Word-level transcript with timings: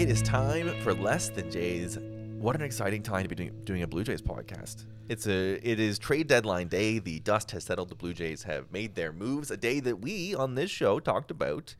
we 0.00 0.04
are 0.04 0.06
back. 0.06 0.10
It 0.10 0.12
is 0.12 0.22
time 0.22 0.80
for 0.82 0.94
Less 0.94 1.28
Than 1.28 1.50
Jays. 1.50 1.98
What 2.38 2.56
an 2.56 2.62
exciting 2.62 3.02
time 3.02 3.22
to 3.22 3.28
be 3.28 3.34
doing, 3.34 3.52
doing 3.64 3.82
a 3.82 3.86
Blue 3.86 4.02
Jays 4.02 4.22
podcast. 4.22 4.86
It's 5.08 5.26
a 5.26 5.56
it 5.62 5.78
is 5.78 5.98
trade 5.98 6.26
deadline 6.26 6.68
day. 6.68 6.98
The 6.98 7.20
dust 7.20 7.50
has 7.50 7.64
settled. 7.64 7.90
The 7.90 7.94
Blue 7.94 8.14
Jays 8.14 8.44
have 8.44 8.72
made 8.72 8.94
their 8.94 9.12
moves. 9.12 9.50
A 9.50 9.56
day 9.56 9.80
that 9.80 10.00
we 10.00 10.34
on 10.34 10.54
this 10.54 10.70
show 10.70 11.00
talked 11.00 11.30
about. 11.30 11.74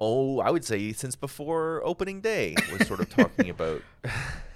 Oh, 0.00 0.40
I 0.40 0.50
would 0.50 0.64
say 0.64 0.92
since 0.92 1.16
before 1.16 1.82
opening 1.84 2.20
day 2.20 2.54
was 2.72 2.86
sort 2.86 3.00
of 3.00 3.10
talking 3.10 3.50
about. 3.58 3.82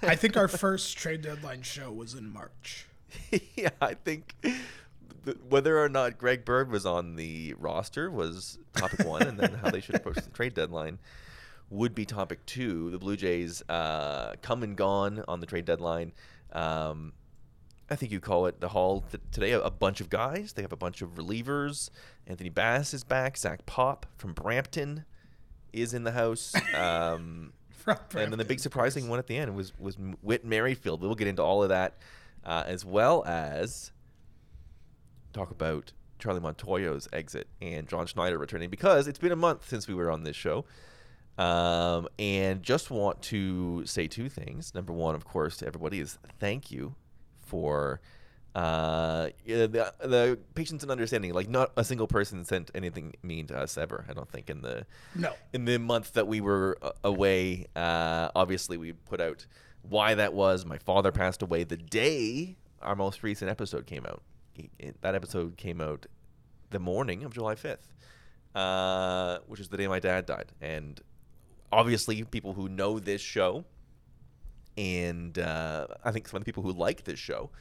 I 0.01 0.15
think 0.15 0.37
our 0.37 0.47
first 0.47 0.97
trade 0.97 1.21
deadline 1.21 1.61
show 1.61 1.91
was 1.91 2.13
in 2.13 2.31
March. 2.31 2.87
yeah, 3.55 3.69
I 3.81 3.93
think 3.93 4.35
th- 4.41 5.37
whether 5.49 5.81
or 5.81 5.89
not 5.89 6.17
Greg 6.17 6.45
Bird 6.45 6.71
was 6.71 6.85
on 6.85 7.15
the 7.15 7.53
roster 7.57 8.09
was 8.09 8.57
topic 8.75 9.05
one, 9.05 9.23
and 9.23 9.37
then 9.37 9.53
how 9.53 9.69
they 9.69 9.81
should 9.81 9.95
approach 9.95 10.15
the 10.15 10.31
trade 10.31 10.53
deadline 10.53 10.99
would 11.73 11.95
be 11.95 12.05
topic 12.05 12.45
two. 12.45 12.91
The 12.91 12.99
Blue 12.99 13.17
Jays 13.17 13.63
uh, 13.67 14.35
come 14.41 14.63
and 14.63 14.77
gone 14.77 15.23
on 15.27 15.39
the 15.39 15.45
trade 15.45 15.65
deadline. 15.65 16.13
Um, 16.51 17.13
I 17.89 17.95
think 17.95 18.11
you 18.11 18.19
call 18.19 18.45
it 18.45 18.61
the 18.61 18.69
haul 18.69 19.01
th- 19.01 19.21
today. 19.31 19.51
A, 19.51 19.61
a, 19.61 19.71
bunch 19.71 19.99
of 19.99 20.09
guys. 20.09 20.53
They 20.53 20.61
have 20.61 20.71
a 20.71 20.77
bunch 20.77 21.01
of 21.01 21.15
relievers. 21.15 21.89
Anthony 22.27 22.49
Bass 22.49 22.93
is 22.93 23.03
back. 23.03 23.37
Zach 23.37 23.65
Pop 23.65 24.05
from 24.17 24.33
Brampton 24.33 25.05
is 25.73 25.93
in 25.93 26.03
the 26.03 26.11
house. 26.11 26.53
Um, 26.73 27.53
and 27.85 28.31
then 28.31 28.37
the 28.37 28.45
big 28.45 28.61
surprising 28.61 29.09
one 29.09 29.19
at 29.19 29.27
the 29.27 29.37
end 29.37 29.53
was 29.55 29.77
was 29.77 29.97
Whit 30.21 30.45
Merrifield. 30.45 31.01
We'll 31.01 31.15
get 31.15 31.27
into 31.27 31.43
all 31.43 31.63
of 31.63 31.69
that, 31.69 31.97
uh, 32.45 32.63
as 32.65 32.85
well 32.85 33.25
as 33.25 33.91
talk 35.33 35.51
about 35.51 35.91
Charlie 36.17 36.39
Montoyo's 36.39 37.09
exit 37.11 37.47
and 37.61 37.85
John 37.89 38.07
Schneider 38.07 38.37
returning 38.37 38.69
because 38.69 39.09
it's 39.09 39.19
been 39.19 39.33
a 39.33 39.35
month 39.35 39.67
since 39.67 39.85
we 39.89 39.93
were 39.93 40.09
on 40.09 40.23
this 40.23 40.37
show. 40.37 40.63
Um, 41.37 42.07
and 42.19 42.61
just 42.61 42.91
want 42.91 43.21
to 43.23 43.85
say 43.85 44.07
two 44.07 44.29
things. 44.29 44.75
Number 44.75 44.93
one, 44.93 45.15
of 45.15 45.25
course, 45.25 45.57
to 45.57 45.67
everybody 45.67 45.99
is 45.99 46.17
thank 46.39 46.71
you 46.71 46.95
for 47.41 48.01
uh, 48.55 49.29
the 49.45 49.93
the 49.99 50.39
patience 50.53 50.83
and 50.83 50.91
understanding. 50.91 51.33
Like 51.33 51.49
not 51.49 51.71
a 51.75 51.83
single 51.83 52.07
person 52.07 52.45
sent 52.45 52.69
anything 52.75 53.13
mean 53.23 53.47
to 53.47 53.57
us 53.57 53.77
ever. 53.77 54.05
I 54.07 54.13
don't 54.13 54.29
think 54.29 54.49
in 54.49 54.61
the 54.61 54.85
no 55.15 55.33
in 55.53 55.65
the 55.65 55.79
month 55.79 56.13
that 56.13 56.27
we 56.27 56.39
were 56.39 56.77
uh, 56.81 56.91
away. 57.03 57.65
Uh, 57.75 58.29
obviously, 58.35 58.77
we 58.77 58.93
put 58.93 59.19
out 59.19 59.47
why 59.81 60.13
that 60.13 60.33
was. 60.33 60.65
My 60.65 60.77
father 60.77 61.11
passed 61.11 61.41
away 61.41 61.63
the 61.63 61.77
day 61.77 62.57
our 62.83 62.95
most 62.95 63.23
recent 63.23 63.49
episode 63.49 63.87
came 63.87 64.05
out. 64.05 64.21
that 65.01 65.15
episode 65.15 65.57
came 65.57 65.81
out 65.81 66.05
the 66.69 66.79
morning 66.79 67.23
of 67.23 67.33
July 67.33 67.55
fifth, 67.55 67.93
uh, 68.53 69.39
which 69.47 69.59
is 69.59 69.69
the 69.69 69.77
day 69.77 69.87
my 69.87 69.99
dad 69.99 70.25
died, 70.25 70.51
and 70.61 71.01
obviously 71.73 72.23
people 72.23 72.53
who 72.53 72.69
know 72.69 72.99
this 72.99 73.21
show 73.21 73.65
and 74.77 75.37
uh, 75.37 75.87
I 76.03 76.11
think 76.11 76.27
some 76.27 76.37
of 76.37 76.41
the 76.41 76.45
people 76.45 76.63
who 76.63 76.71
like 76.71 77.03
this 77.03 77.19
show, 77.19 77.51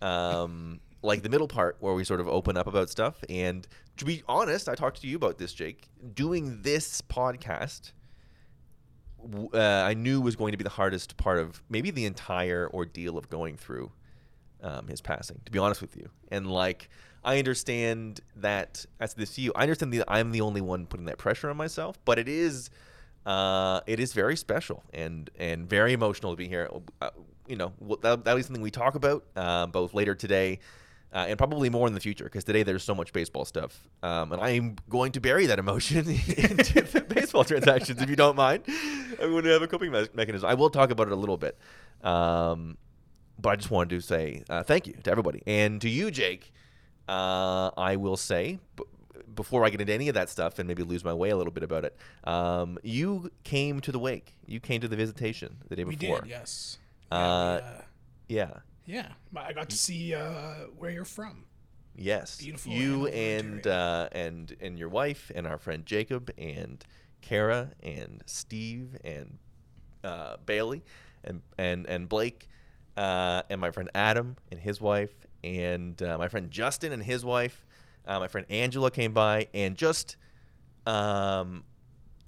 um, 0.00 0.80
like 1.02 1.22
the 1.22 1.28
middle 1.28 1.48
part 1.48 1.76
where 1.80 1.94
we 1.94 2.04
sort 2.04 2.20
of 2.20 2.28
open 2.28 2.56
up 2.56 2.66
about 2.66 2.90
stuff. 2.90 3.24
And 3.28 3.66
to 3.96 4.04
be 4.04 4.22
honest, 4.28 4.68
I 4.68 4.74
talked 4.74 5.00
to 5.02 5.06
you 5.06 5.16
about 5.16 5.38
this, 5.38 5.52
Jake. 5.52 5.88
Doing 6.14 6.62
this 6.62 7.02
podcast, 7.02 7.92
uh, 9.54 9.58
I 9.58 9.94
knew 9.94 10.20
was 10.20 10.36
going 10.36 10.52
to 10.52 10.58
be 10.58 10.64
the 10.64 10.70
hardest 10.70 11.16
part 11.16 11.38
of 11.38 11.62
maybe 11.68 11.90
the 11.90 12.04
entire 12.04 12.70
ordeal 12.72 13.16
of 13.16 13.28
going 13.30 13.56
through 13.56 13.90
um, 14.62 14.86
his 14.88 15.00
passing. 15.00 15.40
To 15.44 15.52
be 15.52 15.58
honest 15.58 15.80
with 15.80 15.96
you, 15.96 16.08
and 16.30 16.46
like 16.46 16.88
I 17.24 17.38
understand 17.38 18.20
that 18.36 18.84
as 19.00 19.14
this 19.14 19.38
you, 19.38 19.52
I 19.56 19.62
understand 19.62 19.92
that 19.94 20.04
I'm 20.08 20.32
the 20.32 20.40
only 20.40 20.60
one 20.60 20.86
putting 20.86 21.06
that 21.06 21.18
pressure 21.18 21.50
on 21.50 21.56
myself, 21.56 21.98
but 22.04 22.18
it 22.18 22.28
is 22.28 22.70
uh, 23.26 23.80
it 23.86 24.00
is 24.00 24.12
very 24.12 24.36
special 24.36 24.82
and 24.92 25.30
and 25.38 25.68
very 25.68 25.92
emotional 25.92 26.32
to 26.32 26.36
be 26.36 26.48
here. 26.48 26.68
Uh, 27.00 27.10
you 27.46 27.56
know, 27.56 27.72
that, 28.02 28.24
that'll 28.24 28.36
be 28.36 28.42
something 28.42 28.62
we 28.62 28.70
talk 28.70 28.94
about 28.94 29.24
uh, 29.36 29.66
both 29.66 29.94
later 29.94 30.14
today 30.14 30.60
uh, 31.12 31.26
and 31.28 31.36
probably 31.36 31.68
more 31.68 31.86
in 31.86 31.94
the 31.94 32.00
future 32.00 32.24
because 32.24 32.44
today 32.44 32.62
there's 32.62 32.82
so 32.82 32.94
much 32.94 33.12
baseball 33.12 33.44
stuff. 33.44 33.86
Um, 34.02 34.32
and 34.32 34.40
I'm 34.40 34.76
going 34.88 35.12
to 35.12 35.20
bury 35.20 35.46
that 35.46 35.58
emotion 35.58 35.98
into 36.08 36.82
the 36.82 37.04
baseball 37.06 37.44
transactions 37.44 38.00
if 38.00 38.08
you 38.08 38.16
don't 38.16 38.36
mind. 38.36 38.64
I'm 39.20 39.30
going 39.30 39.44
to 39.44 39.50
have 39.50 39.62
a 39.62 39.68
coping 39.68 39.92
me- 39.92 40.08
mechanism. 40.14 40.48
I 40.48 40.54
will 40.54 40.70
talk 40.70 40.90
about 40.90 41.08
it 41.08 41.12
a 41.12 41.16
little 41.16 41.36
bit. 41.36 41.58
Um, 42.02 42.78
but 43.38 43.50
I 43.50 43.56
just 43.56 43.70
wanted 43.70 43.90
to 43.96 44.00
say 44.00 44.44
uh, 44.48 44.62
thank 44.62 44.86
you 44.86 44.94
to 45.04 45.10
everybody. 45.10 45.42
And 45.46 45.80
to 45.82 45.88
you, 45.88 46.10
Jake, 46.10 46.52
uh, 47.08 47.70
I 47.76 47.96
will 47.96 48.16
say, 48.16 48.58
before 49.34 49.64
I 49.64 49.70
get 49.70 49.80
into 49.80 49.92
any 49.92 50.08
of 50.08 50.14
that 50.14 50.28
stuff 50.28 50.58
and 50.58 50.68
maybe 50.68 50.82
lose 50.82 51.04
my 51.04 51.12
way 51.12 51.30
a 51.30 51.36
little 51.36 51.52
bit 51.52 51.62
about 51.62 51.84
it, 51.84 51.96
um, 52.24 52.78
you 52.82 53.30
came 53.44 53.80
to 53.80 53.92
the 53.92 53.98
wake. 53.98 54.34
You 54.46 54.60
came 54.60 54.80
to 54.80 54.88
the 54.88 54.96
visitation 54.96 55.58
the 55.68 55.76
day 55.76 55.84
before. 55.84 56.16
We 56.16 56.20
did, 56.20 56.28
yes. 56.28 56.78
Uh, 57.10 57.60
yeah, 57.60 57.68
uh, 57.68 57.82
yeah. 58.28 58.50
Yeah, 58.84 59.08
I 59.36 59.52
got 59.52 59.70
to 59.70 59.76
see 59.76 60.14
uh, 60.14 60.66
where 60.76 60.90
you're 60.90 61.04
from. 61.04 61.44
Yes, 61.94 62.38
beautiful. 62.38 62.72
You 62.72 63.06
and 63.08 63.66
uh, 63.66 64.08
and 64.12 64.56
and 64.60 64.78
your 64.78 64.88
wife 64.88 65.30
and 65.34 65.46
our 65.46 65.58
friend 65.58 65.84
Jacob 65.84 66.30
and 66.38 66.84
Kara 67.20 67.70
and 67.82 68.22
Steve 68.26 68.96
and 69.04 69.38
uh, 70.02 70.36
Bailey 70.44 70.82
and 71.22 71.42
and 71.58 71.86
and 71.86 72.08
Blake 72.08 72.48
uh, 72.96 73.42
and 73.50 73.60
my 73.60 73.70
friend 73.70 73.90
Adam 73.94 74.36
and 74.50 74.58
his 74.58 74.80
wife 74.80 75.14
and 75.44 76.00
my 76.00 76.28
friend 76.28 76.50
Justin 76.50 76.92
and 76.92 77.02
his 77.02 77.24
wife 77.24 77.64
uh, 78.06 78.18
my 78.18 78.28
friend 78.28 78.46
Angela 78.50 78.90
came 78.90 79.12
by, 79.12 79.48
and 79.54 79.76
just 79.76 80.16
um, 80.86 81.64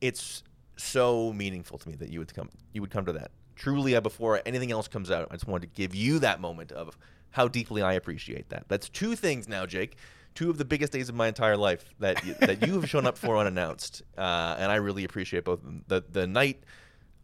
it's 0.01 0.43
so 0.77 1.33
meaningful 1.33 1.79
to 1.79 1.89
me 1.89 1.95
that 1.97 2.11
you 2.11 2.19
would 2.19 2.35
come 2.35 2.49
you 2.73 2.81
would 2.81 2.91
come 2.91 3.07
to 3.07 3.13
that. 3.13 3.31
Truly, 3.57 3.99
before 4.01 4.41
anything 4.45 4.73
else 4.73 4.89
comes 4.89 5.11
out, 5.11 5.29
I 5.31 5.35
just 5.35 5.47
wanted 5.47 5.73
to 5.73 5.77
give 5.81 5.95
you 5.95 6.19
that 6.21 6.41
moment 6.41 6.73
of 6.73 6.99
how 7.31 7.49
deeply 7.49 7.83
I 7.83 7.95
appreciate 7.95 8.49
that. 8.51 8.65
That's 8.69 8.89
two 8.89 9.17
things 9.17 9.49
now, 9.49 9.67
Jake. 9.67 9.97
Two 10.35 10.51
of 10.51 10.59
the 10.59 10.65
biggest 10.65 10.93
days 10.93 11.09
of 11.09 11.15
my 11.15 11.29
entire 11.29 11.57
life 11.57 11.85
that 12.01 12.25
you, 12.25 12.35
that 12.41 12.67
you 12.67 12.75
have 12.75 12.89
shown 12.89 13.07
up 13.07 13.17
for 13.17 13.37
unannounced, 13.39 14.03
uh, 14.19 14.57
and 14.59 14.71
I 14.71 14.77
really 14.77 15.05
appreciate 15.05 15.45
both. 15.45 15.61
The 15.87 16.05
the 16.11 16.27
night 16.27 16.65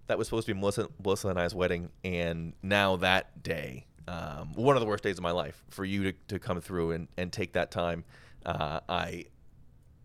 that 0.07 0.19
was 0.19 0.27
supposed 0.29 0.47
to 0.47 0.55
be 0.55 0.61
Melissa, 0.61 0.89
Melissa 1.03 1.29
and 1.29 1.39
I's 1.39 1.55
wedding, 1.55 1.91
and 2.05 2.53
now 2.63 2.97
that 2.97 3.43
day, 3.43 3.87
um, 4.09 4.53
one 4.55 4.77
of 4.77 4.81
the 4.81 4.87
worst 4.87 5.05
days 5.05 5.19
of 5.19 5.23
my 5.23 5.31
life, 5.31 5.63
for 5.69 5.85
you 5.85 6.13
to, 6.13 6.19
to 6.29 6.39
come 6.39 6.61
through 6.61 6.93
and, 6.93 7.09
and 7.17 7.33
take 7.33 7.53
that 7.53 7.71
time 7.71 8.05
uh, 8.47 8.81
I 8.89 9.27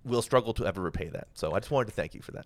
will 0.03 0.21
struggle 0.21 0.53
to 0.53 0.65
ever 0.65 0.81
repay 0.81 1.09
that. 1.09 1.27
So 1.33 1.53
I 1.53 1.59
just 1.59 1.71
wanted 1.71 1.87
to 1.87 1.93
thank 1.93 2.13
you 2.13 2.21
for 2.21 2.31
that. 2.33 2.45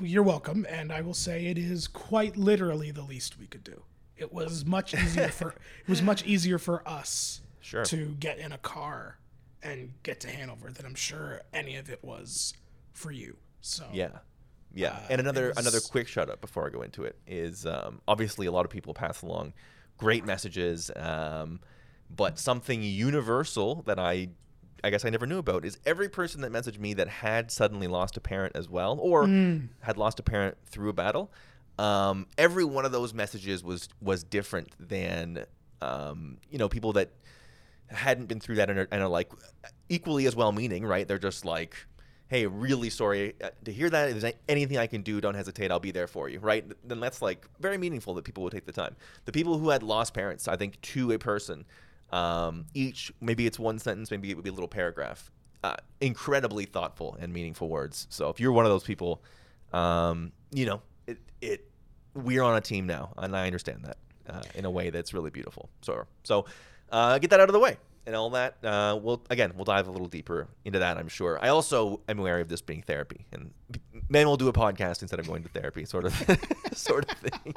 You're 0.00 0.22
welcome, 0.22 0.64
and 0.68 0.92
I 0.92 1.00
will 1.00 1.14
say 1.14 1.46
it 1.46 1.58
is 1.58 1.88
quite 1.88 2.36
literally 2.36 2.92
the 2.92 3.02
least 3.02 3.38
we 3.38 3.46
could 3.46 3.64
do. 3.64 3.82
It 4.16 4.32
was 4.32 4.64
much 4.64 4.94
easier 4.94 5.28
for 5.28 5.50
it 5.80 5.88
was 5.88 6.02
much 6.02 6.24
easier 6.24 6.58
for 6.58 6.86
us 6.88 7.40
sure. 7.60 7.84
to 7.84 8.16
get 8.20 8.38
in 8.38 8.52
a 8.52 8.58
car 8.58 9.18
and 9.62 9.92
get 10.02 10.20
to 10.20 10.28
Hanover 10.28 10.70
than 10.70 10.86
I'm 10.86 10.94
sure 10.94 11.42
any 11.52 11.76
of 11.76 11.90
it 11.90 12.02
was 12.02 12.54
for 12.92 13.10
you. 13.10 13.36
So 13.60 13.86
yeah, 13.92 14.18
yeah. 14.72 14.90
Uh, 14.90 15.00
and 15.10 15.20
another 15.20 15.48
was... 15.48 15.58
another 15.58 15.80
quick 15.80 16.06
shout 16.06 16.30
out 16.30 16.40
before 16.40 16.66
I 16.66 16.70
go 16.70 16.82
into 16.82 17.04
it 17.04 17.16
is 17.26 17.66
um, 17.66 18.00
obviously 18.06 18.46
a 18.46 18.52
lot 18.52 18.64
of 18.64 18.70
people 18.70 18.94
pass 18.94 19.22
along 19.22 19.52
great 19.96 20.24
messages, 20.24 20.90
um, 20.96 21.60
but 22.08 22.38
something 22.38 22.82
universal 22.82 23.82
that 23.86 23.98
I 23.98 24.28
I 24.84 24.90
guess 24.90 25.04
I 25.04 25.10
never 25.10 25.26
knew 25.26 25.38
about 25.38 25.64
is 25.64 25.78
every 25.84 26.08
person 26.08 26.40
that 26.42 26.52
messaged 26.52 26.78
me 26.78 26.94
that 26.94 27.08
had 27.08 27.50
suddenly 27.50 27.86
lost 27.86 28.16
a 28.16 28.20
parent 28.20 28.56
as 28.56 28.68
well, 28.68 28.98
or 29.00 29.24
mm. 29.24 29.68
had 29.80 29.96
lost 29.96 30.20
a 30.20 30.22
parent 30.22 30.56
through 30.66 30.90
a 30.90 30.92
battle. 30.92 31.30
Um, 31.78 32.26
every 32.36 32.64
one 32.64 32.84
of 32.84 32.92
those 32.92 33.14
messages 33.14 33.62
was 33.62 33.88
was 34.00 34.24
different 34.24 34.70
than 34.78 35.44
um, 35.80 36.38
you 36.50 36.58
know 36.58 36.68
people 36.68 36.92
that 36.94 37.10
hadn't 37.88 38.26
been 38.26 38.40
through 38.40 38.56
that 38.56 38.68
and 38.70 38.80
are, 38.80 38.88
and 38.90 39.02
are 39.02 39.08
like 39.08 39.30
equally 39.88 40.26
as 40.26 40.36
well 40.36 40.52
meaning, 40.52 40.84
right? 40.84 41.08
They're 41.08 41.18
just 41.18 41.44
like, 41.44 41.74
hey, 42.28 42.46
really 42.46 42.90
sorry 42.90 43.34
uh, 43.42 43.50
to 43.64 43.72
hear 43.72 43.88
that. 43.90 44.10
If 44.10 44.20
there's 44.20 44.34
anything 44.48 44.76
I 44.76 44.86
can 44.86 45.02
do, 45.02 45.20
don't 45.20 45.34
hesitate. 45.34 45.70
I'll 45.70 45.80
be 45.80 45.90
there 45.90 46.06
for 46.06 46.28
you, 46.28 46.38
right? 46.40 46.64
Then 46.86 47.00
that's 47.00 47.22
like 47.22 47.46
very 47.60 47.78
meaningful 47.78 48.14
that 48.14 48.24
people 48.24 48.42
would 48.44 48.52
take 48.52 48.66
the 48.66 48.72
time. 48.72 48.96
The 49.24 49.32
people 49.32 49.58
who 49.58 49.70
had 49.70 49.82
lost 49.82 50.14
parents, 50.14 50.48
I 50.48 50.56
think, 50.56 50.80
to 50.82 51.12
a 51.12 51.18
person 51.18 51.64
um, 52.10 52.66
each, 52.74 53.12
maybe 53.20 53.46
it's 53.46 53.58
one 53.58 53.78
sentence, 53.78 54.10
maybe 54.10 54.30
it 54.30 54.34
would 54.34 54.44
be 54.44 54.50
a 54.50 54.52
little 54.52 54.68
paragraph. 54.68 55.30
Uh, 55.64 55.74
incredibly 56.00 56.64
thoughtful 56.64 57.16
and 57.20 57.32
meaningful 57.32 57.68
words. 57.68 58.06
So 58.10 58.28
if 58.28 58.38
you're 58.38 58.52
one 58.52 58.64
of 58.64 58.70
those 58.70 58.84
people, 58.84 59.22
um, 59.72 60.30
you 60.52 60.66
know, 60.66 60.80
it, 61.06 61.18
it, 61.40 61.68
we're 62.14 62.42
on 62.42 62.56
a 62.56 62.60
team 62.60 62.86
now, 62.86 63.12
and 63.16 63.36
I 63.36 63.46
understand 63.46 63.84
that 63.84 63.96
uh, 64.32 64.42
in 64.54 64.64
a 64.64 64.70
way 64.70 64.90
that's 64.90 65.12
really 65.12 65.30
beautiful. 65.30 65.68
So, 65.82 66.06
so 66.22 66.46
uh, 66.92 67.18
get 67.18 67.30
that 67.30 67.40
out 67.40 67.48
of 67.48 67.52
the 67.54 67.58
way 67.58 67.76
and 68.08 68.16
all 68.16 68.30
that. 68.30 68.56
Uh, 68.64 68.98
we'll 69.00 69.22
again, 69.30 69.52
we'll 69.54 69.64
dive 69.66 69.86
a 69.86 69.90
little 69.92 70.08
deeper 70.08 70.48
into 70.64 70.80
that. 70.80 70.96
I'm 70.98 71.08
sure. 71.08 71.38
I 71.40 71.48
also 71.48 72.00
am 72.08 72.18
aware 72.18 72.40
of 72.40 72.48
this 72.48 72.62
being 72.62 72.82
therapy, 72.82 73.26
and 73.32 73.52
men 74.08 74.26
will 74.26 74.38
do 74.38 74.48
a 74.48 74.52
podcast 74.52 75.02
instead 75.02 75.20
of 75.20 75.28
going 75.28 75.42
to 75.44 75.48
therapy, 75.50 75.84
sort 75.84 76.06
of, 76.06 76.14
sort 76.72 77.10
of 77.12 77.18
thing. 77.18 77.54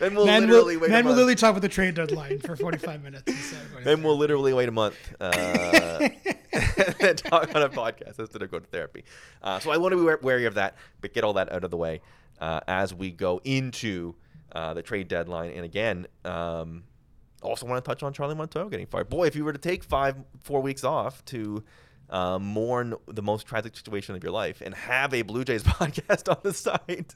men 0.00 0.14
will 0.14 0.26
men 0.26 0.42
literally 0.42 0.76
will, 0.76 0.82
wait. 0.82 0.90
Men 0.90 1.04
will 1.06 1.12
literally 1.12 1.36
talk 1.36 1.50
about 1.50 1.62
the 1.62 1.68
trade 1.68 1.94
deadline 1.94 2.40
for 2.40 2.56
45 2.56 3.02
minutes. 3.04 3.54
Men 3.84 4.02
will 4.02 4.18
literally 4.18 4.52
wait 4.52 4.68
a 4.68 4.72
month 4.72 4.96
uh, 5.20 5.30
and 7.00 7.16
talk 7.18 7.54
on 7.54 7.62
a 7.62 7.68
podcast 7.68 8.18
instead 8.18 8.42
of 8.42 8.50
going 8.50 8.64
to 8.64 8.68
therapy. 8.70 9.04
Uh, 9.42 9.60
so 9.60 9.70
I 9.70 9.76
want 9.76 9.92
to 9.92 9.98
be 10.18 10.24
wary 10.26 10.46
of 10.46 10.54
that, 10.54 10.76
but 11.00 11.14
get 11.14 11.22
all 11.24 11.34
that 11.34 11.50
out 11.52 11.64
of 11.64 11.70
the 11.70 11.76
way. 11.76 12.00
uh, 12.40 12.60
as 12.66 12.92
we 12.92 13.10
go 13.12 13.40
into 13.44 14.14
uh, 14.52 14.74
the 14.74 14.82
trade 14.82 15.06
deadline. 15.08 15.52
And 15.52 15.64
again, 15.64 16.06
um, 16.24 16.82
also 17.42 17.66
want 17.66 17.82
to 17.84 17.88
touch 17.88 18.02
on 18.02 18.12
Charlie 18.12 18.34
Montoyo 18.34 18.70
getting 18.70 18.86
fired. 18.86 19.08
Boy, 19.08 19.26
if 19.26 19.36
you 19.36 19.44
were 19.44 19.52
to 19.52 19.58
take 19.58 19.84
five, 19.84 20.16
four 20.42 20.60
weeks 20.60 20.84
off 20.84 21.24
to 21.26 21.62
uh, 22.10 22.38
mourn 22.38 22.94
the 23.06 23.22
most 23.22 23.46
tragic 23.46 23.76
situation 23.76 24.14
of 24.14 24.22
your 24.22 24.32
life 24.32 24.60
and 24.60 24.74
have 24.74 25.14
a 25.14 25.22
Blue 25.22 25.44
Jays 25.44 25.62
podcast 25.64 26.28
on 26.30 26.38
the 26.42 26.52
side. 26.52 27.14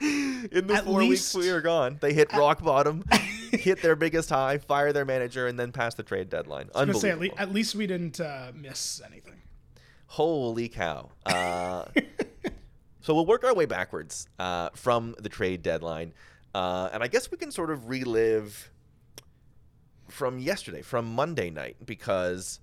In 0.00 0.66
the 0.66 0.74
At 0.74 0.84
four 0.84 0.98
weeks 1.00 1.34
we 1.34 1.48
are 1.50 1.60
gone, 1.60 1.98
they 2.00 2.12
hit 2.12 2.32
rock 2.32 2.62
bottom, 2.62 3.04
hit 3.52 3.80
their 3.80 3.96
biggest 3.96 4.28
high, 4.28 4.58
fire 4.58 4.92
their 4.92 5.04
manager, 5.04 5.46
and 5.46 5.58
then 5.58 5.72
pass 5.72 5.94
the 5.94 6.02
trade 6.02 6.28
deadline. 6.28 6.68
I 6.74 6.80
was 6.80 6.86
gonna 6.88 6.98
say 6.98 7.08
at, 7.08 7.12
Unbelievable. 7.14 7.36
le- 7.38 7.42
at 7.48 7.54
least 7.54 7.74
we 7.74 7.86
didn't 7.86 8.20
uh, 8.20 8.50
miss 8.54 9.00
anything. 9.06 9.40
Holy 10.08 10.68
cow. 10.68 11.10
Uh, 11.24 11.84
so 13.00 13.14
we'll 13.14 13.24
work 13.26 13.44
our 13.44 13.54
way 13.54 13.66
backwards 13.66 14.28
uh, 14.38 14.70
from 14.74 15.14
the 15.18 15.28
trade 15.28 15.62
deadline. 15.62 16.12
Uh, 16.54 16.90
and 16.92 17.02
I 17.02 17.08
guess 17.08 17.30
we 17.30 17.36
can 17.38 17.50
sort 17.50 17.70
of 17.70 17.88
relive 17.88 18.70
from 20.14 20.38
yesterday, 20.38 20.80
from 20.80 21.14
Monday 21.14 21.50
night, 21.50 21.76
because 21.84 22.60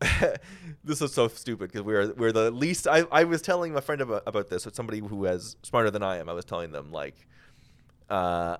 this 0.84 1.00
is 1.00 1.12
so 1.12 1.28
stupid 1.28 1.72
because 1.72 1.82
we're 1.82 2.12
we're 2.14 2.32
the 2.32 2.50
least. 2.50 2.86
I, 2.86 3.04
I 3.10 3.24
was 3.24 3.40
telling 3.42 3.72
my 3.72 3.80
friend 3.80 4.00
about, 4.00 4.22
about 4.26 4.48
this 4.48 4.64
with 4.66 4.74
somebody 4.74 5.00
who 5.00 5.24
is 5.24 5.56
smarter 5.62 5.90
than 5.90 6.02
I 6.02 6.18
am. 6.18 6.28
I 6.28 6.34
was 6.34 6.44
telling 6.44 6.70
them 6.70 6.92
like, 6.92 7.14
uh, 8.10 8.58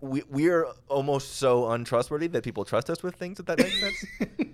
we 0.00 0.22
we 0.30 0.48
are 0.48 0.66
almost 0.88 1.36
so 1.36 1.70
untrustworthy 1.70 2.28
that 2.28 2.42
people 2.42 2.64
trust 2.64 2.88
us 2.88 3.02
with 3.02 3.16
things. 3.16 3.38
If 3.38 3.46
that 3.46 3.58
makes 3.58 3.80
sense. 3.80 4.04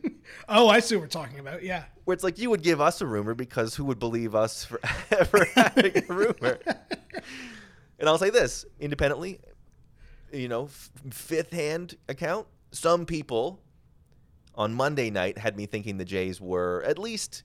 Oh, 0.49 0.69
I 0.69 0.81
see 0.81 0.97
what 0.97 1.03
we're 1.03 1.09
talking 1.09 1.39
about. 1.41 1.63
Yeah. 1.63 1.85
where 2.05 2.15
it's 2.15 2.25
like 2.25 2.39
you 2.39 2.49
would 2.51 2.63
give 2.63 2.81
us 2.81 3.01
a 3.01 3.07
rumor 3.07 3.35
because 3.35 3.75
who 3.75 3.85
would 3.85 3.99
believe 3.99 4.35
us 4.35 4.65
for 4.65 4.81
ever 5.11 5.45
having 5.55 5.93
a 5.99 6.13
rumor? 6.13 6.59
And 7.99 8.09
I'll 8.09 8.19
say 8.19 8.31
this 8.31 8.65
independently, 8.81 9.41
you 10.33 10.49
know, 10.49 10.65
f- 10.65 10.91
fifth 11.11 11.53
hand 11.53 11.97
account. 12.09 12.47
Some 12.71 13.07
people 13.07 13.61
on 14.55 14.75
Monday 14.75 15.11
night 15.11 15.39
had 15.39 15.57
me 15.57 15.67
thinking 15.67 15.99
the 15.99 16.05
Jays 16.05 16.41
were 16.41 16.83
at 16.87 16.99
least 16.99 17.43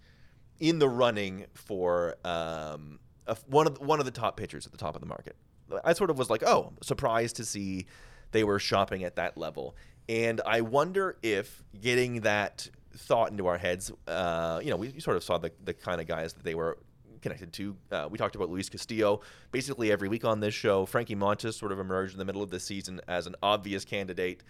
in 0.59 0.79
the 0.79 0.89
running 0.89 1.45
for 1.53 2.15
um, 2.25 2.99
a, 3.27 3.35
one 3.47 3.67
of 3.67 3.77
the, 3.77 3.83
one 3.83 3.99
of 3.99 4.05
the 4.05 4.11
top 4.11 4.37
pitchers 4.37 4.65
at 4.65 4.71
the 4.71 4.77
top 4.77 4.95
of 4.95 5.01
the 5.01 5.07
market. 5.07 5.35
I 5.83 5.93
sort 5.93 6.09
of 6.09 6.17
was 6.17 6.29
like, 6.29 6.43
oh, 6.43 6.73
surprised 6.81 7.35
to 7.37 7.45
see 7.45 7.87
they 8.31 8.43
were 8.43 8.59
shopping 8.59 9.03
at 9.03 9.15
that 9.17 9.37
level. 9.37 9.75
And 10.09 10.41
I 10.45 10.61
wonder 10.61 11.17
if 11.21 11.63
getting 11.79 12.21
that 12.21 12.69
thought 12.95 13.31
into 13.31 13.47
our 13.47 13.57
heads, 13.57 13.91
uh, 14.07 14.61
you 14.63 14.69
know, 14.69 14.77
we 14.77 14.99
sort 14.99 15.17
of 15.17 15.23
saw 15.23 15.37
the, 15.37 15.51
the 15.63 15.73
kind 15.73 15.99
of 15.99 16.07
guys 16.07 16.33
that 16.33 16.43
they 16.43 16.55
were 16.55 16.77
connected 17.21 17.53
to. 17.53 17.75
Uh, 17.91 18.07
we 18.09 18.17
talked 18.17 18.35
about 18.35 18.49
Luis 18.49 18.69
Castillo 18.69 19.21
basically 19.51 19.91
every 19.91 20.07
week 20.07 20.25
on 20.25 20.39
this 20.39 20.53
show. 20.53 20.85
Frankie 20.85 21.15
Montas 21.15 21.53
sort 21.53 21.71
of 21.71 21.79
emerged 21.79 22.13
in 22.13 22.19
the 22.19 22.25
middle 22.25 22.43
of 22.43 22.49
the 22.49 22.59
season 22.59 23.01
as 23.07 23.27
an 23.27 23.35
obvious 23.43 23.85
candidate. 23.85 24.43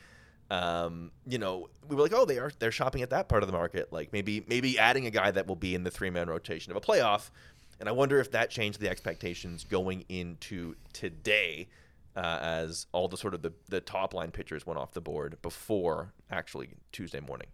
Um, 0.49 1.11
you 1.27 1.37
know, 1.37 1.69
we 1.87 1.95
were 1.95 2.01
like, 2.03 2.13
oh, 2.13 2.25
they 2.25 2.37
are 2.39 2.51
they're 2.59 2.71
shopping 2.71 3.01
at 3.01 3.09
that 3.09 3.27
part 3.27 3.43
of 3.43 3.47
the 3.47 3.53
market. 3.53 3.91
Like 3.91 4.13
maybe 4.13 4.45
maybe 4.47 4.79
adding 4.79 5.05
a 5.05 5.11
guy 5.11 5.31
that 5.31 5.45
will 5.47 5.55
be 5.57 5.75
in 5.75 5.83
the 5.83 5.91
three 5.91 6.09
man 6.09 6.29
rotation 6.29 6.71
of 6.71 6.77
a 6.77 6.81
playoff. 6.81 7.29
And 7.79 7.87
I 7.87 7.91
wonder 7.91 8.19
if 8.19 8.31
that 8.31 8.49
changed 8.49 8.79
the 8.79 8.89
expectations 8.89 9.63
going 9.63 10.03
into 10.09 10.75
today, 10.93 11.67
uh, 12.15 12.39
as 12.41 12.87
all 12.91 13.07
the 13.07 13.17
sort 13.17 13.35
of 13.35 13.43
the, 13.43 13.53
the 13.69 13.79
top 13.79 14.15
line 14.15 14.31
pitchers 14.31 14.65
went 14.65 14.79
off 14.79 14.93
the 14.93 15.01
board 15.01 15.37
before 15.43 16.13
actually 16.31 16.69
Tuesday 16.91 17.19
morning. 17.19 17.49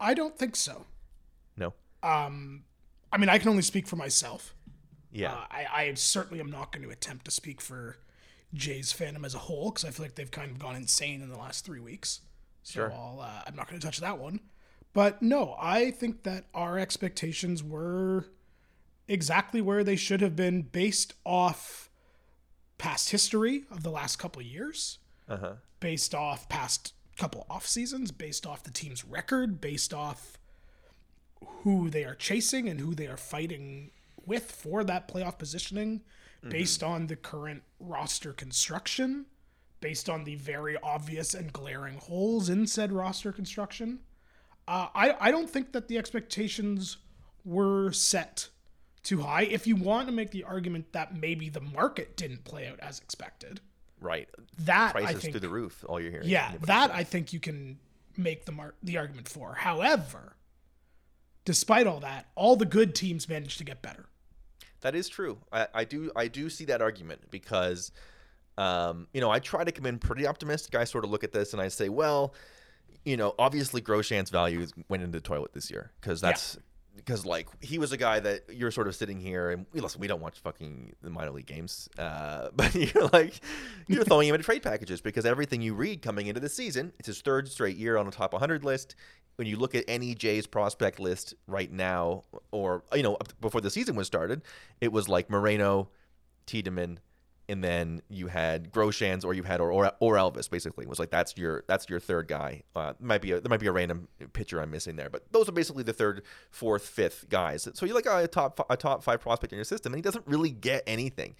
I 0.00 0.14
don't 0.14 0.38
think 0.38 0.56
so. 0.56 0.86
No, 1.56 1.74
Um, 2.02 2.64
I 3.12 3.18
mean, 3.18 3.28
I 3.28 3.38
can 3.38 3.48
only 3.48 3.62
speak 3.62 3.86
for 3.86 3.96
myself. 3.96 4.54
yeah, 5.12 5.32
Uh, 5.34 5.44
I, 5.50 5.66
I 5.74 5.94
certainly 5.94 6.40
am 6.40 6.50
not 6.50 6.72
going 6.72 6.82
to 6.84 6.90
attempt 6.90 7.26
to 7.26 7.30
speak 7.30 7.60
for 7.60 7.98
Jay's 8.54 8.92
fandom 8.92 9.24
as 9.24 9.34
a 9.34 9.38
whole 9.38 9.70
because 9.70 9.84
I 9.84 9.90
feel 9.90 10.04
like 10.06 10.14
they've 10.14 10.30
kind 10.30 10.50
of 10.50 10.58
gone 10.58 10.76
insane 10.76 11.20
in 11.22 11.28
the 11.28 11.38
last 11.38 11.64
three 11.64 11.80
weeks. 11.80 12.20
So 12.62 12.72
Sure. 12.72 12.92
I'll, 12.92 13.20
uh, 13.20 13.42
I'm 13.46 13.54
not 13.56 13.68
going 13.68 13.80
to 13.80 13.86
touch 13.86 13.98
that 14.00 14.18
one. 14.18 14.40
But 14.94 15.22
no, 15.22 15.56
I 15.60 15.90
think 15.90 16.22
that 16.24 16.44
our 16.54 16.78
expectations 16.78 17.62
were 17.62 18.26
exactly 19.08 19.60
where 19.60 19.82
they 19.84 19.96
should 19.96 20.20
have 20.20 20.36
been 20.36 20.62
based 20.62 21.14
off 21.24 21.90
past 22.78 23.10
history 23.10 23.64
of 23.70 23.82
the 23.82 23.90
last 23.90 24.16
couple 24.16 24.40
of 24.40 24.46
years, 24.46 24.98
uh 25.28 25.36
huh, 25.36 25.52
based 25.80 26.14
off 26.14 26.48
past 26.48 26.92
couple 27.16 27.46
off 27.48 27.66
seasons, 27.66 28.10
based 28.10 28.46
off 28.46 28.62
the 28.64 28.70
team's 28.70 29.04
record, 29.04 29.60
based 29.60 29.94
off 29.94 30.38
who 31.62 31.90
they 31.90 32.04
are 32.04 32.14
chasing 32.14 32.68
and 32.68 32.80
who 32.80 32.94
they 32.94 33.06
are 33.06 33.16
fighting 33.16 33.90
with 34.26 34.50
for 34.50 34.84
that 34.84 35.08
playoff 35.08 35.38
positioning, 35.38 36.02
based 36.48 36.82
on 36.82 37.06
the 37.06 37.16
current 37.16 37.62
roster 37.78 38.32
construction, 38.32 39.26
based 39.80 40.08
on 40.08 40.24
the 40.24 40.34
very 40.36 40.76
obvious 40.82 41.34
and 41.34 41.52
glaring 41.52 41.96
holes 41.96 42.48
in 42.48 42.66
said 42.66 42.92
roster 42.92 43.32
construction. 43.32 44.00
Uh, 44.66 44.88
I, 44.94 45.16
I 45.20 45.30
don't 45.30 45.50
think 45.50 45.72
that 45.72 45.88
the 45.88 45.98
expectations 45.98 46.98
were 47.44 47.92
set 47.92 48.48
too 49.02 49.20
high. 49.20 49.42
If 49.42 49.66
you 49.66 49.76
want 49.76 50.06
to 50.06 50.12
make 50.12 50.30
the 50.30 50.44
argument 50.44 50.92
that 50.92 51.16
maybe 51.16 51.48
the 51.48 51.60
market 51.60 52.16
didn't 52.16 52.44
play 52.44 52.68
out 52.68 52.78
as 52.80 52.98
expected, 53.00 53.60
right. 54.00 54.28
that 54.60 54.94
I 54.96 55.12
think 55.14 55.32
through 55.32 55.40
the 55.40 55.48
roof. 55.48 55.84
All 55.88 56.00
you're 56.00 56.10
hearing. 56.10 56.28
yeah, 56.28 56.52
that. 56.62 56.92
I 56.92 57.04
think 57.04 57.32
you 57.32 57.40
can 57.40 57.78
make 58.16 58.44
the 58.44 58.52
mar- 58.52 58.74
the 58.82 58.98
argument 58.98 59.28
for. 59.28 59.54
However, 59.54 60.36
despite 61.44 61.86
all 61.86 62.00
that, 62.00 62.26
all 62.34 62.56
the 62.56 62.66
good 62.66 62.94
teams 62.94 63.28
managed 63.28 63.58
to 63.58 63.64
get 63.64 63.82
better. 63.82 64.06
That 64.80 64.94
is 64.94 65.08
true. 65.08 65.38
I, 65.52 65.68
I 65.74 65.84
do 65.84 66.10
I 66.16 66.28
do 66.28 66.50
see 66.50 66.64
that 66.66 66.82
argument 66.82 67.30
because 67.30 67.92
um, 68.58 69.06
you 69.14 69.20
know, 69.20 69.30
I 69.30 69.38
try 69.38 69.64
to 69.64 69.72
come 69.72 69.86
in 69.86 69.98
pretty 69.98 70.26
optimistic. 70.26 70.74
I 70.74 70.84
sort 70.84 71.04
of 71.04 71.10
look 71.10 71.24
at 71.24 71.32
this 71.32 71.52
and 71.52 71.62
I 71.62 71.68
say, 71.68 71.88
well, 71.88 72.34
you 73.04 73.16
know, 73.16 73.34
obviously 73.38 73.80
Groshans' 73.80 74.30
value 74.30 74.66
went 74.88 75.02
into 75.02 75.18
the 75.18 75.22
toilet 75.22 75.52
this 75.52 75.70
year 75.70 75.90
because 76.00 76.20
that's 76.20 76.58
because 76.94 77.24
like 77.24 77.48
he 77.60 77.78
was 77.78 77.92
a 77.92 77.96
guy 77.96 78.20
that 78.20 78.44
you're 78.50 78.70
sort 78.70 78.86
of 78.86 78.94
sitting 78.94 79.18
here 79.18 79.50
and 79.50 79.66
we 79.72 79.80
listen. 79.80 80.00
We 80.00 80.06
don't 80.06 80.20
watch 80.20 80.38
fucking 80.40 80.94
the 81.02 81.10
minor 81.10 81.30
league 81.30 81.46
games, 81.46 81.88
uh, 81.98 82.48
but 82.54 82.74
you're 82.74 83.08
like 83.08 83.40
you're 83.88 84.04
throwing 84.04 84.28
him 84.28 84.34
into 84.34 84.44
trade 84.44 84.62
packages 84.62 85.00
because 85.00 85.24
everything 85.24 85.62
you 85.62 85.74
read 85.74 86.02
coming 86.02 86.26
into 86.26 86.40
the 86.40 86.48
season, 86.48 86.92
it's 86.98 87.06
his 87.06 87.20
third 87.20 87.48
straight 87.48 87.76
year 87.76 87.96
on 87.96 88.06
the 88.06 88.12
top 88.12 88.32
100 88.32 88.64
list. 88.64 88.94
When 89.36 89.46
you 89.46 89.56
look 89.56 89.74
at 89.74 89.84
any 89.88 90.14
Jays 90.14 90.46
prospect 90.46 91.00
list 91.00 91.34
right 91.46 91.72
now, 91.72 92.24
or 92.50 92.84
you 92.94 93.02
know, 93.02 93.16
before 93.40 93.60
the 93.60 93.70
season 93.70 93.96
was 93.96 94.06
started, 94.06 94.42
it 94.80 94.92
was 94.92 95.08
like 95.08 95.30
Moreno, 95.30 95.88
Tiedemann, 96.46 96.98
and 97.48 97.62
then 97.62 98.00
you 98.08 98.28
had 98.28 98.72
Groshans 98.72 99.24
or 99.24 99.34
you 99.34 99.42
had 99.42 99.60
or, 99.60 99.72
or 99.72 99.92
or 100.00 100.14
Elvis 100.14 100.48
basically 100.48 100.84
it 100.84 100.88
was 100.88 100.98
like 100.98 101.10
that's 101.10 101.36
your 101.36 101.64
that's 101.66 101.88
your 101.88 102.00
third 102.00 102.28
guy. 102.28 102.62
Uh, 102.74 102.94
might 103.00 103.20
be 103.20 103.32
a, 103.32 103.40
there 103.40 103.50
might 103.50 103.60
be 103.60 103.66
a 103.66 103.72
random 103.72 104.08
pitcher 104.32 104.60
I'm 104.60 104.70
missing 104.70 104.96
there, 104.96 105.10
but 105.10 105.30
those 105.32 105.48
are 105.48 105.52
basically 105.52 105.82
the 105.82 105.92
third, 105.92 106.22
fourth, 106.50 106.86
fifth 106.86 107.28
guys. 107.28 107.68
So 107.74 107.84
you're 107.84 107.94
like 107.94 108.06
oh, 108.08 108.18
a 108.18 108.28
top 108.28 108.64
a 108.70 108.76
top 108.76 109.02
five 109.02 109.20
prospect 109.20 109.52
in 109.52 109.56
your 109.56 109.64
system, 109.64 109.92
and 109.92 109.98
he 109.98 110.02
doesn't 110.02 110.26
really 110.26 110.50
get 110.50 110.82
anything. 110.86 111.34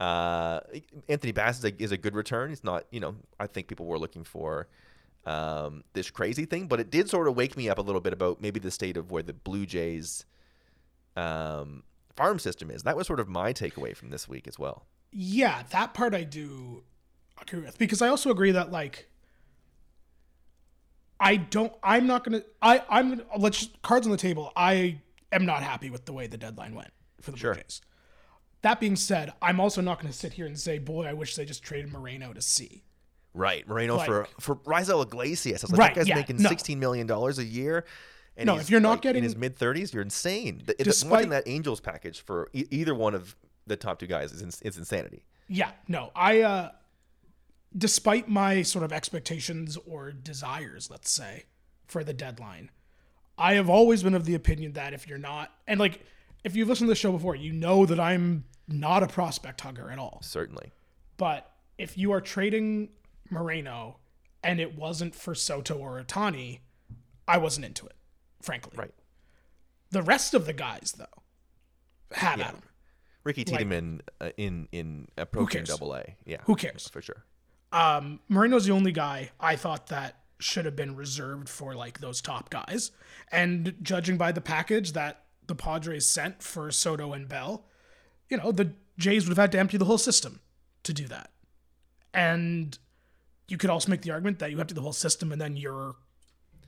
Uh, 0.00 0.60
Anthony 1.08 1.32
Bass 1.32 1.58
is 1.58 1.64
a, 1.64 1.82
is 1.82 1.92
a 1.92 1.96
good 1.96 2.16
return. 2.16 2.48
He's 2.48 2.64
not 2.64 2.86
you 2.90 3.00
know 3.00 3.14
I 3.38 3.46
think 3.46 3.68
people 3.68 3.86
were 3.86 3.98
looking 3.98 4.24
for 4.24 4.68
um, 5.24 5.84
this 5.92 6.10
crazy 6.10 6.44
thing, 6.44 6.66
but 6.66 6.80
it 6.80 6.90
did 6.90 7.08
sort 7.08 7.28
of 7.28 7.36
wake 7.36 7.56
me 7.56 7.68
up 7.68 7.78
a 7.78 7.82
little 7.82 8.00
bit 8.00 8.12
about 8.12 8.40
maybe 8.40 8.58
the 8.58 8.70
state 8.70 8.96
of 8.96 9.10
where 9.10 9.22
the 9.22 9.32
Blue 9.32 9.66
Jays 9.66 10.24
um, 11.16 11.84
farm 12.16 12.38
system 12.38 12.70
is. 12.70 12.82
That 12.82 12.96
was 12.96 13.06
sort 13.06 13.20
of 13.20 13.28
my 13.28 13.52
takeaway 13.52 13.96
from 13.96 14.10
this 14.10 14.28
week 14.28 14.48
as 14.48 14.58
well. 14.58 14.86
Yeah, 15.12 15.62
that 15.70 15.94
part 15.94 16.14
I 16.14 16.24
do 16.24 16.82
agree 17.40 17.60
with 17.60 17.78
because 17.78 18.00
I 18.00 18.08
also 18.08 18.30
agree 18.30 18.52
that 18.52 18.70
like 18.72 19.08
I 21.20 21.36
don't 21.36 21.72
I'm 21.82 22.06
not 22.06 22.24
going 22.24 22.40
to 22.40 22.46
I 22.60 22.82
I'm 22.88 23.10
gonna, 23.10 23.24
let's 23.36 23.58
just, 23.60 23.82
cards 23.82 24.06
on 24.06 24.10
the 24.10 24.16
table. 24.16 24.52
I 24.56 25.00
am 25.30 25.44
not 25.44 25.62
happy 25.62 25.90
with 25.90 26.06
the 26.06 26.12
way 26.12 26.26
the 26.26 26.38
deadline 26.38 26.74
went 26.74 26.92
for 27.20 27.30
the 27.30 27.36
Sure. 27.36 27.54
Blue 27.54 27.62
Jays. 27.62 27.80
That 28.62 28.80
being 28.80 28.96
said, 28.96 29.32
I'm 29.42 29.60
also 29.60 29.80
not 29.80 30.00
going 30.00 30.10
to 30.10 30.16
sit 30.16 30.34
here 30.34 30.46
and 30.46 30.58
say, 30.58 30.78
"Boy, 30.78 31.04
I 31.06 31.12
wish 31.12 31.34
they 31.34 31.44
just 31.44 31.62
traded 31.62 31.92
Moreno 31.92 32.32
to 32.32 32.40
C." 32.40 32.84
Right, 33.34 33.66
Moreno 33.66 33.98
for 33.98 34.20
Like- 34.20 34.40
for 34.40 34.56
Raisel 34.56 35.02
Iglesias. 35.04 35.64
I 35.64 35.66
was 35.66 35.70
like, 35.72 35.78
Right, 35.78 35.94
that 35.94 36.00
guy's 36.02 36.08
yeah, 36.08 36.14
making 36.16 36.36
no. 36.36 36.48
sixteen 36.48 36.78
million 36.78 37.06
dollars 37.06 37.38
a 37.38 37.44
year. 37.44 37.84
And 38.36 38.46
No, 38.46 38.56
if 38.58 38.70
you're 38.70 38.80
not 38.80 38.90
like, 38.92 39.02
getting- 39.02 39.18
in 39.20 39.24
his 39.24 39.36
mid 39.36 39.56
thirties, 39.56 39.92
you're 39.94 40.02
insane. 40.02 40.62
The, 40.66 40.74
Despite- 40.74 41.28
that 41.30 41.44
Angels 41.46 41.80
package 41.80 42.20
for 42.20 42.48
e- 42.52 42.66
either 42.70 42.94
one 42.94 43.14
of 43.14 43.34
the 43.66 43.76
top 43.76 43.98
two 43.98 44.06
guys 44.06 44.32
is, 44.32 44.42
ins- 44.42 44.60
is 44.62 44.76
insanity. 44.78 45.24
Yeah, 45.48 45.70
no, 45.88 46.10
I, 46.16 46.40
uh, 46.40 46.70
despite 47.76 48.28
my 48.28 48.62
sort 48.62 48.84
of 48.84 48.92
expectations 48.92 49.76
or 49.86 50.12
desires, 50.12 50.90
let's 50.90 51.10
say, 51.10 51.44
for 51.86 52.04
the 52.04 52.12
deadline, 52.12 52.70
I 53.38 53.54
have 53.54 53.68
always 53.70 54.02
been 54.02 54.14
of 54.14 54.24
the 54.24 54.34
opinion 54.34 54.72
that 54.74 54.92
if 54.92 55.08
you're 55.08 55.18
not, 55.18 55.50
and 55.66 55.80
like, 55.80 56.00
if 56.44 56.54
you've 56.56 56.68
listened 56.68 56.88
to 56.88 56.90
the 56.92 56.96
show 56.96 57.12
before, 57.12 57.34
you 57.36 57.52
know 57.52 57.86
that 57.86 58.00
I'm 58.00 58.44
not 58.68 59.02
a 59.02 59.06
prospect 59.08 59.60
hugger 59.62 59.90
at 59.90 59.98
all. 59.98 60.20
Certainly, 60.22 60.72
But 61.16 61.50
if 61.78 61.96
you 61.96 62.12
are 62.12 62.20
trading 62.20 62.88
Moreno 63.32 63.98
and 64.44 64.60
it 64.60 64.76
wasn't 64.76 65.14
for 65.14 65.34
Soto 65.34 65.76
or 65.78 66.02
Ohtani, 66.02 66.60
I 67.26 67.38
wasn't 67.38 67.64
into 67.66 67.86
it, 67.86 67.96
frankly. 68.40 68.72
right, 68.76 68.94
The 69.90 70.02
rest 70.02 70.34
of 70.34 70.46
the 70.46 70.52
guys, 70.52 70.94
though, 70.98 71.22
had 72.12 72.38
Yeah. 72.38 72.48
at. 72.48 72.56
Ricky 73.24 73.44
Like- 73.44 73.58
Tiedemann 73.60 74.00
uh, 74.20 74.30
in 74.36 74.68
in 74.72 75.06
approaching? 75.16 75.62
Double 75.64 75.94
A. 75.94 76.16
Yeah, 76.24 76.38
Who 76.44 76.56
cares? 76.56 76.88
for 76.88 77.00
sure. 77.00 77.24
Um, 77.70 78.18
Moreno's 78.28 78.64
the 78.66 78.72
only 78.72 78.90
guy 78.92 79.30
I 79.38 79.54
thought 79.54 79.86
that 79.86 80.18
should 80.40 80.64
have 80.64 80.74
been 80.74 80.96
reserved 80.96 81.48
for 81.48 81.74
like 81.76 82.00
those 82.00 82.20
top 82.20 82.50
guys. 82.50 82.90
And 83.30 83.76
judging 83.80 84.18
by 84.18 84.32
the 84.32 84.40
package 84.40 84.92
that 84.94 85.24
the 85.46 85.54
Padres 85.54 86.10
sent 86.10 86.42
for 86.42 86.70
Soto 86.72 87.12
and 87.12 87.28
Bell, 87.28 87.64
you 88.28 88.36
know, 88.38 88.50
the 88.50 88.74
Jays 88.98 89.24
would 89.24 89.30
have 89.36 89.42
had 89.42 89.52
to 89.52 89.58
empty 89.60 89.76
the 89.76 89.84
whole 89.84 89.98
system 89.98 90.40
to 90.82 90.92
do 90.92 91.06
that. 91.06 91.30
And 92.12 92.76
you 93.48 93.58
could 93.58 93.70
also 93.70 93.90
make 93.90 94.02
the 94.02 94.10
argument 94.10 94.38
that 94.38 94.50
you 94.50 94.60
empty 94.60 94.74
the 94.74 94.80
whole 94.80 94.92
system 94.92 95.32
and 95.32 95.40
then 95.40 95.56
your 95.56 95.94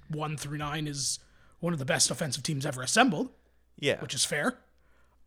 one 0.08 0.36
through 0.36 0.58
nine 0.58 0.86
is 0.86 1.18
one 1.60 1.72
of 1.72 1.78
the 1.78 1.84
best 1.84 2.10
offensive 2.10 2.42
teams 2.42 2.66
ever 2.66 2.82
assembled 2.82 3.30
Yeah, 3.78 4.00
which 4.00 4.14
is 4.14 4.24
fair. 4.24 4.58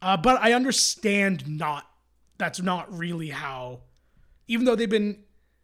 Uh, 0.01 0.17
but 0.17 0.41
I 0.41 0.53
understand 0.53 1.47
not 1.47 1.89
that's 2.37 2.61
not 2.61 2.95
really 2.95 3.29
how, 3.29 3.81
even 4.47 4.65
though 4.65 4.75
they've 4.75 4.89
been 4.89 5.23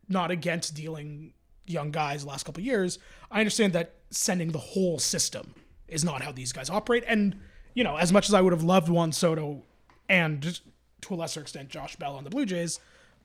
not 0.09 0.31
against 0.31 0.73
dealing 0.73 1.33
young 1.65 1.91
guys 1.91 2.23
the 2.23 2.29
last 2.29 2.43
couple 2.45 2.61
of 2.61 2.65
years, 2.65 2.97
I 3.29 3.39
understand 3.39 3.73
that 3.73 3.95
sending 4.09 4.51
the 4.51 4.59
whole 4.59 4.97
system 4.99 5.53
is 5.87 6.03
not 6.03 6.23
how 6.23 6.31
these 6.31 6.51
guys 6.51 6.69
operate. 6.69 7.03
And 7.07 7.35
you 7.75 7.83
know, 7.83 7.97
as 7.97 8.11
much 8.11 8.27
as 8.27 8.33
I 8.33 8.41
would 8.41 8.53
have 8.53 8.63
loved 8.63 8.89
Juan 8.89 9.11
Soto 9.11 9.63
and 10.09 10.59
to 11.01 11.13
a 11.13 11.15
lesser 11.15 11.41
extent 11.41 11.69
Josh 11.69 11.95
Bell 11.95 12.15
on 12.15 12.23
the 12.23 12.29
Blue 12.29 12.45
Jays, 12.45 12.79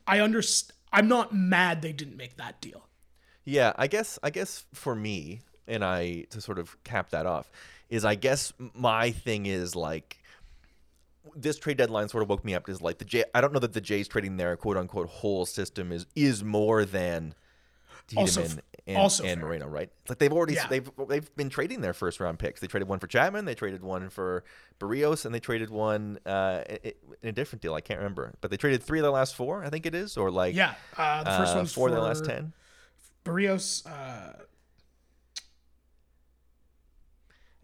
I 0.07 0.21
understand. 0.21 0.75
I'm 0.93 1.09
not 1.09 1.35
mad 1.35 1.83
they 1.83 1.93
didn't 1.93 2.17
make 2.17 2.37
that 2.37 2.61
deal. 2.61 2.89
Yeah, 3.45 3.73
I 3.77 3.87
guess 3.87 4.19
I 4.23 4.31
guess 4.31 4.67
for 4.75 4.95
me 4.95 5.41
and 5.67 5.85
I 5.85 6.25
to 6.31 6.41
sort 6.41 6.59
of 6.59 6.83
cap 6.85 7.11
that 7.11 7.27
off 7.27 7.51
is 7.89 8.05
I 8.05 8.15
guess 8.15 8.53
my 8.75 9.11
thing 9.11 9.47
is 9.47 9.75
like 9.75 10.19
this 11.37 11.59
trade 11.59 11.77
deadline 11.77 12.09
sort 12.09 12.23
of 12.23 12.29
woke 12.29 12.45
me 12.45 12.55
up 12.55 12.69
is 12.69 12.81
like 12.83 12.99
the 12.99 13.05
J 13.05 13.25
I 13.35 13.41
don't 13.41 13.53
know 13.53 13.59
that 13.61 13.73
the 13.73 13.81
Jays 13.81 14.09
trading 14.09 14.37
their 14.37 14.57
quote 14.57 14.77
unquote 14.77 15.09
whole 15.09 15.47
system 15.47 15.93
is 15.93 16.07
is 16.15 16.43
more 16.43 16.85
than 16.85 17.35
Tiedemann 18.09 18.45
f- 18.45 18.59
and, 18.87 18.97
also 18.97 19.25
and. 19.25 19.41
Moreno, 19.41 19.69
right? 19.69 19.91
Like 20.09 20.19
they've 20.19 20.33
already 20.33 20.55
Yeah. 20.55 20.67
they've 20.67 20.91
they've 21.09 21.37
been 21.37 21.51
trading 21.51 21.81
their 21.83 21.93
first 21.93 22.21
round 22.21 22.39
picks. 22.39 22.61
They 22.61 22.67
traded 22.67 22.89
one 22.89 22.99
for 22.99 23.07
Chapman, 23.07 23.45
they 23.45 23.55
traded 23.55 23.83
one 23.83 24.09
for 24.09 24.45
Berríos, 24.81 25.25
and 25.27 25.35
they 25.35 25.41
traded 25.41 25.69
one 25.71 26.19
uh, 26.27 26.65
in 27.23 27.29
a 27.29 27.33
different 27.33 27.61
deal. 27.63 27.75
I 27.75 27.81
can't 27.83 27.99
remember, 28.01 28.35
but 28.41 28.51
they 28.51 28.57
traded 28.57 28.83
three 28.83 28.99
of 28.99 29.05
the 29.05 29.11
last 29.11 29.35
four, 29.37 29.63
I 29.65 29.69
think 29.71 29.85
it 29.87 29.95
is, 29.95 30.17
or 30.17 30.31
like 30.31 30.55
Yeah, 30.55 30.75
uh, 30.97 31.23
the 31.25 31.31
first 31.37 31.55
uh, 31.55 31.59
one's 31.59 31.73
four 31.73 31.89
for 31.89 31.95
of 31.95 32.01
the 32.01 32.07
last 32.09 32.25
ten. 32.25 32.53
Berríos. 33.25 33.87
Uh, 33.87 34.33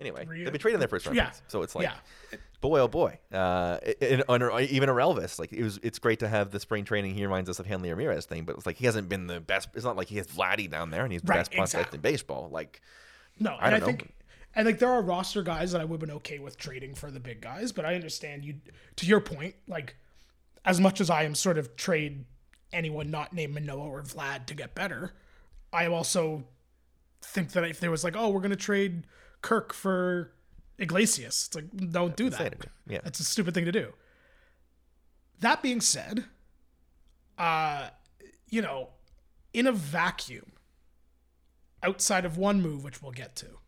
Anyway, 0.01 0.27
they've 0.27 0.51
been 0.53 0.61
trading 0.61 0.81
their 0.81 0.89
first 0.89 1.07
round 1.07 1.17
yeah, 1.17 1.27
picks, 1.27 1.43
so 1.47 1.63
it's 1.63 1.75
like, 1.77 1.85
yeah, 2.33 2.39
boy, 2.69 2.81
oh 2.81 2.89
boy, 2.89 3.19
uh, 3.31 3.79
and, 4.01 4.25
and 4.27 4.71
even 4.71 4.89
a 4.89 4.93
Orelvis, 4.93 5.39
like 5.39 5.53
it 5.53 5.63
was, 5.63 5.79
it's 5.83 5.99
great 5.99 6.19
to 6.21 6.29
have 6.29 6.51
the 6.51 6.59
spring 6.59 6.85
training. 6.85 7.15
He 7.15 7.23
reminds 7.25 7.51
us 7.51 7.59
of 7.59 7.67
Hanley 7.67 7.91
Ramirez 7.91 8.25
thing, 8.25 8.45
but 8.45 8.57
it's 8.57 8.65
like 8.65 8.77
he 8.77 8.87
hasn't 8.87 9.09
been 9.11 9.27
the 9.27 9.39
best. 9.39 9.69
It's 9.75 9.85
not 9.85 9.97
like 9.97 10.09
he 10.09 10.17
has 10.17 10.27
Vladdy 10.27 10.71
down 10.71 10.91
there 10.91 11.05
and 11.05 11.13
he's 11.13 11.21
the 11.21 11.29
Right, 11.31 11.37
best 11.41 11.53
prospect 11.53 11.81
exactly. 11.95 11.97
in 11.99 12.01
baseball. 12.01 12.49
Like, 12.51 12.81
No, 13.39 13.51
I 13.51 13.67
and 13.67 13.67
I, 13.67 13.71
don't 13.71 13.81
know. 13.81 13.87
think, 13.87 14.15
and 14.55 14.67
like 14.67 14.79
there 14.79 14.89
are 14.91 15.03
roster 15.03 15.43
guys 15.43 15.73
that 15.73 15.81
I 15.83 15.85
would 15.85 16.01
have 16.01 16.09
been 16.09 16.17
okay 16.17 16.39
with 16.39 16.57
trading 16.57 16.95
for 16.95 17.11
the 17.11 17.21
big 17.21 17.43
guys, 17.43 17.71
but 17.71 17.85
I 17.85 17.95
understand 17.95 18.45
you. 18.47 18.55
To 18.97 19.07
your 19.07 19.21
point, 19.21 19.57
like 19.69 19.97
as 20.65 20.81
much 20.81 21.01
as 21.03 21.11
I 21.11 21.25
am 21.25 21.35
sort 21.35 21.59
of 21.59 21.77
trade 21.77 22.25
anyone 22.73 23.11
not 23.11 23.33
named 23.35 23.53
Manoah 23.55 23.89
or 23.89 24.03
Vlad 24.03 24.47
to 24.47 24.55
get 24.55 24.75
better, 24.75 25.13
I 25.73 25.87
also 25.87 26.45
think 27.21 27.53
that 27.53 27.65
if 27.65 27.79
there 27.81 27.91
was 27.91 28.05
like, 28.05 28.17
oh, 28.17 28.31
we're 28.31 28.41
gonna 28.41 28.57
trade 28.57 29.07
Kirk 29.43 29.75
for 29.75 30.33
Iglesias, 30.79 31.47
it's 31.49 31.55
like 31.55 31.91
don't 31.93 32.17
do 32.17 32.31
that. 32.31 32.67
Yeah. 32.87 33.01
That's 33.05 33.21
a 33.21 33.25
stupid 33.25 33.55
thing 33.55 33.65
to 33.65 33.73
do. 33.73 33.93
That 35.41 35.63
being 35.63 35.81
said, 35.81 36.25
uh, 37.39 37.89
you 38.49 38.63
know, 38.63 38.89
in 39.53 39.67
a 39.67 39.73
vacuum, 39.73 40.53
outside 41.83 42.25
of 42.25 42.39
one 42.39 42.61
move, 42.63 42.83
which 42.85 43.03
we'll 43.03 43.13
get 43.13 43.37
to, 43.37 43.59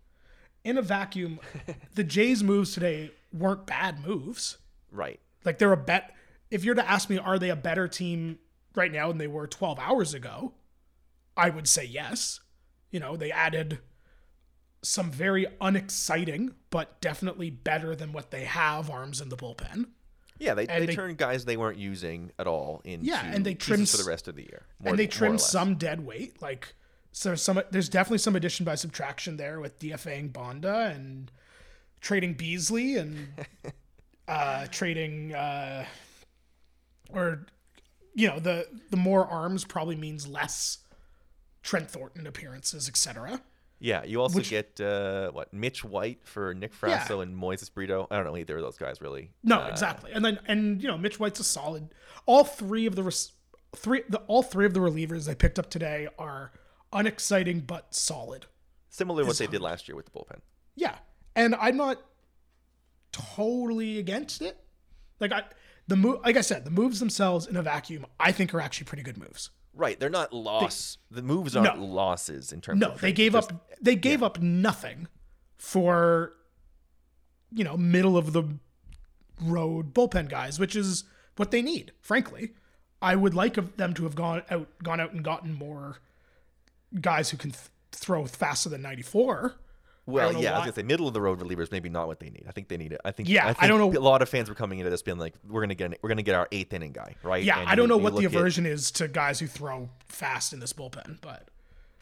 in 0.64 0.78
a 0.78 0.82
vacuum, 0.82 1.38
the 1.94 2.04
Jays' 2.04 2.42
moves 2.42 2.72
today 2.74 3.12
weren't 3.32 3.66
bad 3.66 4.04
moves. 4.04 4.58
right? 4.90 5.20
Like 5.44 5.58
they're 5.58 5.72
a 5.72 5.76
bet. 5.76 6.12
If 6.50 6.64
you're 6.64 6.74
to 6.74 6.88
ask 6.88 7.10
me, 7.10 7.18
are 7.18 7.38
they 7.38 7.50
a 7.50 7.56
better 7.56 7.88
team 7.88 8.38
right 8.74 8.90
now 8.90 9.08
than 9.08 9.18
they 9.18 9.26
were 9.26 9.46
12 9.46 9.78
hours 9.78 10.14
ago? 10.14 10.54
I 11.36 11.50
would 11.50 11.68
say 11.68 11.84
yes. 11.84 12.40
You 12.90 13.00
know, 13.00 13.16
they 13.16 13.30
added 13.30 13.80
some 14.86 15.10
very 15.10 15.46
unexciting, 15.60 16.54
but 16.70 17.00
definitely 17.00 17.50
better 17.50 17.94
than 17.96 18.12
what 18.12 18.30
they 18.30 18.44
have 18.44 18.88
arms 18.90 19.20
in 19.20 19.28
the 19.28 19.36
bullpen. 19.36 19.86
Yeah, 20.38 20.54
they, 20.54 20.66
they, 20.66 20.86
they- 20.86 20.94
turned 20.94 21.16
guys 21.16 21.44
they 21.44 21.56
weren't 21.56 21.78
using 21.78 22.30
at 22.38 22.46
all 22.46 22.82
into 22.84 23.06
Yeah, 23.06 23.24
and 23.24 23.44
they 23.44 23.54
trimmed 23.54 23.88
for 23.88 23.96
the 23.96 24.04
rest 24.08 24.28
of 24.28 24.36
the 24.36 24.42
year. 24.42 24.66
more- 24.80 24.90
and 24.90 24.98
they 24.98 25.06
trimmed 25.06 25.40
some 25.40 25.76
dead 25.76 26.04
weight. 26.04 26.40
Like 26.42 26.74
so, 27.12 27.34
some 27.34 27.60
there's 27.70 27.88
definitely 27.88 28.18
some 28.18 28.36
addition 28.36 28.64
by 28.66 28.74
subtraction 28.74 29.36
there 29.38 29.60
with 29.60 29.78
DFAing 29.78 30.32
Bonda 30.32 30.94
and 30.94 31.30
trading 32.02 32.34
Beasley 32.34 32.96
and 32.96 33.28
uh, 34.28 34.66
trading 34.70 35.34
uh, 35.34 35.86
or 37.10 37.46
you 38.14 38.28
know 38.28 38.38
the 38.38 38.68
the 38.90 38.96
more 38.98 39.26
arms 39.26 39.64
probably 39.64 39.96
means 39.96 40.26
less 40.26 40.78
Trent 41.62 41.90
Thornton 41.90 42.26
appearances, 42.26 42.88
etc. 42.88 43.40
Yeah, 43.78 44.04
you 44.04 44.20
also 44.22 44.36
Which- 44.38 44.50
get 44.50 44.80
uh, 44.80 45.30
what 45.32 45.52
Mitch 45.52 45.84
White 45.84 46.26
for 46.26 46.54
Nick 46.54 46.72
Yeah. 46.82 46.98
Frasso 47.04 47.22
and 47.22 47.36
Moises 47.36 47.72
Brito. 47.72 48.06
I 48.10 48.16
don't 48.16 48.24
know 48.24 48.36
either 48.36 48.56
of 48.56 48.62
those 48.62 48.78
guys 48.78 49.00
really. 49.02 49.30
No, 49.42 49.60
Uh, 49.60 49.68
exactly. 49.68 50.12
And 50.12 50.24
then 50.24 50.38
and 50.46 50.80
you 50.82 50.88
know 50.88 50.96
Mitch 50.96 51.20
White's 51.20 51.40
a 51.40 51.44
solid. 51.44 51.94
All 52.24 52.42
three 52.44 52.86
of 52.86 52.96
the 52.96 53.02
res- 53.02 53.32
three 53.74 54.02
the 54.08 54.18
all 54.28 54.42
three 54.42 54.64
of 54.64 54.72
the 54.72 54.80
relievers 54.80 55.26
they 55.26 55.34
picked 55.34 55.58
up 55.58 55.68
today 55.68 56.08
are 56.18 56.52
unexciting 56.92 57.60
but 57.60 57.94
solid. 57.94 58.46
Similar 58.88 59.24
to 59.24 59.28
what 59.28 59.36
they 59.36 59.46
did 59.46 59.60
last 59.60 59.88
year 59.88 59.96
with 59.96 60.06
the 60.06 60.12
bullpen. 60.12 60.40
Yeah, 60.74 60.96
and 61.34 61.54
I'm 61.56 61.76
not 61.76 62.00
totally 63.12 63.98
against 63.98 64.42
it. 64.42 64.56
Like 65.20 65.32
I, 65.32 65.44
the 65.86 65.96
move, 65.96 66.20
like 66.24 66.36
I 66.36 66.40
said, 66.40 66.64
the 66.64 66.70
moves 66.70 67.00
themselves 67.00 67.46
in 67.46 67.56
a 67.56 67.62
vacuum, 67.62 68.06
I 68.18 68.32
think 68.32 68.54
are 68.54 68.60
actually 68.60 68.86
pretty 68.86 69.02
good 69.02 69.18
moves. 69.18 69.50
Right, 69.76 70.00
they're 70.00 70.08
not 70.08 70.32
loss. 70.32 70.96
the 71.10 71.20
moves 71.22 71.54
aren't 71.54 71.78
No. 71.78 71.84
losses 71.84 72.50
in 72.52 72.60
terms 72.62 72.80
No, 72.80 72.92
of 72.92 73.00
they 73.02 73.12
gave 73.12 73.32
just- 73.34 73.52
up, 73.52 73.70
they 73.80 73.94
gave 73.94 74.22
up 74.22 74.40
nothing 74.40 75.06
for, 75.58 76.32
you 77.52 77.62
know, 77.62 77.76
middle 77.76 78.16
of 78.16 78.32
the 78.32 78.44
road 79.40 79.92
bullpen 79.92 80.28
guys, 80.30 80.58
which 80.58 80.74
is 80.74 81.04
what 81.36 81.50
they 81.50 81.60
need. 81.60 81.92
Frankly, 82.00 82.54
I 83.02 83.14
would 83.16 83.34
like 83.34 83.76
them 83.76 83.92
to 83.94 84.04
have 84.04 84.14
gone 84.14 84.42
out, 84.50 84.68
gone 84.82 84.98
out 84.98 85.12
and 85.12 85.22
gotten 85.22 85.52
more 85.52 85.98
guys 87.00 87.28
who 87.30 87.36
can 87.36 87.50
th- 87.50 87.64
throw 87.92 88.24
faster 88.26 88.70
than 88.70 88.80
94. 88.80 89.56
Well, 90.06 90.32
yeah, 90.40 90.52
I 90.52 90.58
was 90.58 90.66
gonna 90.66 90.72
say 90.74 90.82
middle 90.84 91.08
of 91.08 91.14
the 91.14 91.20
road 91.20 91.40
relievers 91.40 91.72
maybe 91.72 91.88
not 91.88 92.06
what 92.06 92.20
they 92.20 92.30
need. 92.30 92.44
I 92.48 92.52
think 92.52 92.68
they 92.68 92.76
need 92.76 92.92
it. 92.92 93.00
I 93.04 93.10
think 93.10 93.28
Yeah, 93.28 93.48
I 93.58 93.64
I, 93.64 93.66
don't 93.66 93.78
know- 93.92 93.98
A 93.98 94.00
lot 94.00 94.22
of 94.22 94.28
fans 94.28 94.48
were 94.48 94.54
coming 94.54 94.78
into 94.78 94.88
this 94.90 95.02
being 95.02 95.18
like, 95.18 95.34
we're 95.48 95.60
gonna 95.62 95.74
get 95.74 95.86
an, 95.86 95.94
we're 96.02 96.08
gonna 96.08 96.22
get 96.22 96.34
our 96.36 96.46
eighth 96.52 96.72
inning 96.72 96.92
guy, 96.92 97.16
right? 97.24 97.42
Yeah, 97.42 97.58
And 97.60 97.68
I 97.68 97.74
don't 97.74 97.84
you- 97.84 97.88
know 97.88 97.96
you 97.98 98.02
what 98.04 98.10
the 98.14 98.22
look 98.22 98.24
at- 98.32 98.36
aversion 98.36 98.66
is 98.66 98.90
to 98.92 99.08
guys 99.08 99.40
who 99.40 99.46
throw 99.48 99.88
fast 100.06 100.52
in 100.52 100.60
this 100.60 100.72
bullpen, 100.72 101.20
but 101.20 101.48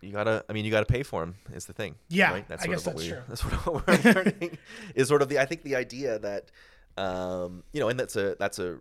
you 0.03 0.13
gotta. 0.13 0.45
I 0.51 0.53
mean, 0.53 0.67
you 0.67 0.71
gotta 0.71 0.85
pay 0.85 1.03
for 1.03 1.23
him. 1.23 1.37
Is 1.55 1.65
the 1.65 1.73
thing. 1.73 1.95
Yeah, 2.11 2.33
right? 2.33 2.45
I 2.51 2.67
guess 2.67 2.83
that's 2.83 3.03
we- 3.03 3.09
true. 3.09 3.23
That's 3.29 3.41
what 3.43 3.87
we're 3.89 4.13
learning. 4.13 4.59
is 4.95 5.09
sort 5.09 5.23
of 5.23 5.31
the. 5.31 5.39
I 5.39 5.47
think 5.47 5.63
the 5.63 5.77
idea 5.77 6.19
that, 6.19 6.51
um, 6.99 7.63
you 7.73 7.81
know, 7.81 7.89
and 7.89 7.99
that's 7.99 8.17
a 8.17 8.37
that's 8.39 8.59
a 8.59 8.81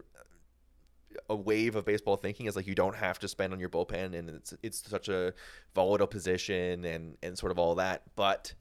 a 1.30 1.36
wave 1.36 1.76
of 1.76 1.86
baseball 1.86 2.18
thinking 2.18 2.48
is 2.48 2.56
like 2.56 2.68
you 2.68 2.76
don't 2.76 2.96
have 2.96 3.20
to 3.20 3.28
spend 3.28 3.54
on 3.54 3.60
your 3.60 3.70
bullpen 3.70 4.16
and 4.18 4.30
it's 4.30 4.54
it's 4.64 4.84
such 4.90 5.08
a 5.10 5.34
volatile 5.76 6.08
position 6.08 6.84
and 6.86 7.16
and 7.22 7.38
sort 7.38 7.52
of 7.52 7.60
all 7.60 7.76
that 7.76 8.02
but 8.16 8.54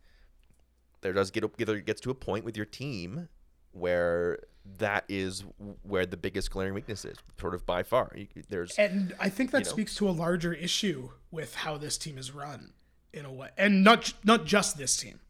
there 1.02 1.12
does 1.12 1.30
get 1.30 1.44
gets 1.86 2.00
to 2.00 2.10
a 2.10 2.14
point 2.14 2.44
with 2.44 2.56
your 2.56 2.66
team 2.66 3.28
where 3.72 4.38
that 4.78 5.04
is 5.08 5.44
where 5.82 6.06
the 6.06 6.16
biggest 6.16 6.50
glaring 6.50 6.72
weakness 6.74 7.04
is 7.04 7.16
sort 7.40 7.54
of 7.54 7.66
by 7.66 7.82
far 7.82 8.14
there's 8.48 8.72
and 8.78 9.14
I 9.18 9.28
think 9.28 9.50
that 9.50 9.60
You 9.60 9.64
know? 9.64 9.70
speaks 9.72 9.94
to 9.96 10.08
a 10.08 10.12
larger 10.12 10.52
issue 10.52 11.10
with 11.30 11.54
how 11.56 11.76
this 11.76 11.98
team 11.98 12.16
is 12.18 12.32
run 12.32 12.72
in 13.12 13.24
a 13.24 13.32
way, 13.32 13.50
and 13.58 13.82
not 13.84 14.12
not 14.24 14.46
just 14.46 14.78
this 14.78 14.96
team, 14.96 15.20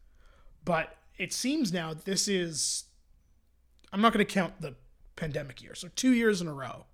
but 0.63 0.95
it 1.17 1.33
seems 1.33 1.73
now 1.73 1.93
this 1.93 2.27
is. 2.27 2.85
I'm 3.91 4.01
not 4.01 4.13
going 4.13 4.25
to 4.25 4.31
count 4.33 4.61
the 4.61 4.75
pandemic 5.15 5.61
year, 5.61 5.75
so 5.75 5.87
two 5.95 6.13
years 6.13 6.41
in 6.41 6.47
a 6.47 6.53
row, 6.53 6.85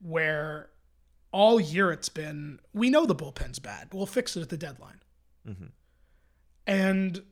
where 0.00 0.70
all 1.30 1.60
year 1.60 1.90
it's 1.92 2.08
been 2.08 2.58
we 2.72 2.88
know 2.90 3.04
the 3.06 3.14
bullpen's 3.14 3.58
bad, 3.58 3.88
but 3.90 3.96
we'll 3.98 4.06
fix 4.06 4.36
it 4.36 4.40
at 4.42 4.48
the 4.48 4.56
deadline, 4.56 5.00
Mhm. 5.46 5.70
and 6.66 7.22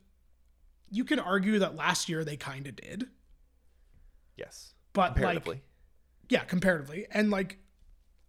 you 0.90 1.04
can 1.04 1.18
argue 1.18 1.59
that 1.61 1.76
last 1.76 2.09
year 2.09 2.25
they 2.25 2.37
kind 2.37 2.66
of 2.66 2.76
did, 2.76 3.09
yes 4.37 4.75
but 4.92 5.14
like 5.20 5.62
yeah, 6.28 6.44
comparatively, 6.44 7.06
and 7.11 7.30
like 7.30 7.59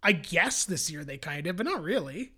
I 0.02 0.12
guess 0.12 0.64
this 0.64 0.90
year 0.90 1.04
they 1.04 1.18
kind 1.18 1.38
of 1.38 1.44
did, 1.44 1.56
but 1.56 1.66
not 1.66 1.82
really. 1.82 2.32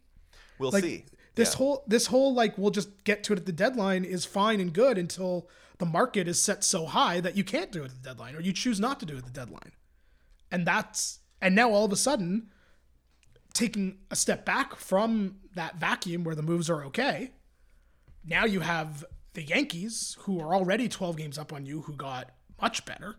we'll 0.59 0.71
like 0.71 0.85
see 0.85 1.05
this 1.35 1.53
Yeah. 1.53 1.57
whole 1.59 1.85
this 1.87 2.07
whole 2.07 2.35
like 2.35 2.57
we'll 2.59 2.71
just 2.71 3.05
get 3.05 3.25
to 3.25 3.33
it 3.33 3.39
at 3.41 3.47
the 3.47 3.53
deadline 3.53 4.05
is 4.05 4.25
fine 4.25 4.61
and 4.61 4.73
good 4.73 4.99
until 4.99 5.49
the 5.79 5.87
market 5.87 6.29
is 6.29 6.41
set 6.41 6.63
so 6.65 6.87
high 6.87 7.21
that 7.21 7.37
you 7.37 7.43
can't 7.45 7.73
do 7.73 7.83
it 7.83 7.87
at 7.87 8.03
the 8.03 8.09
deadline 8.09 8.37
or 8.37 8.41
you 8.41 8.53
choose 8.53 8.79
not 8.79 9.01
to 9.01 9.07
do 9.07 9.15
it 9.15 9.19
at 9.19 9.25
the 9.25 9.31
deadline 9.31 9.73
And 10.51 10.67
that's 10.67 11.19
and 11.41 11.55
now 11.55 11.71
all 11.71 11.85
of 11.85 11.93
a 11.93 11.97
sudden 11.97 12.51
taking 13.53 13.99
a 14.11 14.17
step 14.17 14.45
back 14.45 14.77
from 14.77 15.37
that 15.55 15.77
vacuum 15.77 16.25
where 16.25 16.35
the 16.35 16.43
moves 16.43 16.69
are 16.71 16.85
okay. 16.85 17.33
Now 18.25 18.45
you 18.45 18.61
have 18.61 19.05
the 19.35 19.43
Yankees 19.43 20.17
who 20.21 20.41
are 20.41 20.55
already 20.55 20.89
12 20.89 21.17
games 21.17 21.39
up 21.39 21.53
on 21.53 21.67
you 21.67 21.83
who 21.83 21.93
got 21.93 22.31
much 22.61 22.85
better. 22.87 23.17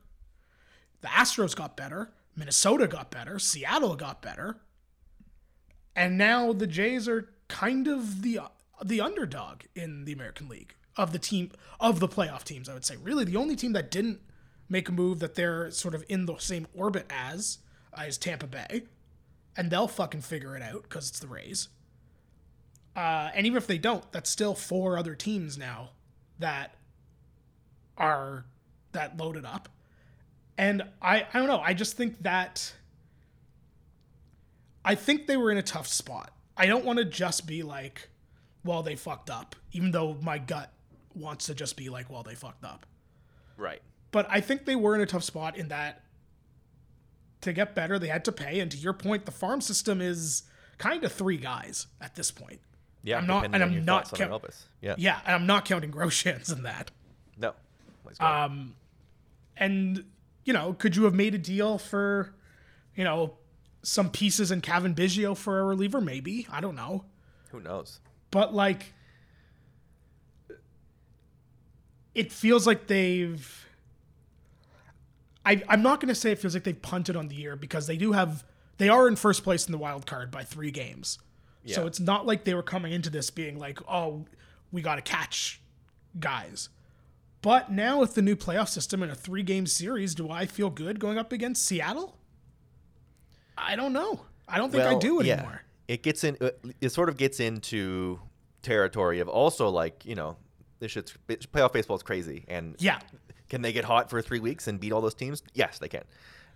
The 1.01 1.07
Astros 1.09 1.55
got 1.55 1.77
better, 1.77 2.11
Minnesota 2.35 2.87
got 2.87 3.11
better, 3.11 3.37
Seattle 3.37 3.95
got 3.95 4.21
better. 4.21 4.57
And 5.95 6.17
now 6.17 6.51
the 6.51 6.67
Jays 6.67 7.07
are 7.07 7.29
kind 7.47 7.87
of 7.87 8.21
the 8.21 8.39
the 8.83 8.99
underdog 8.99 9.61
in 9.73 10.03
the 10.03 10.11
American 10.11 10.49
League 10.49 10.75
of 10.97 11.13
the 11.13 11.19
team 11.19 11.51
of 11.79 11.99
the 11.99 12.09
playoff 12.09 12.43
teams, 12.43 12.67
I 12.67 12.73
would 12.73 12.83
say. 12.83 12.97
Really 12.97 13.23
the 13.23 13.37
only 13.37 13.55
team 13.55 13.73
that 13.73 13.91
didn't 13.91 14.19
make 14.67 14.89
a 14.89 14.91
move 14.91 15.19
that 15.19 15.35
they're 15.35 15.71
sort 15.71 15.95
of 15.95 16.03
in 16.09 16.25
the 16.25 16.37
same 16.37 16.67
orbit 16.73 17.05
as 17.09 17.59
uh, 17.97 18.03
is 18.03 18.17
Tampa 18.17 18.47
Bay. 18.47 18.83
And 19.55 19.71
they'll 19.71 19.87
fucking 19.87 20.21
figure 20.21 20.57
it 20.57 20.61
out 20.61 20.83
because 20.83 21.09
it's 21.09 21.19
the 21.19 21.27
Rays. 21.27 21.69
Uh, 22.95 23.29
and 23.33 23.45
even 23.45 23.57
if 23.57 23.67
they 23.67 23.77
don't, 23.77 24.09
that's 24.11 24.29
still 24.29 24.55
four 24.55 24.97
other 24.97 25.15
teams 25.15 25.57
now 25.57 25.91
that 26.39 26.75
are 27.97 28.45
that 28.91 29.17
loaded 29.17 29.45
up. 29.45 29.69
And 30.57 30.83
I, 31.01 31.25
I 31.33 31.39
don't 31.39 31.47
know. 31.47 31.59
I 31.59 31.73
just 31.73 31.97
think 31.97 32.23
that 32.23 32.73
I 34.83 34.95
think 34.95 35.27
they 35.27 35.37
were 35.37 35.51
in 35.51 35.57
a 35.57 35.63
tough 35.63 35.87
spot. 35.87 36.31
I 36.55 36.65
don't 36.67 36.85
want 36.85 36.99
to 36.99 37.05
just 37.05 37.45
be 37.45 37.63
like, 37.63 38.09
well, 38.63 38.83
they 38.83 38.95
fucked 38.95 39.29
up, 39.29 39.55
even 39.73 39.91
though 39.91 40.17
my 40.21 40.37
gut 40.37 40.71
wants 41.13 41.47
to 41.47 41.55
just 41.55 41.75
be 41.75 41.89
like, 41.89 42.09
well, 42.09 42.23
they 42.23 42.35
fucked 42.35 42.63
up. 42.63 42.85
Right. 43.57 43.81
But 44.11 44.27
I 44.29 44.39
think 44.39 44.65
they 44.65 44.75
were 44.75 44.95
in 44.95 45.01
a 45.01 45.05
tough 45.05 45.23
spot 45.23 45.57
in 45.57 45.67
that 45.69 46.03
to 47.41 47.53
get 47.53 47.75
better, 47.75 47.99
they 47.99 48.07
had 48.07 48.25
to 48.25 48.31
pay. 48.31 48.59
And 48.59 48.71
to 48.71 48.77
your 48.77 48.93
point, 48.93 49.25
the 49.25 49.31
farm 49.31 49.61
system 49.61 50.01
is 50.01 50.43
kind 50.77 51.03
of 51.03 51.11
three 51.11 51.37
guys 51.37 51.87
at 52.01 52.15
this 52.15 52.31
point. 52.31 52.59
Yeah. 53.05 53.17
I'm 53.19 53.27
not- 53.27 53.45
and 53.45 53.55
I'm 53.63 53.85
not 53.85 54.07
thoughts 54.09 54.19
on 54.21 54.27
count- 54.29 54.43
Elvis. 54.43 54.63
Yeah. 54.81 54.95
Yeah, 54.97 55.19
and 55.25 55.35
I'm 55.35 55.45
not 55.45 55.63
counting 55.65 55.91
Groshans 55.91 56.51
in 56.51 56.63
that. 56.63 56.91
No. 57.37 57.53
Um, 58.19 58.75
and 59.57 60.03
you 60.43 60.53
know, 60.53 60.73
could 60.73 60.95
you 60.95 61.05
have 61.05 61.13
made 61.13 61.33
a 61.33 61.37
deal 61.39 61.77
for, 61.77 62.33
you 62.95 63.03
know, 63.03 63.37
some 63.83 64.09
pieces 64.11 64.51
in 64.51 64.61
Cavan 64.61 64.93
Biggio 64.95 65.35
for 65.37 65.59
a 65.59 65.63
reliever? 65.63 65.99
Maybe 66.01 66.47
I 66.51 66.61
don't 66.61 66.75
know, 66.75 67.05
Who 67.51 67.59
knows? 67.61 67.99
but 68.31 68.53
like, 68.53 68.93
it 72.13 72.31
feels 72.31 72.65
like 72.65 72.87
they've. 72.87 73.65
I 75.45 75.61
I'm 75.67 75.81
not 75.83 75.99
going 75.99 76.09
to 76.09 76.15
say 76.15 76.31
it 76.31 76.39
feels 76.39 76.53
like 76.53 76.63
they've 76.63 76.81
punted 76.81 77.15
on 77.15 77.27
the 77.27 77.35
year 77.35 77.55
because 77.55 77.87
they 77.87 77.97
do 77.97 78.13
have 78.13 78.43
they 78.77 78.89
are 78.89 79.07
in 79.07 79.15
first 79.15 79.43
place 79.43 79.65
in 79.65 79.71
the 79.71 79.77
wild 79.77 80.05
card 80.05 80.31
by 80.31 80.43
three 80.43 80.71
games, 80.71 81.19
so 81.67 81.87
it's 81.87 81.99
not 81.99 82.25
like 82.25 82.43
they 82.43 82.53
were 82.53 82.63
coming 82.63 82.93
into 82.93 83.09
this 83.09 83.29
being 83.29 83.57
like, 83.57 83.79
oh, 83.89 84.25
we 84.71 84.81
got 84.81 84.95
to 84.95 85.01
catch 85.01 85.61
guys. 86.19 86.69
But 87.41 87.71
now 87.71 87.99
with 87.99 88.15
the 88.15 88.21
new 88.21 88.35
playoff 88.35 88.69
system 88.69 89.03
and 89.03 89.11
a 89.11 89.15
three 89.15 89.43
game 89.43 89.67
series, 89.67 90.15
do 90.15 90.29
I 90.31 90.45
feel 90.45 90.69
good 90.69 90.99
going 90.99 91.17
up 91.17 91.31
against 91.31 91.63
Seattle? 91.65 92.17
I 93.57 93.75
don't 93.75 93.93
know. 93.93 94.21
I 94.47 94.57
don't 94.57 94.71
think 94.71 94.83
I 94.83 94.91
Well, 94.91 94.99
do 94.99 95.21
yeah. 95.23 95.57
It 95.87 96.03
gets 96.03 96.23
in. 96.23 96.37
uh, 96.41 96.49
It 96.81 96.89
sort 96.89 97.09
of 97.09 97.17
gets 97.17 97.39
into 97.39 98.19
territory 98.63 99.19
of 99.19 99.29
also 99.29 99.69
like 99.69 100.03
you 100.05 100.15
know 100.15 100.37
this 100.79 100.91
shit's 100.91 101.13
playoff 101.27 101.71
baseball 101.71 101.95
is 101.95 102.01
crazy 102.03 102.43
and 102.47 102.75
Yeah. 102.79 102.99
can 103.49 103.61
they 103.61 103.71
get 103.71 103.85
hot 103.85 104.09
for 104.09 104.21
three 104.23 104.39
weeks 104.39 104.67
and 104.67 104.79
beat 104.79 104.91
all 104.91 105.01
those 105.01 105.13
teams? 105.13 105.43
Yes, 105.53 105.77
they 105.79 105.87
can. 105.87 106.03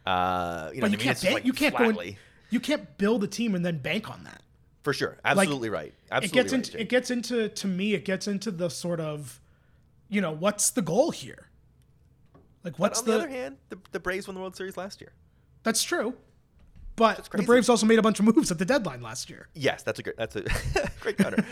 Uh, 0.06 0.72
you 0.74 0.82
know, 0.82 0.88
But 0.90 0.92
you 0.92 0.98
I 0.98 1.06
mean? 1.06 1.16
can't 1.16 1.34
like, 1.34 1.46
you 1.46 1.54
can't 1.54 1.78
go 1.78 1.90
in, 1.90 2.16
you 2.50 2.60
can't 2.60 2.98
build 2.98 3.24
a 3.24 3.28
team 3.28 3.54
and 3.54 3.64
then 3.64 3.78
bank 3.78 4.10
on 4.10 4.24
that. 4.24 4.42
For 4.90 4.94
sure. 4.94 5.18
Absolutely 5.24 5.70
right. 5.70 5.94
Absolutely 6.12 6.40
it 6.40 6.42
gets 6.42 6.52
right, 6.52 6.58
into 6.58 6.72
Jake. 6.72 6.82
it 6.82 6.90
gets 6.90 7.12
into 7.12 7.50
to 7.50 7.68
me 7.68 7.94
it 7.94 8.06
gets 8.06 8.28
into 8.28 8.50
the 8.50 8.72
sort 8.72 9.00
of 9.00 9.40
you 10.08 10.20
know 10.20 10.32
what's 10.32 10.72
the 10.72 10.82
goal 10.82 11.12
here 11.12 11.50
like 12.64 12.74
But 12.74 12.80
what's 12.80 13.00
on 13.02 13.06
the, 13.06 13.12
the, 13.12 13.18
other 13.20 13.30
hand, 13.30 13.58
the, 13.70 13.78
the 13.92 14.00
Braves 14.00 14.28
won 14.28 14.34
the 14.34 14.42
World 14.42 14.56
Series 14.56 14.78
last 14.78 15.00
year. 15.00 15.12
that's 15.62 15.84
true 15.84 16.16
but 16.96 17.30
the 17.32 17.44
braves 17.44 17.70
also 17.70 17.86
made 17.86 18.00
a 18.00 18.02
bunch 18.02 18.20
of 18.20 18.26
moves 18.26 18.50
at 18.50 18.58
the 18.58 18.66
deadline 18.66 19.02
last 19.04 19.30
year 19.30 19.48
Yes, 19.54 19.84
that's 19.84 20.00
a 20.00 20.04
great. 20.04 20.18
That's 20.18 20.36
a 20.36 20.44
great 21.02 21.18
counter. 21.20 21.46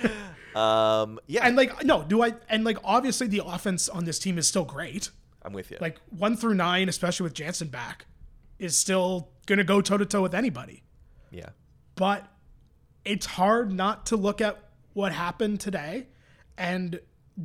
um, 0.59 1.19
yeah, 1.27 1.45
and 1.45 1.55
like 1.55 1.85
no 1.85 2.03
do 2.03 2.23
i 2.23 2.33
and 2.49 2.63
like 2.63 2.79
obviously 2.83 3.27
the 3.27 3.43
offense 3.45 3.87
on 3.87 4.03
this 4.05 4.17
team 4.17 4.39
is 4.39 4.47
still 4.47 4.65
great 4.65 5.11
I'm 5.43 5.53
with 5.53 5.69
you. 5.69 5.77
like 5.79 5.99
one 6.09 6.35
through 6.35 6.55
nine 6.55 6.89
especially 6.89 7.25
with 7.25 7.35
jansen 7.35 7.67
back 7.67 8.07
is 8.57 8.75
still 8.75 9.29
gonna 9.45 9.63
go 9.63 9.79
toe 9.79 9.97
to 9.99 10.07
toe 10.07 10.23
with 10.23 10.33
anybody 10.33 10.81
yeah, 11.29 11.49
but 11.95 12.25
it's 13.07 13.25
hard 13.25 13.71
not 13.71 14.05
to 14.07 14.15
look 14.15 14.41
at 14.41 14.57
what 14.93 15.11
happened 15.11 15.59
today 15.59 16.07
and 16.57 16.99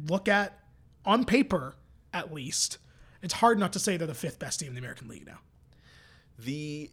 look 0.09 0.29
at 0.29 0.59
on 1.05 1.25
paper 1.25 1.75
at 2.12 2.33
least 2.33 2.79
it's 3.22 3.35
hard 3.35 3.59
not 3.59 3.72
to 3.72 3.79
say 3.79 3.96
they're 3.96 4.07
the 4.07 4.14
fifth 4.14 4.38
best 4.38 4.61
team 4.61 4.68
in 4.68 4.75
the 4.75 4.81
american 4.81 5.09
league 5.09 5.27
now 5.27 5.38
the 6.38 6.90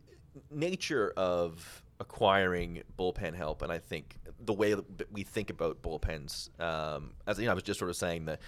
nature 0.52 1.14
of 1.18 1.84
acquiring 2.00 2.84
bullpen 2.98 3.36
help, 3.36 3.62
and 3.62 3.72
I 3.72 3.80
think 3.80 4.18
the 4.40 4.54
way 4.54 4.74
that 4.74 5.12
we 5.12 5.24
think 5.24 5.50
about 5.50 5.82
bullpens, 5.82 6.50
um, 6.60 7.14
as 7.28 7.40
you 7.40 7.46
know, 7.46 7.52
I 7.52 7.54
was 7.54 7.64
just 7.64 7.80
sort 7.80 7.90
of 7.90 7.98
saying 7.98 8.26
that 8.26 8.40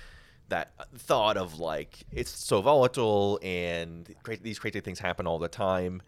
that 0.50 0.74
thought 0.98 1.38
of 1.38 1.60
like 1.60 2.00
it's 2.12 2.32
so 2.32 2.62
volatile 2.62 3.40
and 3.42 4.14
these 4.42 4.60
crazy 4.60 4.82
things 4.82 5.00
happen 5.00 5.28
all 5.28 5.40
the 5.40 5.48
time. 5.48 6.02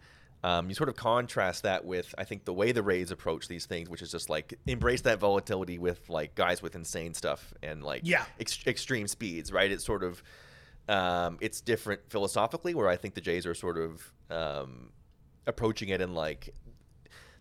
Um, 0.44 0.68
you 0.68 0.74
sort 0.74 0.90
of 0.90 0.96
contrast 0.96 1.62
that 1.62 1.86
with 1.86 2.14
I 2.18 2.24
think 2.24 2.44
the 2.44 2.52
way 2.52 2.70
the 2.72 2.82
Rays 2.82 3.10
approach 3.10 3.48
these 3.48 3.64
things, 3.64 3.88
which 3.88 4.02
is 4.02 4.10
just 4.10 4.28
like 4.28 4.52
embrace 4.66 5.00
that 5.02 5.18
volatility 5.18 5.78
with 5.78 6.08
like 6.10 6.34
guys 6.34 6.60
with 6.60 6.74
insane 6.74 7.14
stuff 7.14 7.54
and 7.62 7.82
like 7.82 8.02
Yeah. 8.04 8.24
ex- 8.38 8.66
extreme 8.66 9.08
speeds, 9.08 9.50
right? 9.50 9.70
It's 9.72 9.84
sort 9.84 10.04
of 10.04 10.22
um, 10.86 11.38
it's 11.40 11.62
different 11.62 12.02
philosophically, 12.10 12.74
where 12.74 12.88
I 12.88 12.96
think 12.96 13.14
the 13.14 13.22
Jays 13.22 13.46
are 13.46 13.54
sort 13.54 13.78
of 13.78 14.12
um, 14.30 14.90
approaching 15.46 15.88
it 15.88 16.02
in 16.02 16.12
like 16.12 16.52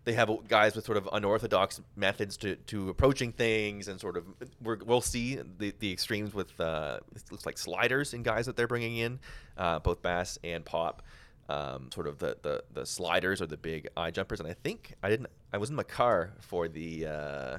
they 0.06 0.14
have 0.14 0.30
guys 0.48 0.76
with 0.76 0.86
sort 0.86 0.98
of 0.98 1.08
unorthodox 1.14 1.82
methods 1.98 2.36
to, 2.38 2.56
to 2.56 2.90
approaching 2.90 3.32
things 3.34 3.88
and 3.90 4.00
sort 4.00 4.18
of 4.18 4.26
we're, 4.62 4.78
we'll 4.86 5.00
see 5.02 5.36
the, 5.58 5.74
the 5.80 5.92
extremes 5.92 6.34
with 6.34 6.58
uh, 6.60 7.00
it 7.16 7.24
looks 7.32 7.46
like 7.46 7.58
sliders 7.58 8.14
in 8.14 8.22
guys 8.24 8.46
that 8.46 8.56
they're 8.58 8.68
bringing 8.68 8.98
in 8.98 9.20
uh, 9.58 9.80
both 9.80 10.02
bass 10.02 10.38
and 10.44 10.64
pop 10.66 11.04
um, 11.50 11.90
sort 11.94 12.08
of 12.08 12.20
the, 12.20 12.38
the, 12.42 12.64
the 12.74 12.86
sliders 12.86 13.42
or 13.42 13.48
the 13.48 13.58
big 13.58 13.88
eye 13.98 14.12
jumpers 14.12 14.40
and 14.40 14.50
I 14.50 14.54
think 14.54 14.94
I 15.04 15.10
didn't 15.10 15.28
I 15.52 15.58
was 15.58 15.70
in 15.70 15.76
my 15.76 15.84
car 15.84 16.34
for 16.40 16.68
the 16.68 17.06
uh, 17.06 17.58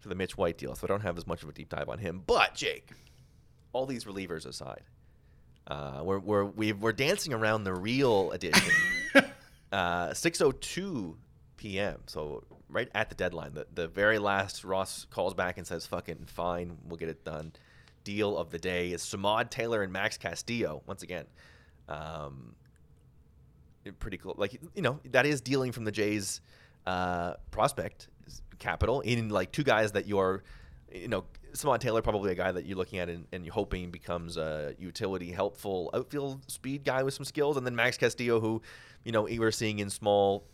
for 0.00 0.08
the 0.08 0.14
Mitch 0.14 0.36
White 0.36 0.58
deal 0.58 0.74
so 0.74 0.86
I 0.86 0.88
don't 0.88 1.02
have 1.02 1.16
as 1.16 1.26
much 1.26 1.42
of 1.42 1.48
a 1.48 1.52
deep 1.52 1.68
dive 1.68 1.88
on 1.88 1.98
him 1.98 2.22
but 2.26 2.54
Jake 2.54 2.90
all 3.72 3.86
these 3.86 4.04
relievers 4.04 4.46
aside 4.46 4.82
uh, 5.66 6.02
we're, 6.02 6.18
we're, 6.18 6.44
we've, 6.44 6.78
we're 6.78 6.92
dancing 6.92 7.32
around 7.32 7.64
the 7.64 7.72
real 7.72 8.30
edition 8.32 8.70
uh, 9.72 10.08
6:02 10.10 11.14
p.m. 11.56 12.00
So 12.06 12.44
right 12.68 12.88
at 12.94 13.08
the 13.08 13.14
deadline, 13.14 13.54
the 13.54 13.66
the 13.74 13.88
very 13.88 14.18
last 14.18 14.64
Ross 14.64 15.06
calls 15.10 15.32
back 15.34 15.56
and 15.56 15.66
says, 15.66 15.86
"Fucking 15.86 16.26
fine, 16.26 16.76
we'll 16.86 16.98
get 16.98 17.08
it 17.08 17.24
done." 17.24 17.52
Deal 18.04 18.36
of 18.36 18.50
the 18.50 18.58
day 18.58 18.92
is 18.92 19.02
Samad 19.02 19.48
Taylor 19.48 19.82
and 19.82 19.90
Max 19.90 20.18
Castillo 20.18 20.82
once 20.86 21.02
again. 21.02 21.24
Um, 21.88 22.54
pretty 23.92 24.18
cool. 24.18 24.34
Like 24.36 24.60
you 24.74 24.82
know, 24.82 25.00
that 25.12 25.26
is 25.26 25.40
dealing 25.40 25.72
from 25.72 25.84
the 25.84 25.92
Jays' 25.92 26.40
uh, 26.86 27.34
prospect 27.50 28.08
capital 28.58 29.00
in 29.00 29.28
like 29.28 29.52
two 29.52 29.64
guys 29.64 29.92
that 29.92 30.06
you're, 30.06 30.42
you 30.92 31.08
know, 31.08 31.24
Samad 31.52 31.80
Taylor 31.80 32.02
probably 32.02 32.32
a 32.32 32.34
guy 32.34 32.50
that 32.50 32.66
you're 32.66 32.76
looking 32.76 32.98
at 32.98 33.08
and, 33.08 33.26
and 33.32 33.44
you're 33.44 33.54
hoping 33.54 33.90
becomes 33.90 34.36
a 34.36 34.74
utility, 34.78 35.30
helpful 35.30 35.90
outfield 35.94 36.50
speed 36.50 36.84
guy 36.84 37.02
with 37.02 37.14
some 37.14 37.24
skills, 37.24 37.56
and 37.56 37.66
then 37.66 37.76
Max 37.76 37.96
Castillo, 37.96 38.40
who, 38.40 38.60
you 39.04 39.12
know, 39.12 39.22
we 39.22 39.38
were 39.38 39.52
seeing 39.52 39.78
in 39.78 39.90
small. 39.90 40.44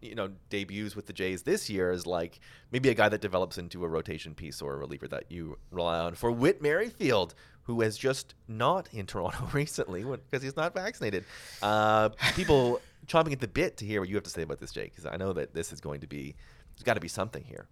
You 0.00 0.16
know, 0.16 0.30
debuts 0.50 0.96
with 0.96 1.06
the 1.06 1.12
Jays 1.12 1.44
this 1.44 1.70
year 1.70 1.92
is 1.92 2.08
like 2.08 2.40
maybe 2.72 2.88
a 2.88 2.94
guy 2.94 3.08
that 3.08 3.20
develops 3.20 3.56
into 3.56 3.84
a 3.84 3.88
rotation 3.88 4.34
piece 4.34 4.60
or 4.60 4.74
a 4.74 4.76
reliever 4.76 5.06
that 5.06 5.30
you 5.30 5.58
rely 5.70 6.00
on. 6.00 6.16
For 6.16 6.32
Whit 6.32 6.60
Merrifield, 6.60 7.36
who 7.64 7.80
has 7.82 7.96
just 7.96 8.34
not 8.48 8.88
in 8.92 9.06
Toronto 9.12 9.48
recently 9.52 10.02
because 10.04 10.42
he's 10.42 10.56
not 10.56 10.74
vaccinated. 10.74 11.24
Uh, 11.62 12.10
people 12.34 12.80
chomping 13.06 13.32
at 13.32 13.40
the 13.40 13.48
bit 13.48 13.76
to 13.78 13.84
hear 13.84 14.00
what 14.00 14.08
you 14.08 14.14
have 14.16 14.24
to 14.24 14.30
say 14.30 14.42
about 14.42 14.60
this, 14.60 14.72
Jake, 14.72 14.90
because 14.94 15.06
I 15.06 15.16
know 15.16 15.32
that 15.32 15.54
this 15.54 15.72
is 15.72 15.80
going 15.80 16.00
to 16.00 16.06
be, 16.06 16.34
there's 16.74 16.84
got 16.84 16.94
to 16.94 17.00
be 17.00 17.08
something 17.08 17.44
here. 17.44 17.66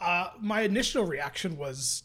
uh, 0.00 0.30
my 0.40 0.62
initial 0.62 1.04
reaction 1.04 1.56
was 1.56 2.02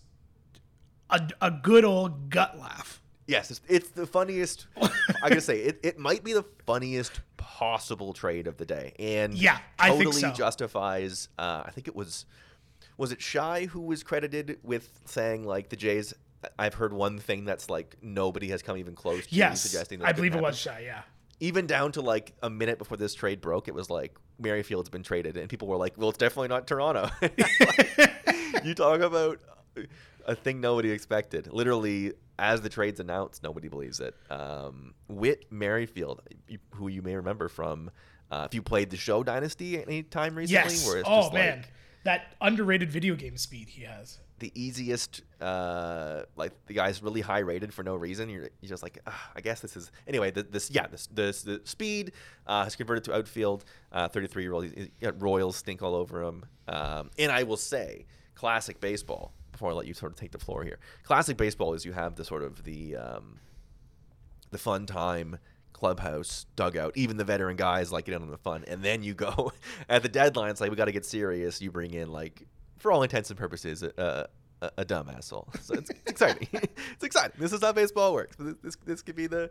a, 1.09 1.27
a 1.41 1.51
good 1.51 1.83
old 1.85 2.29
gut 2.29 2.57
laugh 2.59 3.01
Yes, 3.27 3.51
it's, 3.51 3.61
it's 3.69 3.89
the 3.89 4.07
funniest. 4.07 4.65
I 5.21 5.29
gotta 5.29 5.39
say, 5.39 5.59
it, 5.59 5.79
it 5.83 5.99
might 5.99 6.23
be 6.23 6.33
the 6.33 6.43
funniest 6.65 7.21
possible 7.37 8.11
trade 8.11 8.47
of 8.47 8.57
the 8.57 8.65
day, 8.65 8.93
and 8.97 9.35
Yeah, 9.35 9.59
I 9.77 9.89
totally 9.89 10.05
think 10.13 10.15
so. 10.15 10.31
justifies. 10.33 11.29
Uh, 11.37 11.61
I 11.63 11.69
think 11.69 11.87
it 11.87 11.95
was, 11.95 12.25
was 12.97 13.11
it 13.11 13.21
Shi 13.21 13.65
who 13.65 13.81
was 13.81 14.01
credited 14.01 14.57
with 14.63 14.89
saying 15.05 15.43
like 15.45 15.69
the 15.69 15.75
Jays. 15.75 16.11
I've 16.57 16.73
heard 16.75 16.93
one 16.93 17.19
thing 17.19 17.45
that's 17.45 17.69
like 17.69 17.97
nobody 18.01 18.49
has 18.49 18.61
come 18.61 18.77
even 18.77 18.95
close 18.95 19.27
to 19.27 19.35
yes 19.35 19.61
suggesting. 19.61 19.99
That. 19.99 20.07
I 20.07 20.11
believe 20.13 20.31
it 20.31 20.35
couldn't 20.37 20.43
was 20.49 20.63
happen. 20.63 20.81
Shi 20.81 20.85
yeah 20.87 21.01
even 21.39 21.67
down 21.67 21.91
to 21.93 22.01
like 22.01 22.33
a 22.43 22.49
minute 22.49 22.77
before 22.77 22.97
this 22.97 23.13
trade 23.13 23.41
broke, 23.41 23.67
it 23.67 23.73
was 23.73 23.89
like 23.89 24.17
Merrifield's 24.39 24.89
been 24.89 25.03
traded, 25.03 25.37
and 25.37 25.49
people 25.49 25.67
were 25.67 25.77
like, 25.77 25.93
"Well, 25.97 26.09
it's 26.09 26.17
definitely 26.17 26.49
not 26.49 26.67
Toronto." 26.67 27.09
you 28.63 28.73
talk 28.73 29.01
about 29.01 29.39
a 30.25 30.35
thing 30.35 30.59
nobody 30.61 30.91
expected. 30.91 31.47
Literally, 31.51 32.13
as 32.37 32.61
the 32.61 32.69
trade's 32.69 32.99
announced, 32.99 33.43
nobody 33.43 33.67
believes 33.67 33.99
it. 33.99 34.15
Um, 34.29 34.93
Whit 35.07 35.45
Merrifield, 35.49 36.21
who 36.71 36.87
you 36.87 37.01
may 37.01 37.15
remember 37.15 37.47
from, 37.47 37.91
uh, 38.31 38.45
if 38.49 38.53
you 38.53 38.61
played 38.61 38.89
the 38.89 38.97
show 38.97 39.23
Dynasty 39.23 39.81
any 39.81 40.03
time 40.03 40.35
recently, 40.35 40.73
Yes. 40.73 40.85
where 40.87 40.99
it's 40.99 41.09
Oh 41.09 41.21
just 41.23 41.33
man, 41.33 41.57
like 41.59 41.71
that 42.03 42.35
underrated 42.41 42.91
video 42.91 43.15
game 43.15 43.37
speed 43.37 43.69
he 43.69 43.83
has. 43.83 44.19
The 44.39 44.51
easiest, 44.55 45.21
uh, 45.41 46.23
like 46.35 46.53
the 46.65 46.73
guy's 46.73 47.03
really 47.03 47.21
high 47.21 47.39
rated 47.39 47.73
for 47.73 47.83
no 47.83 47.95
reason. 47.95 48.29
You're, 48.29 48.49
you're 48.61 48.69
just 48.69 48.83
like, 48.83 48.99
"Ah, 49.05 49.31
I 49.35 49.41
guess 49.41 49.59
this 49.59 49.75
is 49.77 49.91
anyway. 50.07 50.31
The, 50.31 50.43
this, 50.43 50.71
yeah, 50.71 50.87
this, 50.87 51.07
this 51.07 51.43
the 51.43 51.61
speed 51.63 52.13
uh, 52.47 52.63
has 52.63 52.75
converted 52.75 53.03
to 53.05 53.15
outfield. 53.15 53.65
Thirty 54.11 54.27
three 54.27 54.43
year 54.43 54.53
old, 54.53 54.67
Royals 55.19 55.57
stink 55.57 55.81
all 55.81 55.95
over 55.95 56.23
him. 56.23 56.45
Um, 56.67 57.11
and 57.17 57.31
I 57.31 57.43
will 57.43 57.57
say, 57.57 58.05
classic 58.35 58.79
baseball. 58.79 59.33
Before 59.51 59.71
I 59.71 59.73
let 59.73 59.87
you 59.87 59.93
sort 59.93 60.13
of 60.13 60.17
take 60.17 60.31
the 60.31 60.39
floor 60.39 60.63
here, 60.63 60.79
classic 61.03 61.35
baseball 61.35 61.73
is 61.73 61.83
you 61.83 61.91
have 61.91 62.15
the 62.15 62.23
sort 62.23 62.43
of 62.43 62.63
the 62.63 62.95
um, 62.95 63.39
the 64.51 64.57
fun 64.57 64.85
time 64.85 65.37
clubhouse 65.73 66.45
dugout 66.57 66.91
even 66.97 67.15
the 67.15 67.23
veteran 67.23 67.55
guys 67.55 67.89
like 67.89 68.09
it 68.09 68.13
in 68.13 68.21
on 68.21 68.29
the 68.29 68.37
fun 68.37 68.65
and 68.67 68.83
then 68.83 69.01
you 69.01 69.13
go 69.13 69.53
at 69.89 70.03
the 70.03 70.09
deadline 70.09 70.49
it's 70.49 70.59
like 70.59 70.69
we 70.69 70.75
got 70.75 70.85
to 70.85 70.91
get 70.91 71.05
serious 71.05 71.61
you 71.61 71.71
bring 71.71 71.93
in 71.93 72.11
like 72.11 72.45
for 72.79 72.91
all 72.91 73.03
intents 73.03 73.29
and 73.29 73.37
purposes 73.37 73.83
a, 73.83 74.27
a, 74.61 74.71
a 74.79 74.85
dumb 74.85 75.09
asshole 75.09 75.47
so 75.61 75.75
it's, 75.75 75.89
it's 75.89 76.11
exciting 76.11 76.47
it's 76.53 77.03
exciting 77.03 77.35
this 77.39 77.53
is 77.53 77.61
how 77.61 77.71
baseball 77.71 78.13
works 78.13 78.35
this, 78.37 78.55
this, 78.63 78.75
this 78.85 79.01
could 79.01 79.15
be 79.15 79.27
the 79.27 79.49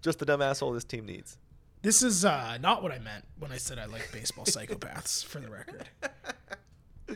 just 0.00 0.18
the 0.18 0.24
dumb 0.26 0.40
asshole 0.42 0.72
this 0.72 0.84
team 0.84 1.04
needs 1.06 1.38
This 1.82 2.02
is 2.02 2.24
uh, 2.24 2.58
not 2.60 2.82
what 2.82 2.90
I 2.92 2.98
meant 2.98 3.24
when 3.38 3.52
I 3.52 3.56
said 3.56 3.78
I 3.78 3.84
like 3.86 4.10
baseball 4.12 4.44
psychopaths, 4.54 5.24
for 5.24 5.38
the 5.38 5.48
record. 5.48 5.88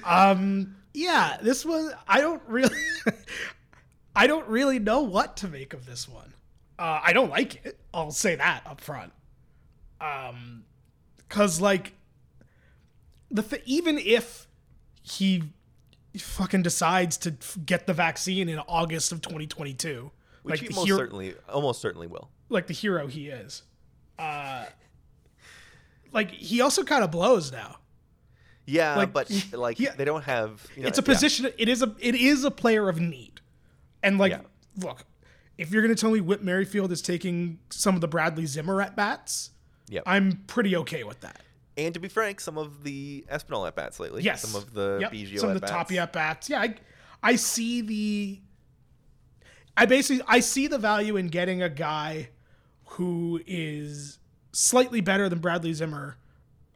Um, 0.04 0.76
yeah, 0.94 1.36
this 1.42 1.64
was. 1.64 1.92
I 2.06 2.20
don't 2.20 2.42
really. 2.46 2.76
I 4.16 4.26
don't 4.26 4.46
really 4.48 4.78
know 4.78 5.00
what 5.02 5.36
to 5.38 5.48
make 5.48 5.74
of 5.74 5.84
this 5.86 6.08
one. 6.08 6.34
Uh, 6.78 7.00
I 7.02 7.12
don't 7.12 7.30
like 7.30 7.64
it. 7.64 7.78
I'll 7.92 8.10
say 8.10 8.36
that 8.36 8.62
up 8.66 8.80
front. 8.80 9.12
Um, 10.00 10.64
cause 11.28 11.60
like 11.60 11.94
the 13.30 13.42
th- 13.42 13.62
even 13.64 13.98
if 13.98 14.46
he 15.02 15.44
fucking 16.18 16.62
decides 16.62 17.16
to 17.18 17.30
f- 17.40 17.58
get 17.64 17.86
the 17.86 17.94
vaccine 17.94 18.48
in 18.48 18.58
August 18.60 19.12
of 19.12 19.20
2022, 19.22 20.10
which 20.42 20.60
like 20.60 20.68
he 20.68 20.74
most 20.74 20.86
hero, 20.86 20.98
certainly 20.98 21.34
almost 21.48 21.80
certainly 21.80 22.06
will 22.06 22.30
like 22.48 22.66
the 22.66 22.74
hero 22.74 23.06
he 23.06 23.28
is, 23.28 23.62
uh, 24.18 24.66
like 26.12 26.30
he 26.30 26.60
also 26.60 26.84
kind 26.84 27.02
of 27.02 27.10
blows 27.10 27.50
now. 27.50 27.76
yeah 28.66 28.96
Like, 28.96 29.12
but 29.12 29.30
like 29.52 29.80
yeah. 29.80 29.94
they 29.96 30.04
don't 30.04 30.24
have 30.24 30.66
you 30.76 30.82
know, 30.82 30.88
it's 30.88 30.98
a 30.98 31.02
yeah. 31.02 31.06
position. 31.06 31.46
It 31.58 31.68
is 31.68 31.82
a 31.82 31.94
it 31.98 32.14
is 32.14 32.44
a 32.44 32.50
player 32.50 32.88
of 32.88 33.00
need, 33.00 33.40
and 34.02 34.18
like 34.18 34.32
Yeah. 34.32 34.40
look, 34.78 35.06
if 35.58 35.70
you're 35.70 35.82
gonna 35.82 35.94
tell 35.94 36.10
me 36.10 36.20
Whit 36.20 36.42
Merrifield 36.42 36.92
is 36.92 37.00
taking 37.02 37.58
some 37.70 37.94
of 37.94 38.00
the 38.00 38.08
Bradley 38.08 38.46
Zimmer 38.46 38.82
at 38.82 38.94
bats, 38.94 39.50
Yep. 39.88 40.02
I'm 40.06 40.44
pretty 40.46 40.76
okay 40.76 41.04
with 41.04 41.20
that. 41.20 41.40
And 41.76 41.94
to 41.94 42.00
be 42.00 42.08
frank 42.08 42.40
some 42.40 42.58
of 42.58 42.84
the 42.84 43.24
espinal 43.32 43.66
at 43.66 43.74
bats 43.74 43.98
lately 43.98 44.22
Yes, 44.22 44.42
some 44.42 44.60
of 44.60 44.74
the 44.74 44.98
Yep, 45.00 45.12
Biggio 45.12 45.38
some 45.38 45.48
of 45.50 45.54
the 45.54 45.60
bats 45.60 45.72
Tapia 45.72 46.02
at 46.02 46.12
bats. 46.12 46.50
Yeah, 46.50 46.60
I, 46.60 46.74
I 47.22 47.36
see 47.36 47.80
the. 47.80 48.40
I 49.76 49.86
basically 49.86 50.22
I 50.28 50.40
see 50.40 50.66
the 50.66 50.78
value 50.78 51.16
in 51.16 51.28
getting 51.28 51.62
a 51.62 51.70
guy 51.70 52.28
who 52.84 53.40
is 53.46 54.18
slightly 54.52 55.00
better 55.00 55.28
than 55.28 55.38
Bradley 55.38 55.72
Zimmer, 55.72 56.18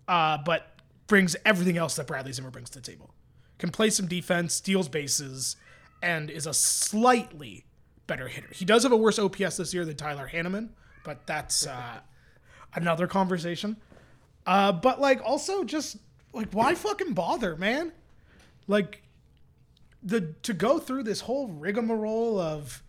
uh, 0.09 0.39
but 0.39 0.81
brings 1.07 1.37
everything 1.45 1.77
else 1.77 1.95
that 1.97 2.07
Bradley 2.07 2.33
Zimmer 2.33 2.51
brings 2.51 2.71
to 2.71 2.81
the 2.81 2.91
table. 2.91 3.15
Can 3.59 3.71
play 3.71 3.91
some 3.91 4.07
defense, 4.07 4.55
steals 4.55 4.89
bases, 4.89 5.57
and 6.03 6.31
is 6.31 6.47
a 6.47 6.55
slightly 6.55 7.65
better 8.07 8.29
hitter. 8.29 8.49
He 8.53 8.65
does 8.65 8.83
have 8.83 8.93
a 8.93 8.97
worse 8.97 9.19
OPS 9.19 9.57
this 9.57 9.75
year 9.75 9.85
than 9.85 9.97
Tyler 9.97 10.29
Heineman, 10.29 10.71
but 11.05 11.27
that's 11.27 11.67
uh, 11.67 12.01
another 12.75 13.07
conversation. 13.07 13.77
Uh, 14.47 14.73
but 14.73 15.01
like 15.01 15.21
also 15.25 15.65
just 15.65 15.97
like 16.33 16.53
why 16.53 16.75
fucking 16.75 17.13
bother, 17.13 17.57
man? 17.57 17.93
Like 18.67 19.03
the 20.03 20.35
to 20.43 20.55
go 20.55 20.79
through 20.79 21.03
this 21.03 21.23
whole 21.23 21.49
rigmarole 21.49 22.39
of 22.39 22.83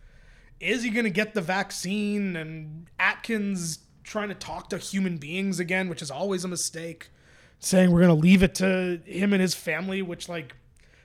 is 0.60 0.82
he 0.82 0.90
gonna 0.90 1.10
get 1.10 1.34
the 1.34 1.40
vaccine 1.40 2.36
and 2.36 2.86
Atkins 2.98 3.80
trying 4.04 4.28
to 4.28 4.34
talk 4.34 4.70
to 4.70 4.78
human 4.78 5.18
beings 5.18 5.58
again, 5.58 5.88
which 5.88 6.02
is 6.02 6.10
always 6.10 6.44
a 6.44 6.48
mistake. 6.48 7.10
Saying 7.58 7.90
we're 7.90 8.02
gonna 8.02 8.14
leave 8.14 8.42
it 8.44 8.54
to 8.56 9.00
him 9.04 9.32
and 9.32 9.42
his 9.42 9.54
family, 9.54 10.00
which 10.00 10.28
like 10.28 10.54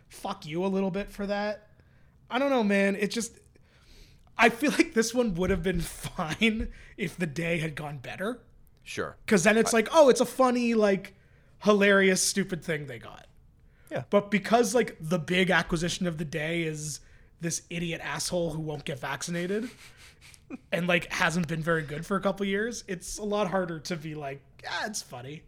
fuck 0.07 0.45
you 0.45 0.63
a 0.63 0.67
little 0.67 0.91
bit 0.91 1.11
for 1.11 1.25
that. 1.25 1.67
I 2.29 2.37
don't 2.37 2.51
know, 2.51 2.63
man. 2.63 2.95
It 2.95 3.09
just 3.09 3.39
I 4.37 4.49
feel 4.49 4.71
like 4.71 4.93
this 4.93 5.13
one 5.13 5.33
would 5.35 5.49
have 5.49 5.63
been 5.63 5.81
fine 5.81 6.69
if 6.95 7.17
the 7.17 7.25
day 7.25 7.57
had 7.57 7.75
gone 7.75 7.97
better. 7.97 8.39
Sure 8.83 9.15
Because 9.25 9.43
then 9.43 9.57
it's 9.57 9.73
like, 9.73 9.87
oh, 9.93 10.09
it's 10.09 10.21
a 10.21 10.25
funny, 10.25 10.73
like, 10.73 11.13
hilarious, 11.59 12.21
stupid 12.21 12.63
thing 12.63 12.85
they 12.87 12.99
got. 12.99 13.27
Yeah. 13.91 14.03
But 14.09 14.29
because, 14.31 14.73
like, 14.75 14.97
the 14.99 15.19
big 15.19 15.49
acquisition 15.49 16.07
of 16.07 16.17
the 16.17 16.25
day 16.25 16.63
is 16.63 16.99
this 17.41 17.61
idiot 17.69 18.01
asshole 18.03 18.51
who 18.51 18.59
won't 18.61 18.85
get 18.85 18.99
vaccinated 18.99 19.69
and, 20.71 20.87
like, 20.87 21.11
hasn't 21.13 21.47
been 21.47 21.61
very 21.61 21.83
good 21.83 22.05
for 22.05 22.17
a 22.17 22.21
couple 22.21 22.45
years, 22.45 22.83
it's 22.87 23.17
a 23.17 23.23
lot 23.23 23.49
harder 23.49 23.79
to 23.79 23.95
be 23.95 24.15
like, 24.15 24.41
yeah, 24.63 24.85
it's 24.85 25.01
funny. 25.01 25.43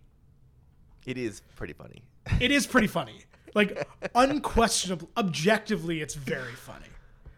it 1.05 1.17
is 1.17 1.41
pretty 1.55 1.73
funny 1.73 2.01
It 2.39 2.51
is 2.51 2.65
pretty 2.67 2.87
funny. 2.87 3.23
Like, 3.53 3.87
unquestionably, 4.13 5.07
objectively, 5.17 6.01
it's 6.01 6.15
very 6.15 6.53
funny. 6.53 6.87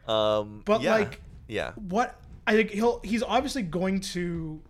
Um, 0.08 0.62
But, 0.66 0.82
yeah, 0.82 0.92
like- 0.96 1.22
yeah, 1.48 1.74
What 1.76 2.20
I 2.46 2.54
think 2.56 2.72
he'll, 2.72 3.00
he's 3.04 3.24
obviously 3.24 3.62
going 3.62 4.00
to 4.02 4.62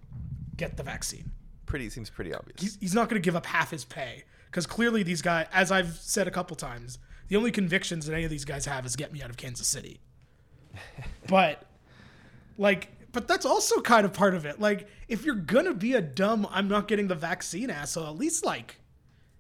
get 0.58 0.78
the 0.78 0.84
vaccine. 0.84 1.32
pretty 1.66 1.90
seems 1.90 2.10
pretty 2.10 2.34
obvious. 2.34 2.62
he's, 2.62 2.78
he's 2.80 2.94
not 2.94 3.10
going 3.10 3.22
to 3.22 3.26
give 3.26 3.36
up 3.36 3.46
half 3.46 3.72
his 3.72 3.86
pay 3.86 4.24
because 4.46 4.66
clearly 4.66 5.04
these 5.04 5.22
guys, 5.22 5.48
as 5.54 5.72
I've 5.72 5.96
said 5.98 6.28
a 6.28 6.32
couple 6.32 6.56
times, 6.56 7.00
the 7.28 7.36
only 7.36 7.52
convictions 7.52 8.06
that 8.06 8.14
any 8.14 8.24
of 8.24 8.30
these 8.30 8.46
guys 8.46 8.66
have 8.66 8.86
is 8.86 8.96
get 8.96 9.14
me 9.14 9.22
out 9.22 9.30
of 9.30 9.38
Kansas 9.38 9.68
City. 9.68 10.00
but 11.28 11.66
like, 12.58 12.90
but 13.12 13.28
that's 13.28 13.46
also 13.46 13.82
kind 13.82 14.06
of 14.06 14.14
part 14.14 14.34
of 14.34 14.46
it. 14.46 14.60
Like, 14.60 14.88
if 15.08 15.26
you're 15.26 15.36
gonna 15.36 15.74
be 15.74 15.94
a 15.94 16.02
dumb, 16.02 16.48
I'm 16.52 16.68
not 16.68 16.88
getting 16.88 17.08
the 17.08 17.16
vaccine 17.16 17.70
asshole, 17.70 18.08
at 18.08 18.18
least 18.18 18.46
like 18.46 18.78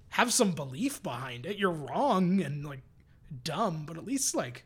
have 0.10 0.34
some 0.34 0.51
belief 0.51 1.01
behind 1.03 1.45
it. 1.45 1.58
You're 1.58 1.71
wrong 1.71 2.41
and 2.41 2.65
like 2.65 2.82
dumb, 3.43 3.86
but 3.86 3.97
at 3.97 4.06
least 4.06 4.36
like 4.36 4.65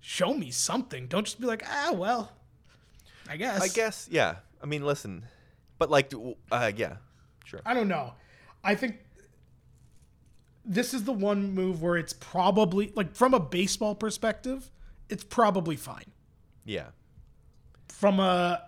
show 0.00 0.34
me 0.34 0.50
something. 0.50 1.06
Don't 1.06 1.24
just 1.24 1.40
be 1.40 1.46
like, 1.46 1.64
ah, 1.68 1.92
well, 1.92 2.32
I 3.28 3.36
guess. 3.36 3.60
I 3.60 3.68
guess, 3.68 4.08
yeah. 4.10 4.36
I 4.62 4.66
mean, 4.66 4.84
listen, 4.84 5.24
but 5.82 5.90
like, 5.90 6.12
uh, 6.52 6.70
yeah, 6.76 6.98
sure. 7.44 7.58
I 7.66 7.74
don't 7.74 7.88
know. 7.88 8.12
I 8.62 8.76
think 8.76 8.98
this 10.64 10.94
is 10.94 11.02
the 11.02 11.12
one 11.12 11.52
move 11.54 11.82
where 11.82 11.96
it's 11.96 12.12
probably 12.12 12.92
like 12.94 13.16
from 13.16 13.34
a 13.34 13.40
baseball 13.40 13.96
perspective, 13.96 14.70
it's 15.08 15.24
probably 15.24 15.74
fine. 15.74 16.04
Yeah, 16.64 16.90
From 17.88 18.20
a 18.20 18.62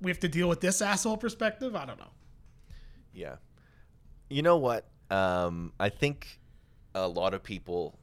we 0.00 0.10
have 0.10 0.20
to 0.20 0.28
deal 0.28 0.48
with 0.48 0.62
this 0.62 0.80
asshole 0.80 1.18
perspective, 1.18 1.76
I 1.76 1.84
don't 1.84 1.98
know. 1.98 2.12
yeah. 3.12 3.36
You 4.30 4.40
know 4.40 4.56
what? 4.56 4.86
Um, 5.10 5.74
I 5.78 5.90
think 5.90 6.40
a 6.94 7.06
lot 7.06 7.34
of 7.34 7.42
people 7.42 7.98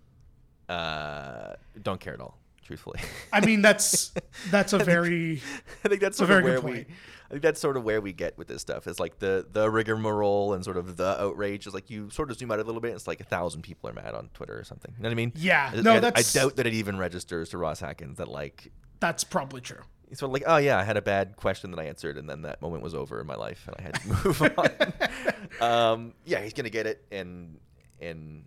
uh, 0.70 1.54
don't 1.82 2.00
care 2.00 2.14
at 2.14 2.22
all. 2.22 2.38
Truthfully, 2.62 3.00
I 3.34 3.44
mean 3.44 3.64
that's 3.64 4.14
that's 4.52 4.72
a 4.74 4.78
very 4.78 5.42
I 5.84 5.90
think 5.90 6.00
that's 6.00 6.20
a 6.20 6.28
very 6.28 6.44
good 6.44 6.64
we. 6.64 6.86
I 7.28 7.30
think 7.30 7.42
that's 7.42 7.60
sort 7.60 7.78
of 7.78 7.84
where 7.84 8.02
we 8.02 8.14
get 8.14 8.38
with 8.38 8.48
this 8.48 8.62
stuff. 8.62 8.86
It's 8.88 9.00
like 9.00 9.20
the 9.20 9.46
the 9.52 9.70
rigmarole 9.70 10.54
and 10.54 10.64
sort 10.64 10.78
of 10.78 10.98
the 10.98 11.22
outrage 11.22 11.66
is 11.68 11.74
like 11.74 11.90
you 11.90 12.10
sort 12.10 12.30
of 12.32 12.38
zoom 12.38 12.52
out 12.52 12.60
a 12.60 12.64
little 12.64 12.82
bit. 12.82 12.90
And 12.90 12.96
it's 12.98 13.08
like 13.08 13.20
a 13.22 13.24
thousand 13.26 13.62
people 13.64 13.90
are 13.90 13.94
mad 13.94 14.14
on 14.14 14.30
Twitter 14.34 14.58
or 14.58 14.64
something. 14.64 14.94
You 14.98 15.04
know 15.04 15.10
what 15.10 15.14
I 15.14 15.16
mean? 15.16 15.32
Yeah, 15.36 15.72
I- 15.74 15.82
no, 15.82 15.94
I, 15.96 16.00
that's- 16.00 16.36
I 16.36 16.40
doubt 16.40 16.56
that 16.58 16.68
it 16.68 16.74
even 16.74 16.98
registers 16.98 17.50
to 17.50 17.58
Ross 17.58 17.82
Atkins 17.82 18.18
that 18.18 18.28
like 18.28 18.72
that's 19.00 19.24
probably 19.24 19.62
true. 19.62 19.82
It's 20.10 20.20
sort 20.20 20.30
of 20.30 20.34
like, 20.34 20.44
oh 20.46 20.58
yeah, 20.58 20.78
I 20.78 20.84
had 20.84 20.96
a 20.98 21.02
bad 21.02 21.38
question 21.38 21.72
that 21.72 21.80
I 21.80 21.86
answered, 21.86 22.18
and 22.18 22.30
then 22.30 22.44
that 22.44 22.62
moment 22.62 22.84
was 22.84 22.94
over 22.94 23.20
in 23.20 23.26
my 23.26 23.36
life, 23.36 23.68
and 23.68 23.76
I 23.80 23.82
had 23.82 23.96
to 23.96 24.08
move 24.08 24.42
on. 25.62 25.62
um, 25.62 26.14
yeah, 26.26 26.42
he's 26.42 26.54
gonna 26.54 26.70
get 26.70 26.86
it, 26.88 27.04
and 27.12 27.58
and 28.00 28.44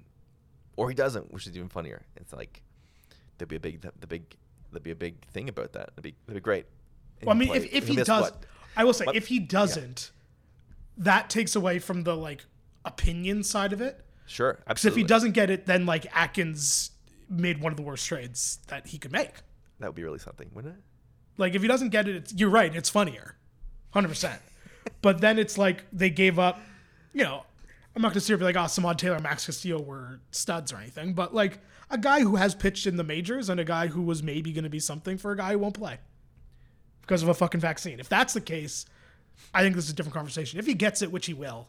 or 0.77 0.89
he 0.89 0.95
doesn't, 0.95 1.33
which 1.33 1.47
is 1.47 1.57
even 1.57 1.69
funnier. 1.69 2.03
It's 2.17 2.33
like 2.33 2.62
there'd 3.39 3.49
be 3.49 3.57
a 3.57 3.61
big, 3.61 3.81
the 4.01 4.07
big, 4.07 4.37
there'd 4.71 4.83
be 4.83 4.91
a 4.91 4.95
big 4.97 5.25
thing 5.29 5.49
about 5.49 5.73
that. 5.73 5.89
That'd 5.97 6.03
be, 6.05 6.15
that'd 6.27 6.41
be 6.43 6.45
great. 6.45 6.67
Well, 7.23 7.35
I 7.35 7.39
mean, 7.39 7.49
play- 7.49 7.59
if, 7.59 7.65
if 7.73 7.87
he'll 7.87 7.97
he 7.97 8.03
does, 8.05 8.23
what? 8.23 8.45
I 8.77 8.85
will 8.85 8.93
say, 8.93 9.05
What? 9.07 9.17
if 9.17 9.29
he 9.29 9.39
doesn't, 9.39 10.11
that 10.99 11.31
takes 11.31 11.57
away 11.57 11.79
from 11.79 12.03
the 12.05 12.17
like 12.17 12.45
opinion 12.85 13.43
side 13.43 13.73
of 13.73 13.81
it. 13.81 14.05
sure, 14.27 14.59
Because 14.67 14.85
if 14.85 14.97
he 14.97 15.03
doesn't 15.03 15.33
get 15.33 15.51
it, 15.51 15.67
then 15.67 15.87
like 15.87 16.07
Atkins 16.17 16.91
made 17.29 17.61
one 17.61 17.73
of 17.73 17.77
the 17.77 17.83
worst 17.83 18.07
trades 18.07 18.59
that 18.69 18.87
he 18.89 18.99
could 18.99 19.12
make. 19.12 19.33
that 19.81 19.87
would 19.89 19.97
be 19.97 20.05
really 20.05 20.19
something, 20.19 20.49
wouldn't 20.55 20.75
it? 20.77 20.81
Like 21.39 21.55
if 21.55 21.62
he 21.62 21.69
doesn't 21.69 21.89
get 21.91 22.09
it, 22.09 22.17
it's, 22.17 22.33
you're 22.35 22.49
right. 22.51 22.75
It's 22.75 22.89
funnier, 22.89 23.37
hundred 23.91 24.09
percent. 24.09 24.41
But 25.03 25.21
then 25.21 25.37
it's 25.37 25.59
like 25.59 25.85
they 25.93 26.11
gave 26.11 26.39
up, 26.39 26.61
you 27.12 27.25
know, 27.25 27.43
I'm 27.97 28.03
not 28.03 28.09
going 28.11 28.15
to 28.15 28.21
sit 28.21 28.39
here 28.39 28.45
like, 28.45 28.55
oh, 28.55 28.61
Samad 28.61 28.99
Taylor, 28.99 29.19
Max 29.19 29.45
Castillo 29.47 29.81
were 29.81 30.21
studs 30.31 30.73
or 30.73 30.77
anything, 30.77 31.12
but 31.12 31.35
like 31.35 31.59
a 31.91 31.99
guy 31.99 32.21
who 32.21 32.37
has 32.37 32.55
pitched 32.55 32.87
in 32.87 32.97
the 32.97 33.03
majors 33.03 33.49
and 33.49 33.59
a 33.59 33.65
guy 33.65 33.89
who 33.89 34.01
was 34.03 34.23
maybe 34.23 34.53
going 34.53 34.62
to 34.62 34.71
be 34.71 34.79
something 34.79 35.19
for 35.19 35.33
a 35.33 35.37
guy 35.37 35.53
who 35.53 35.59
won't 35.59 35.75
play 35.75 35.99
because 37.07 37.23
of 37.23 37.29
a 37.29 37.35
fucking 37.35 37.61
vaccine. 37.61 38.01
If 38.01 38.09
that's 38.09 38.35
the 38.35 38.40
case, 38.40 38.85
I 39.55 39.62
think 39.62 39.77
this 39.77 39.85
is 39.85 39.90
a 39.90 39.95
different 39.95 40.14
conversation. 40.14 40.59
If 40.59 40.66
he 40.66 40.75
gets 40.75 41.03
it, 41.03 41.12
which 41.12 41.27
he 41.27 41.35
will, 41.35 41.69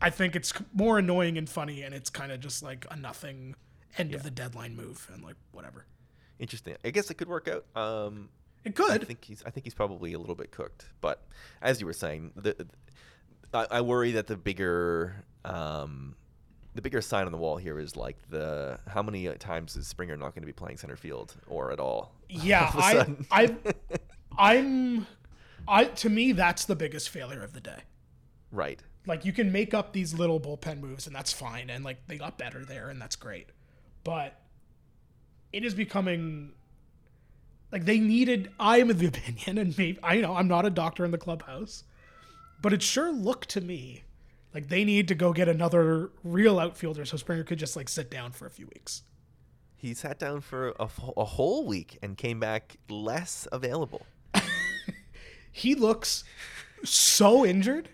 I 0.00 0.10
think 0.10 0.34
it's 0.34 0.52
more 0.74 0.98
annoying 0.98 1.38
and 1.38 1.48
funny, 1.48 1.82
and 1.82 1.94
it's 1.94 2.10
kind 2.10 2.32
of 2.32 2.40
just 2.40 2.62
like 2.62 2.86
a 2.90 2.96
nothing 2.96 3.54
end 3.98 4.14
of 4.14 4.22
the 4.22 4.30
deadline 4.30 4.74
move 4.74 5.08
and 5.12 5.22
like 5.22 5.36
whatever. 5.52 5.86
Interesting. 6.38 6.76
I 6.84 6.90
guess 6.90 7.10
it 7.10 7.14
could 7.14 7.28
work 7.28 7.48
out. 7.48 7.64
Um, 7.80 8.28
It 8.64 8.74
could. 8.74 9.02
I 9.02 9.04
think 9.04 9.24
he's. 9.24 9.42
I 9.46 9.50
think 9.50 9.64
he's 9.64 9.74
probably 9.74 10.12
a 10.14 10.18
little 10.18 10.34
bit 10.34 10.50
cooked. 10.50 10.86
But 11.00 11.22
as 11.60 11.80
you 11.80 11.86
were 11.86 11.92
saying, 11.92 12.32
the, 12.34 12.66
I, 13.54 13.66
I 13.70 13.80
worry 13.80 14.12
that 14.12 14.26
the 14.26 14.36
bigger, 14.36 15.24
um, 15.44 16.16
the 16.74 16.82
bigger 16.82 17.00
sign 17.00 17.26
on 17.26 17.32
the 17.32 17.38
wall 17.38 17.56
here 17.56 17.78
is 17.78 17.96
like 17.96 18.16
the 18.30 18.80
how 18.88 19.02
many 19.02 19.28
times 19.34 19.76
is 19.76 19.86
Springer 19.86 20.16
not 20.16 20.34
going 20.34 20.42
to 20.42 20.46
be 20.46 20.52
playing 20.52 20.78
center 20.78 20.96
field 20.96 21.36
or 21.46 21.70
at 21.70 21.78
all? 21.78 22.12
Yeah, 22.28 22.70
all 22.74 22.96
of 22.96 23.08
a 23.08 23.16
I? 23.30 23.42
I, 23.42 23.56
I'm, 24.38 25.06
I 25.66 25.84
to 25.84 26.10
me 26.10 26.32
that's 26.32 26.64
the 26.64 26.76
biggest 26.76 27.08
failure 27.08 27.42
of 27.42 27.52
the 27.52 27.60
day. 27.60 27.82
right. 28.50 28.80
Like 29.04 29.24
you 29.24 29.32
can 29.32 29.50
make 29.50 29.74
up 29.74 29.92
these 29.92 30.14
little 30.14 30.38
bullpen 30.38 30.80
moves 30.80 31.08
and 31.08 31.16
that's 31.16 31.32
fine, 31.32 31.70
and 31.70 31.84
like 31.84 32.06
they 32.06 32.18
got 32.18 32.38
better 32.38 32.64
there 32.64 32.88
and 32.88 33.00
that's 33.00 33.16
great, 33.16 33.48
but 34.04 34.40
it 35.52 35.64
is 35.64 35.74
becoming 35.74 36.52
like 37.72 37.84
they 37.84 37.98
needed. 37.98 38.50
I 38.60 38.78
am 38.78 38.90
of 38.90 38.98
the 38.98 39.06
opinion, 39.14 39.58
and 39.58 39.76
maybe 39.76 39.98
I 40.02 40.16
know 40.20 40.36
I'm 40.36 40.48
not 40.48 40.66
a 40.66 40.70
doctor 40.70 41.04
in 41.04 41.10
the 41.10 41.18
clubhouse, 41.18 41.84
but 42.60 42.72
it 42.72 42.82
sure 42.82 43.10
looked 43.10 43.48
to 43.50 43.60
me 43.60 44.04
like 44.54 44.68
they 44.68 44.84
need 44.84 45.08
to 45.08 45.14
go 45.14 45.32
get 45.32 45.48
another 45.48 46.10
real 46.22 46.58
outfielder 46.58 47.04
so 47.04 47.16
Springer 47.16 47.44
could 47.44 47.58
just 47.58 47.74
like 47.74 47.88
sit 47.88 48.10
down 48.10 48.32
for 48.32 48.46
a 48.46 48.50
few 48.50 48.66
weeks. 48.66 49.02
He 49.74 49.94
sat 49.94 50.18
down 50.20 50.42
for 50.42 50.74
a 50.78 51.24
whole 51.24 51.66
week 51.66 51.98
and 52.02 52.16
came 52.16 52.38
back 52.38 52.76
less 52.88 53.48
available. 53.50 54.06
He 55.52 55.74
looks 55.74 56.24
so 56.84 57.44
injured. 57.46 57.88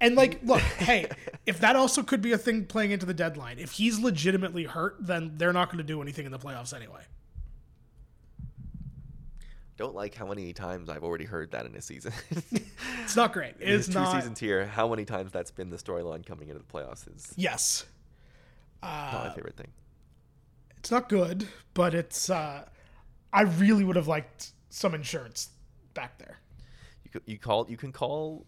And 0.00 0.14
like, 0.14 0.40
look, 0.42 0.60
hey, 0.60 1.08
if 1.46 1.58
that 1.60 1.74
also 1.74 2.02
could 2.02 2.20
be 2.20 2.32
a 2.32 2.38
thing 2.38 2.66
playing 2.66 2.90
into 2.90 3.06
the 3.06 3.14
deadline, 3.14 3.58
if 3.58 3.72
he's 3.72 3.98
legitimately 3.98 4.64
hurt, 4.64 4.96
then 5.00 5.32
they're 5.36 5.54
not 5.54 5.68
going 5.68 5.78
to 5.78 5.84
do 5.84 6.02
anything 6.02 6.26
in 6.26 6.32
the 6.32 6.38
playoffs 6.38 6.74
anyway. 6.76 7.00
Don't 9.78 9.94
like 9.94 10.14
how 10.14 10.26
many 10.26 10.52
times 10.54 10.88
I've 10.88 11.04
already 11.04 11.24
heard 11.26 11.50
that 11.52 11.66
in 11.66 11.74
a 11.74 11.82
season. 11.82 12.12
It's 13.02 13.14
not 13.14 13.32
great. 13.32 13.54
It's 13.60 13.86
two 13.86 13.94
not. 13.94 14.12
seasons 14.16 14.40
here, 14.40 14.66
how 14.66 14.88
many 14.88 15.04
times 15.04 15.30
that's 15.30 15.52
been 15.52 15.70
the 15.70 15.76
storyline 15.76 16.26
coming 16.26 16.48
into 16.48 16.58
the 16.58 16.64
playoffs 16.64 17.06
is 17.14 17.32
Yes, 17.36 17.84
not 18.82 19.14
Uh, 19.14 19.28
my 19.28 19.34
favorite 19.34 19.56
thing. 19.56 19.68
it's 20.78 20.90
not 20.90 21.08
good, 21.08 21.46
but 21.72 21.94
it's. 21.94 22.28
uh 22.28 22.64
I 23.32 23.42
really 23.42 23.84
would 23.84 23.94
have 23.96 24.08
liked 24.08 24.50
some 24.70 24.92
insurance 24.94 25.50
back 25.96 26.18
there. 26.18 26.38
You 27.02 27.10
could, 27.10 27.22
you 27.26 27.38
call 27.38 27.66
you 27.68 27.76
can 27.76 27.90
call 27.90 28.46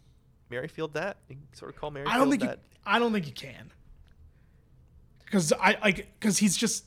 Merrifield 0.50 0.94
that. 0.94 1.16
You 1.28 1.36
can 1.36 1.54
sort 1.54 1.74
of 1.74 1.80
call 1.80 1.90
Merrifield 1.90 2.14
I 2.14 2.18
don't 2.18 2.30
think 2.30 2.42
you. 2.42 2.54
I 2.86 2.98
don't 2.98 3.12
think 3.12 3.26
you 3.26 3.32
can. 3.32 3.72
Because 5.24 5.52
I 5.52 5.76
like 5.82 6.08
because 6.20 6.38
he's 6.38 6.56
just 6.56 6.84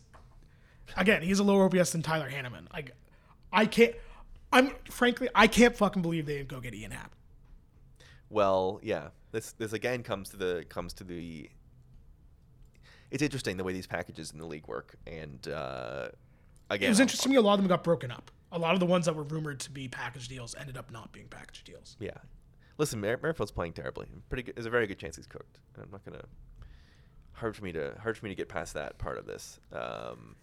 again 0.95 1.21
he's 1.21 1.39
a 1.39 1.43
lower 1.43 1.65
OPS 1.65 1.91
than 1.91 2.01
Tyler 2.01 2.29
Heineman. 2.29 2.67
Like 2.73 2.91
I 3.51 3.65
can't. 3.65 3.93
I'm 4.53 4.71
frankly 4.89 5.29
I 5.35 5.47
can't 5.47 5.75
fucking 5.75 6.01
believe 6.01 6.25
they 6.25 6.37
didn't 6.37 6.49
go 6.49 6.59
get 6.59 6.73
Ian 6.73 6.91
Happ. 6.91 7.13
Well, 8.29 8.79
yeah. 8.81 9.09
This 9.31 9.51
this 9.53 9.73
again 9.73 10.03
comes 10.03 10.29
to 10.29 10.37
the 10.37 10.65
comes 10.69 10.93
to 10.93 11.03
the. 11.03 11.49
It's 13.11 13.21
interesting 13.21 13.57
the 13.57 13.63
way 13.63 13.73
these 13.73 13.87
packages 13.87 14.31
in 14.31 14.39
the 14.39 14.45
league 14.45 14.67
work, 14.67 14.95
and 15.05 15.45
uh, 15.49 16.07
again, 16.69 16.87
It 16.87 16.89
was 16.89 16.99
interesting 17.01 17.29
to 17.31 17.33
me. 17.33 17.35
A 17.35 17.41
lot 17.41 17.55
of 17.55 17.59
them 17.59 17.67
got 17.67 17.83
broken 17.83 18.09
up. 18.09 18.31
A 18.51 18.59
lot 18.59 18.73
of 18.73 18.79
the 18.79 18.85
ones 18.85 19.05
that 19.05 19.15
were 19.15 19.23
rumored 19.23 19.59
to 19.61 19.71
be 19.71 19.87
package 19.87 20.27
deals 20.27 20.55
ended 20.59 20.77
up 20.77 20.91
not 20.91 21.11
being 21.11 21.27
package 21.27 21.63
deals. 21.63 21.95
Yeah. 21.99 22.11
Listen, 22.77 22.99
Mer- 22.99 23.19
Merrifield's 23.21 23.51
playing 23.51 23.73
terribly. 23.73 24.07
Pretty 24.29 24.43
good. 24.43 24.55
There's 24.55 24.65
a 24.65 24.69
very 24.71 24.87
good 24.87 24.97
chance 24.99 25.15
he's 25.15 25.27
cooked. 25.27 25.59
I'm 25.81 25.89
not 25.91 26.03
gonna. 26.03 26.23
Hard 27.33 27.55
for 27.55 27.63
me 27.63 27.71
to 27.71 27.95
hard 28.01 28.17
for 28.17 28.25
me 28.25 28.31
to 28.31 28.35
get 28.35 28.49
past 28.49 28.73
that 28.73 28.97
part 28.97 29.17
of 29.17 29.25
this. 29.25 29.59
Um, 29.71 30.35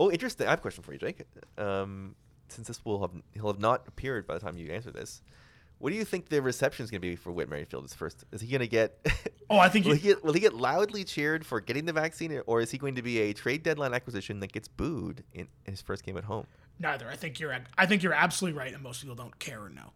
oh, 0.00 0.10
interesting. 0.10 0.46
I 0.46 0.50
have 0.50 0.58
a 0.58 0.62
question 0.62 0.82
for 0.82 0.92
you, 0.92 0.98
Jake. 0.98 1.22
Um, 1.56 2.14
since 2.48 2.68
this 2.68 2.84
will 2.84 3.00
have 3.00 3.12
he'll 3.32 3.46
have 3.46 3.60
not 3.60 3.84
appeared 3.86 4.26
by 4.26 4.34
the 4.34 4.40
time 4.40 4.56
you 4.56 4.70
answer 4.72 4.90
this. 4.90 5.22
What 5.78 5.90
do 5.90 5.96
you 5.96 6.04
think 6.04 6.28
the 6.28 6.40
reception 6.40 6.84
is 6.84 6.90
going 6.90 7.00
to 7.02 7.06
be 7.06 7.16
for 7.16 7.30
Whit 7.32 7.48
Merrifield? 7.48 7.84
Is 7.84 7.94
first? 7.94 8.24
Is 8.32 8.40
he 8.40 8.48
going 8.48 8.60
to 8.60 8.66
get? 8.68 8.98
Oh, 9.50 9.58
I 9.58 9.68
think 9.68 9.84
will 9.84 9.92
he- 9.94 10.00
get 10.08 10.24
will 10.24 10.32
he 10.32 10.40
get 10.40 10.54
loudly 10.54 11.04
cheered 11.04 11.44
for 11.44 11.60
getting 11.60 11.84
the 11.84 11.92
vaccine, 11.92 12.40
or 12.46 12.62
is 12.62 12.70
he 12.70 12.78
going 12.78 12.94
to 12.94 13.02
be 13.02 13.18
a 13.18 13.34
trade 13.34 13.62
deadline 13.62 13.92
acquisition 13.92 14.40
that 14.40 14.50
gets 14.52 14.68
booed 14.68 15.22
in 15.34 15.48
his 15.64 15.82
first 15.82 16.02
game 16.02 16.16
at 16.16 16.24
home? 16.24 16.46
Neither. 16.78 17.08
I 17.08 17.16
think 17.16 17.38
you're. 17.40 17.56
I 17.78 17.86
think 17.86 18.02
you're 18.02 18.12
absolutely 18.12 18.58
right, 18.58 18.72
and 18.74 18.82
most 18.82 19.00
people 19.00 19.14
don't 19.16 19.38
care 19.38 19.62
or 19.62 19.68
know. 19.70 19.92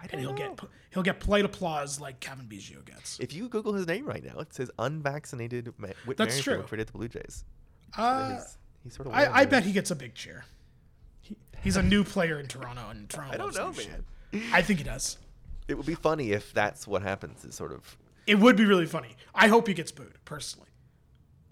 I 0.00 0.06
don't 0.06 0.20
he'll 0.20 0.30
know. 0.32 0.36
get 0.54 0.60
he'll 0.90 1.02
get 1.02 1.18
polite 1.20 1.44
applause 1.44 2.00
like 2.00 2.20
Cavan 2.20 2.46
Biggio 2.48 2.84
gets. 2.84 3.18
If 3.20 3.32
you 3.32 3.48
Google 3.48 3.72
his 3.74 3.86
name 3.86 4.04
right 4.06 4.22
now, 4.22 4.38
it 4.38 4.52
says 4.54 4.70
unvaccinated 4.78 5.72
Ma- 5.78 5.88
Whit 6.06 6.16
That's 6.16 6.34
Merrifield 6.34 6.58
true. 6.60 6.68
traded 6.68 6.86
the 6.88 6.92
Blue 6.92 7.08
Jays. 7.08 7.44
Uh, 7.96 8.30
He's- 8.30 8.58
he's 8.84 8.94
sort 8.94 9.08
of. 9.08 9.14
I, 9.14 9.26
I 9.32 9.44
bet 9.46 9.64
he 9.64 9.72
gets 9.72 9.90
a 9.90 9.96
big 9.96 10.14
cheer. 10.14 10.44
He, 11.20 11.36
he's 11.62 11.76
a 11.76 11.82
new 11.82 12.04
player 12.04 12.38
in 12.38 12.46
Toronto, 12.46 12.90
and 12.90 13.08
Toronto. 13.10 13.34
I 13.34 13.36
don't 13.36 13.54
know, 13.54 13.72
man. 13.72 14.04
shit. 14.32 14.42
I 14.52 14.62
think 14.62 14.78
he 14.80 14.84
does. 14.84 15.16
It 15.68 15.74
would 15.76 15.86
be 15.86 15.94
funny 15.94 16.32
if 16.32 16.52
that's 16.52 16.86
what 16.86 17.02
happens. 17.02 17.44
Is 17.44 17.54
sort 17.54 17.72
of 17.72 17.96
It 18.26 18.34
would 18.38 18.56
be 18.56 18.66
really 18.66 18.86
funny. 18.86 19.16
I 19.34 19.48
hope 19.48 19.66
he 19.68 19.74
gets 19.74 19.90
booed 19.90 20.18
personally. 20.24 20.68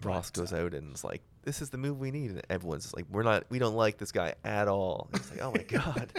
Ross 0.03 0.29
goes 0.29 0.51
out 0.53 0.73
and 0.73 0.93
is 0.93 1.03
like, 1.03 1.21
"This 1.43 1.61
is 1.61 1.69
the 1.69 1.77
move 1.77 1.99
we 1.99 2.11
need," 2.11 2.31
and 2.31 2.41
everyone's 2.49 2.93
like, 2.93 3.05
"We're 3.09 3.23
not. 3.23 3.45
We 3.49 3.59
don't 3.59 3.75
like 3.75 3.97
this 3.97 4.11
guy 4.11 4.35
at 4.43 4.67
all." 4.67 5.09
And 5.11 5.21
it's 5.21 5.31
like, 5.31 5.41
"Oh 5.41 5.51
my 5.51 5.63
god." 5.63 6.11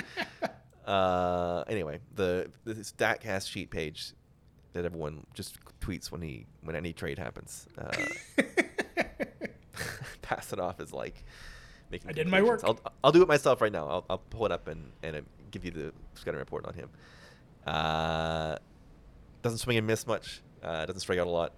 uh, 0.87 1.65
anyway, 1.69 2.01
the 2.15 2.51
the 2.65 2.75
Statcast 2.75 3.49
sheet 3.49 3.71
page 3.71 4.13
that 4.73 4.85
everyone 4.85 5.27
just 5.35 5.59
tweets 5.81 6.11
when 6.11 6.21
he 6.21 6.47
when 6.63 6.77
any 6.77 6.93
trade 6.93 7.19
happens. 7.19 7.67
Uh, 7.79 7.91
pass 10.23 10.53
it 10.53 10.61
off 10.61 10.81
as 10.81 10.93
like 10.93 11.25
making. 11.91 12.11
I 12.11 12.13
did 12.13 12.29
my 12.29 12.43
work. 12.43 12.61
I'll, 12.65 12.79
I'll 13.03 13.13
do 13.13 13.23
it 13.23 13.29
myself 13.29 13.61
right 13.61 13.73
now. 13.73 13.87
I'll 13.89 14.05
I'll 14.11 14.19
pull 14.19 14.47
it 14.47 14.53
up 14.53 14.69
and 14.69 14.93
and 15.03 15.17
uh, 15.17 15.21
give 15.51 15.65
you 15.65 15.71
the 15.71 15.93
scouting 16.15 16.39
report 16.39 16.67
on 16.67 16.75
him. 16.75 16.91
Uh, 17.67 18.57
doesn't 19.43 19.59
swing 19.59 19.79
and 19.79 19.87
miss 19.87 20.07
much. 20.07 20.43
Uh, 20.63 20.87
doesn't 20.87 21.01
strike 21.01 21.19
out 21.19 21.27
a 21.27 21.31
lot. 21.31 21.53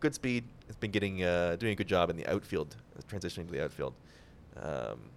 Good 0.00 0.14
speed. 0.14 0.44
Has 0.66 0.76
been 0.76 0.90
getting 0.90 1.22
uh, 1.22 1.56
doing 1.56 1.72
a 1.72 1.76
good 1.76 1.88
job 1.88 2.10
in 2.10 2.16
the 2.16 2.26
outfield, 2.26 2.76
transitioning 3.04 3.46
to 3.46 3.52
the 3.52 3.64
outfield. 3.64 3.94
Um, 4.60 5.10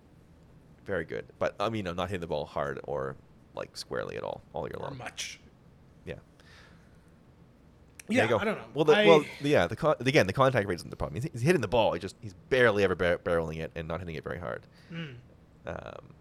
very 0.85 1.05
good. 1.05 1.25
But 1.39 1.55
I 1.59 1.69
mean, 1.69 1.85
no, 1.85 1.93
not 1.93 2.09
hitting 2.09 2.21
the 2.21 2.27
ball 2.27 2.45
hard 2.45 2.79
or 2.83 3.15
like 3.55 3.75
squarely 3.77 4.17
at 4.17 4.23
all 4.23 4.41
all 4.53 4.67
year 4.67 4.77
Or 4.79 4.87
long. 4.89 4.97
much. 4.97 5.39
Yeah. 6.05 6.15
Yeah. 8.09 8.23
I 8.25 8.27
don't 8.27 8.57
know. 8.57 8.63
Well, 8.73 8.85
the, 8.85 8.93
I- 8.97 9.05
well, 9.05 9.23
yeah. 9.41 9.67
The 9.67 9.75
con- 9.75 9.95
again, 9.99 10.27
the 10.27 10.33
contact 10.33 10.67
rate 10.67 10.75
isn't 10.75 10.89
the 10.89 10.95
problem. 10.95 11.21
He's, 11.21 11.31
he's 11.31 11.41
hitting 11.41 11.61
the 11.61 11.67
ball. 11.67 11.93
He 11.93 11.99
just 11.99 12.15
he's 12.21 12.33
barely 12.49 12.83
ever 12.83 12.95
bar- 12.95 13.19
barreling 13.19 13.57
it 13.57 13.71
and 13.75 13.87
not 13.87 13.99
hitting 13.99 14.15
it 14.15 14.23
very 14.23 14.39
hard. 14.39 14.65
Mm. 14.91 15.15
Um, 15.67 15.75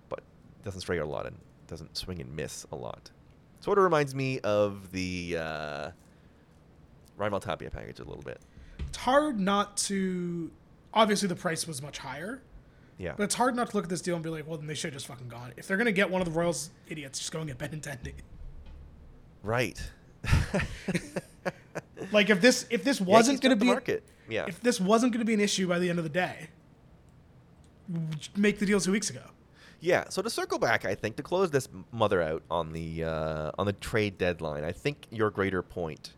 but 0.09 0.20
doesn't 0.64 0.81
strike 0.83 0.99
out 1.01 1.07
a 1.07 1.09
lot 1.09 1.27
and 1.27 1.37
doesn't 1.66 1.96
swing 1.96 2.20
and 2.20 2.35
miss 2.37 2.66
a 2.70 2.77
lot. 2.77 3.11
Sort 3.61 3.79
of 3.79 3.85
reminds 3.85 4.14
me 4.14 4.38
of 4.40 4.90
the 4.92 5.37
uh, 5.38 5.90
Raimel 7.18 7.40
Tapia 7.40 7.70
package 7.70 7.99
a 8.01 8.05
little 8.05 8.23
bit. 8.23 8.40
It's 8.88 8.99
hard 8.99 9.38
not 9.40 9.77
to. 9.79 10.51
Obviously, 10.94 11.29
the 11.29 11.37
price 11.37 11.66
was 11.66 11.81
much 11.83 11.98
higher, 11.98 12.42
Yeah. 12.98 13.14
but 13.16 13.24
it's 13.24 13.35
hard 13.37 13.55
not 13.55 13.70
to 13.70 13.76
look 13.76 13.85
at 13.85 13.90
this 13.90 14.00
deal 14.00 14.14
and 14.16 14.24
be 14.24 14.31
like, 14.31 14.46
"Well, 14.46 14.57
then 14.59 14.66
they 14.66 14.74
should 14.74 14.92
have 14.92 14.94
just 15.03 15.07
fucking 15.07 15.29
gone." 15.29 15.53
If 15.57 15.66
they're 15.68 15.76
gonna 15.76 15.92
get 15.92 16.11
one 16.11 16.20
of 16.20 16.26
the 16.33 16.38
Royals 16.38 16.70
idiots, 16.88 17.18
just 17.18 17.31
go 17.33 17.40
and 17.40 17.48
get 17.48 17.59
Benintendi. 17.59 18.14
right. 19.42 19.81
Like 22.12 22.31
if 22.31 22.40
this 22.40 22.66
if 22.70 22.83
this 22.83 23.00
wasn't 23.00 23.40
gonna 23.40 23.55
jumped 23.55 23.61
the 23.61 23.66
be 23.66 23.72
market. 23.72 24.03
Yeah. 24.29 24.46
if 24.48 24.61
this 24.61 24.81
wasn't 24.81 25.12
gonna 25.12 25.24
be 25.24 25.35
an 25.35 25.40
issue 25.40 25.68
by 25.68 25.79
the 25.79 25.90
end 25.90 25.98
of 25.98 26.05
the 26.05 26.09
day, 26.11 26.48
make 28.37 28.59
the 28.59 28.66
deal 28.66 28.81
two 28.81 28.92
weeks 28.92 29.11
ago. 29.11 29.22
Yeah. 29.81 30.05
So 30.09 30.22
to 30.22 30.31
circle 30.31 30.59
back, 30.59 30.85
I 30.85 30.94
think 30.94 31.16
to 31.16 31.22
close 31.22 31.50
this 31.50 31.68
mother 31.92 32.22
out 32.22 32.42
on 32.50 32.72
the 32.72 33.05
uh, 33.05 33.50
on 33.59 33.66
the 33.66 33.72
trade 33.74 34.18
deadline, 34.18 34.64
I 34.64 34.72
think 34.72 35.07
your 35.11 35.31
greater 35.31 35.62
point 35.62 36.14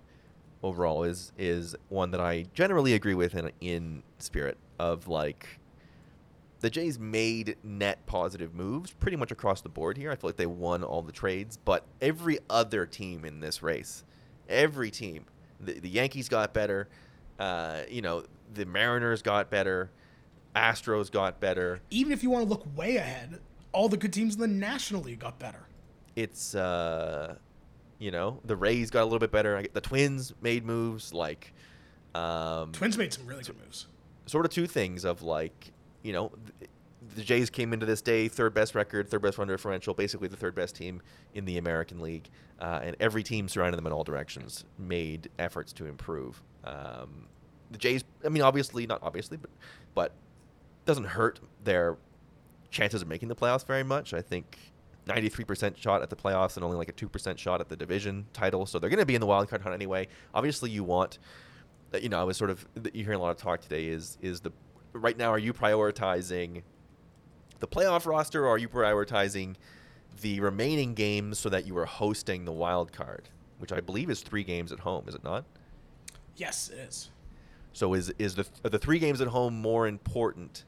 overall 0.63 1.05
is 1.05 1.33
is 1.39 1.75
one 1.89 2.11
that 2.13 2.21
I 2.21 2.47
generally 2.55 2.95
agree 2.95 3.15
with 3.15 3.35
in 3.35 3.51
in 3.61 4.03
spirit 4.19 4.57
of 4.79 5.09
like 5.09 5.59
the 6.61 6.71
Jays 6.71 6.99
made 6.99 7.57
net 7.65 8.07
positive 8.07 8.55
moves 8.55 8.93
pretty 8.93 9.17
much 9.17 9.33
across 9.33 9.61
the 9.63 9.69
board 9.69 9.97
here. 9.97 10.13
I 10.13 10.15
feel 10.15 10.29
like 10.29 10.37
they 10.37 10.47
won 10.47 10.85
all 10.85 11.03
the 11.03 11.13
trades, 11.13 11.57
but 11.57 11.85
every 12.01 12.39
other 12.49 12.87
team 12.87 13.25
in 13.25 13.41
this 13.41 13.63
race, 13.65 14.05
every 14.49 14.91
team, 14.93 15.25
the, 15.61 15.81
the 15.81 15.89
Yankees 15.89 16.29
got 16.29 16.55
better. 16.55 16.89
Uh, 17.39 17.81
you 17.91 18.01
know, 18.01 18.25
the 18.55 18.65
Mariners 18.65 19.23
got 19.23 19.51
better. 19.51 19.91
Astros 20.55 21.11
got 21.11 21.41
better. 21.41 21.81
Even 21.91 22.13
if 22.13 22.23
you 22.23 22.31
want 22.31 22.45
to 22.45 22.49
look 22.49 22.65
way 22.77 22.97
ahead, 22.97 23.41
all 23.73 23.89
the 23.89 23.97
good 23.97 24.13
teams 24.13 24.35
in 24.35 24.41
the 24.41 24.47
National 24.47 25.03
League 25.03 25.19
got 25.21 25.39
better. 25.41 25.67
it's 26.15 26.55
uh 26.55 27.35
You 28.03 28.11
know, 28.11 28.41
the 28.45 28.57
Rays 28.57 28.91
got 28.91 29.03
a 29.03 29.05
little 29.05 29.21
bit 29.21 29.31
better. 29.31 29.65
The 29.73 29.81
Twins 29.81 30.35
made 30.43 30.67
moves 30.67 31.15
like, 31.15 31.53
um, 32.17 32.73
Twins 32.73 32.99
made 32.99 33.13
some 33.13 33.25
really 33.27 33.45
good 33.45 33.57
moves. 33.65 33.87
sort 34.27 34.45
of 34.45 34.51
two 34.51 34.67
things 34.67 35.05
of 35.05 35.23
like, 35.23 35.71
you 36.03 36.13
know, 36.13 36.33
th- 36.59 36.69
the 37.15 37.23
Jays 37.23 37.49
came 37.49 37.73
into 37.73 37.87
this 37.87 38.03
day 38.03 38.27
third 38.27 38.55
best 38.55 38.75
record, 38.75 39.09
third 39.09 39.23
best 39.23 39.39
run 39.39 39.47
differential, 39.47 39.95
basically 39.95 40.27
the 40.27 40.37
third 40.37 40.57
best 40.57 40.75
team 40.75 41.01
in 41.35 41.45
the 41.45 41.59
American 41.59 42.01
League, 42.01 42.29
uh, 42.61 42.81
and 42.83 42.97
every 42.99 43.23
team 43.23 43.49
surrounding 43.49 43.77
them 43.77 43.87
in 43.87 43.93
all 43.93 44.03
directions 44.03 44.65
made 44.81 45.31
efforts 45.39 45.73
to 45.75 45.87
improve. 45.87 46.43
Um, 46.65 47.29
the 47.71 47.79
Jays, 47.79 48.03
I 48.25 48.31
mean, 48.31 48.43
obviously 48.43 48.85
not 48.85 48.99
obviously, 49.05 49.37
but 49.37 49.51
but 49.95 50.13
doesn't 50.87 51.05
hurt 51.05 51.39
their 51.63 51.99
chances 52.73 53.01
of 53.01 53.07
making 53.07 53.29
the 53.29 53.37
playoffs 53.37 53.65
very 53.65 53.85
much. 53.85 54.13
I 54.13 54.23
think 54.23 54.59
93% 55.07 55.77
shot 55.77 56.03
at 56.03 56.11
the 56.11 56.17
playoffs 56.17 56.57
and 56.57 56.65
only 56.65 56.77
like 56.77 56.89
a 56.89 56.93
2% 56.93 57.39
shot 57.39 57.61
at 57.61 57.69
the 57.69 57.77
division 57.77 58.27
title. 58.33 58.67
So 58.67 58.79
they're 58.79 58.91
going 58.91 59.01
to 59.01 59.07
be 59.07 59.15
in 59.15 59.21
the 59.21 59.27
wild 59.27 59.49
card 59.49 59.63
hunt 59.63 59.75
anyway. 59.75 60.09
Obviously, 60.35 60.71
you 60.71 60.85
want, 60.85 61.19
uh, 61.93 61.99
you 61.99 62.09
know, 62.09 62.21
I 62.21 62.25
was 62.25 62.37
sort 62.37 62.51
of, 62.51 62.67
you're 62.93 63.05
hearing 63.05 63.19
a 63.19 63.23
lot 63.23 63.31
of 63.31 63.37
talk 63.37 63.61
today 63.61 63.87
is, 63.87 64.19
is 64.21 64.41
the, 64.41 64.53
right 64.93 65.17
now, 65.17 65.31
are 65.31 65.39
you 65.39 65.53
prioritizing 65.53 66.63
the 67.59 67.67
playoff 67.67 68.07
roster 68.07 68.45
or 68.45 68.51
are 68.51 68.59
you 68.59 68.69
prioritizing 68.69 69.57
the 70.21 70.41
remaining 70.41 70.95
games 70.95 71.39
so 71.39 71.49
that 71.49 71.67
you 71.67 71.77
are 71.79 71.87
hosting 71.87 72.45
the 72.45 72.53
wild 72.53 72.93
card, 72.93 73.29
which 73.59 73.73
I 73.73 73.81
believe 73.81 74.11
is 74.11 74.21
three 74.21 74.45
games 74.45 74.73
at 74.73 74.81
home, 74.81 75.05
is 75.09 75.15
it 75.15 75.25
not? 75.25 75.45
Yes, 76.37 76.71
it 76.71 76.79
is. 76.89 77.11
So 77.73 77.95
is 77.95 78.13
is 78.19 78.35
the 78.35 78.47
are 78.65 78.71
the 78.71 78.79
three 78.79 78.99
games 78.99 79.21
at 79.21 79.29
home 79.29 79.61
more 79.61 79.87
important 79.87 80.65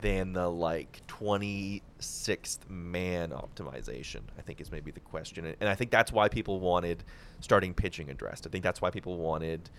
than 0.00 0.32
the 0.32 0.48
like 0.48 1.00
twenty 1.06 1.82
sixth 1.98 2.68
man 2.68 3.30
optimization? 3.30 4.20
I 4.38 4.42
think 4.42 4.60
is 4.60 4.70
maybe 4.70 4.90
the 4.90 5.00
question, 5.00 5.54
and 5.60 5.68
I 5.68 5.74
think 5.74 5.90
that's 5.90 6.12
why 6.12 6.28
people 6.28 6.60
wanted 6.60 7.04
starting 7.40 7.74
pitching 7.74 8.10
addressed. 8.10 8.46
I 8.46 8.50
think 8.50 8.64
that's 8.64 8.80
why 8.80 8.90
people 8.90 9.16
wanted 9.16 9.70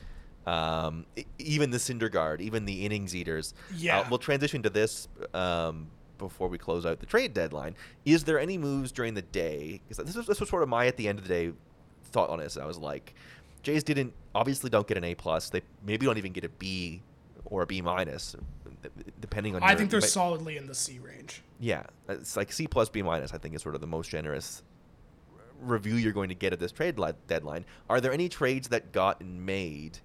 um, 0.46 1.06
even 1.38 1.70
the 1.70 1.78
Syndergaard 1.78 2.42
even 2.42 2.66
the 2.66 2.86
innings 2.86 3.16
eaters. 3.16 3.54
Yeah. 3.76 4.00
Uh, 4.00 4.06
we'll 4.10 4.20
transition 4.20 4.64
to 4.64 4.70
this 4.70 5.08
um, 5.34 5.88
before 6.18 6.48
we 6.48 6.58
close 6.58 6.86
out 6.86 7.00
the 7.00 7.06
trade 7.06 7.34
deadline. 7.34 7.76
Is 8.06 8.24
there 8.24 8.40
any 8.40 8.58
moves 8.58 8.92
during 8.92 9.14
the 9.14 9.22
day? 9.22 9.82
Because 9.88 10.06
this 10.06 10.16
was, 10.16 10.26
this 10.28 10.40
was 10.40 10.50
sort 10.50 10.64
of 10.64 10.70
my 10.70 10.88
at 10.88 10.98
the 10.98 11.08
end 11.08 11.20
of 11.20 11.28
the 11.28 11.34
day 11.34 11.54
thought 12.06 12.30
on 12.30 12.40
this. 12.40 12.58
I 12.58 12.66
was 12.66 12.78
like, 12.78 13.14
Jays 13.64 13.84
didn't 13.84 14.14
obviously 14.34 14.70
don't 14.70 14.88
get 14.88 14.98
an 14.98 15.04
A 15.04 15.16
plus. 15.16 15.50
They 15.50 15.62
maybe 15.86 16.06
don't 16.06 16.18
even 16.18 16.32
get 16.32 16.44
a 16.44 16.50
B 16.50 17.02
or 17.46 17.62
a 17.62 17.66
B 17.68 17.82
minus, 17.82 18.36
depending 19.20 19.56
on. 19.56 19.64
I 19.64 19.70
your- 19.70 19.78
think 19.78 19.92
they're 19.92 20.00
might- 20.02 20.10
solidly 20.10 20.58
in 20.58 20.68
the 20.68 20.76
C 20.76 21.00
range. 21.00 21.42
yeah, 21.60 21.84
it's 22.10 22.36
like 22.36 22.52
C 22.52 22.68
plus 22.68 22.90
B 22.90 23.02
minus. 23.02 23.34
I 23.34 23.38
think 23.38 23.56
is 23.56 23.62
sort 23.62 23.76
of 23.76 23.82
the 23.82 23.88
most 23.88 24.10
generous 24.10 24.64
review 25.62 25.96
you're 25.96 26.12
going 26.14 26.30
to 26.30 26.36
get 26.36 26.54
at 26.54 26.60
this 26.60 26.72
trade 26.72 26.98
li- 26.98 27.12
deadline. 27.28 27.66
Are 27.90 28.02
there 28.02 28.12
any 28.12 28.28
trades 28.30 28.70
that 28.70 28.92
got 28.92 29.24
made 29.24 30.00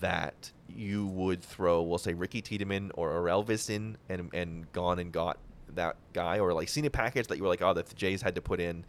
that 0.00 0.50
you 0.68 1.06
would 1.06 1.42
throw, 1.42 1.82
we'll 1.82 1.98
say 1.98 2.14
Ricky 2.14 2.40
Tiedemann 2.42 2.90
or 2.94 3.12
Elvis 3.26 3.70
in 3.70 3.96
and 4.08 4.30
and 4.34 4.70
gone 4.72 4.98
and 4.98 5.12
got 5.12 5.38
that 5.74 5.96
guy, 6.12 6.38
or 6.38 6.52
like 6.52 6.68
seen 6.68 6.84
a 6.84 6.90
package 6.90 7.26
that 7.28 7.36
you 7.36 7.42
were 7.42 7.48
like, 7.48 7.62
oh, 7.62 7.72
the 7.74 7.84
Jays 7.94 8.22
had 8.22 8.34
to 8.34 8.40
put 8.40 8.60
in 8.60 8.84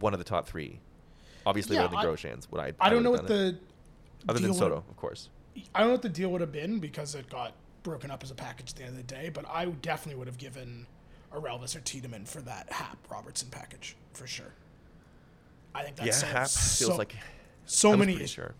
one 0.00 0.12
of 0.12 0.18
the 0.18 0.24
top 0.24 0.46
three. 0.46 0.80
Obviously, 1.46 1.76
Yeah, 1.76 1.84
other 1.84 1.96
than 1.96 1.98
I- 1.98 2.04
Groshans, 2.04 2.44
what 2.50 2.60
I 2.60 2.72
I 2.80 2.90
don't 2.90 3.02
know 3.02 3.10
what 3.10 3.26
the 3.26 3.58
other 4.28 4.38
than 4.40 4.54
Soto, 4.54 4.76
of 4.88 4.96
course. 4.96 5.28
I 5.74 5.80
don't 5.80 5.88
know 5.88 5.92
what 5.94 6.02
the 6.02 6.08
deal 6.08 6.30
would 6.30 6.40
have 6.40 6.52
been 6.52 6.78
because 6.78 7.14
it 7.14 7.28
got 7.28 7.52
broken 7.82 8.10
up 8.10 8.22
as 8.22 8.30
a 8.30 8.34
package 8.34 8.70
at 8.70 8.76
the 8.76 8.82
end 8.82 8.90
of 8.90 8.96
the 8.96 9.02
day, 9.14 9.30
but 9.32 9.44
I 9.48 9.64
definitely 9.66 10.18
would 10.18 10.26
have 10.26 10.38
given 10.38 10.86
a 11.32 11.36
Orelvis 11.36 11.76
or 11.76 11.80
Tiedemann 11.80 12.24
for 12.24 12.40
that 12.42 12.72
Happ 12.72 12.98
Robertson 13.10 13.48
package 13.50 13.96
for 14.12 14.26
sure. 14.26 14.52
I 15.74 15.82
think 15.84 15.98
Yeah, 15.98 16.04
that's 16.06 16.22
Happ 16.22 16.46
so, 16.48 16.86
feels 16.86 16.98
like 16.98 17.14
so 17.66 17.96
many 17.96 18.26
sure. 18.26 18.54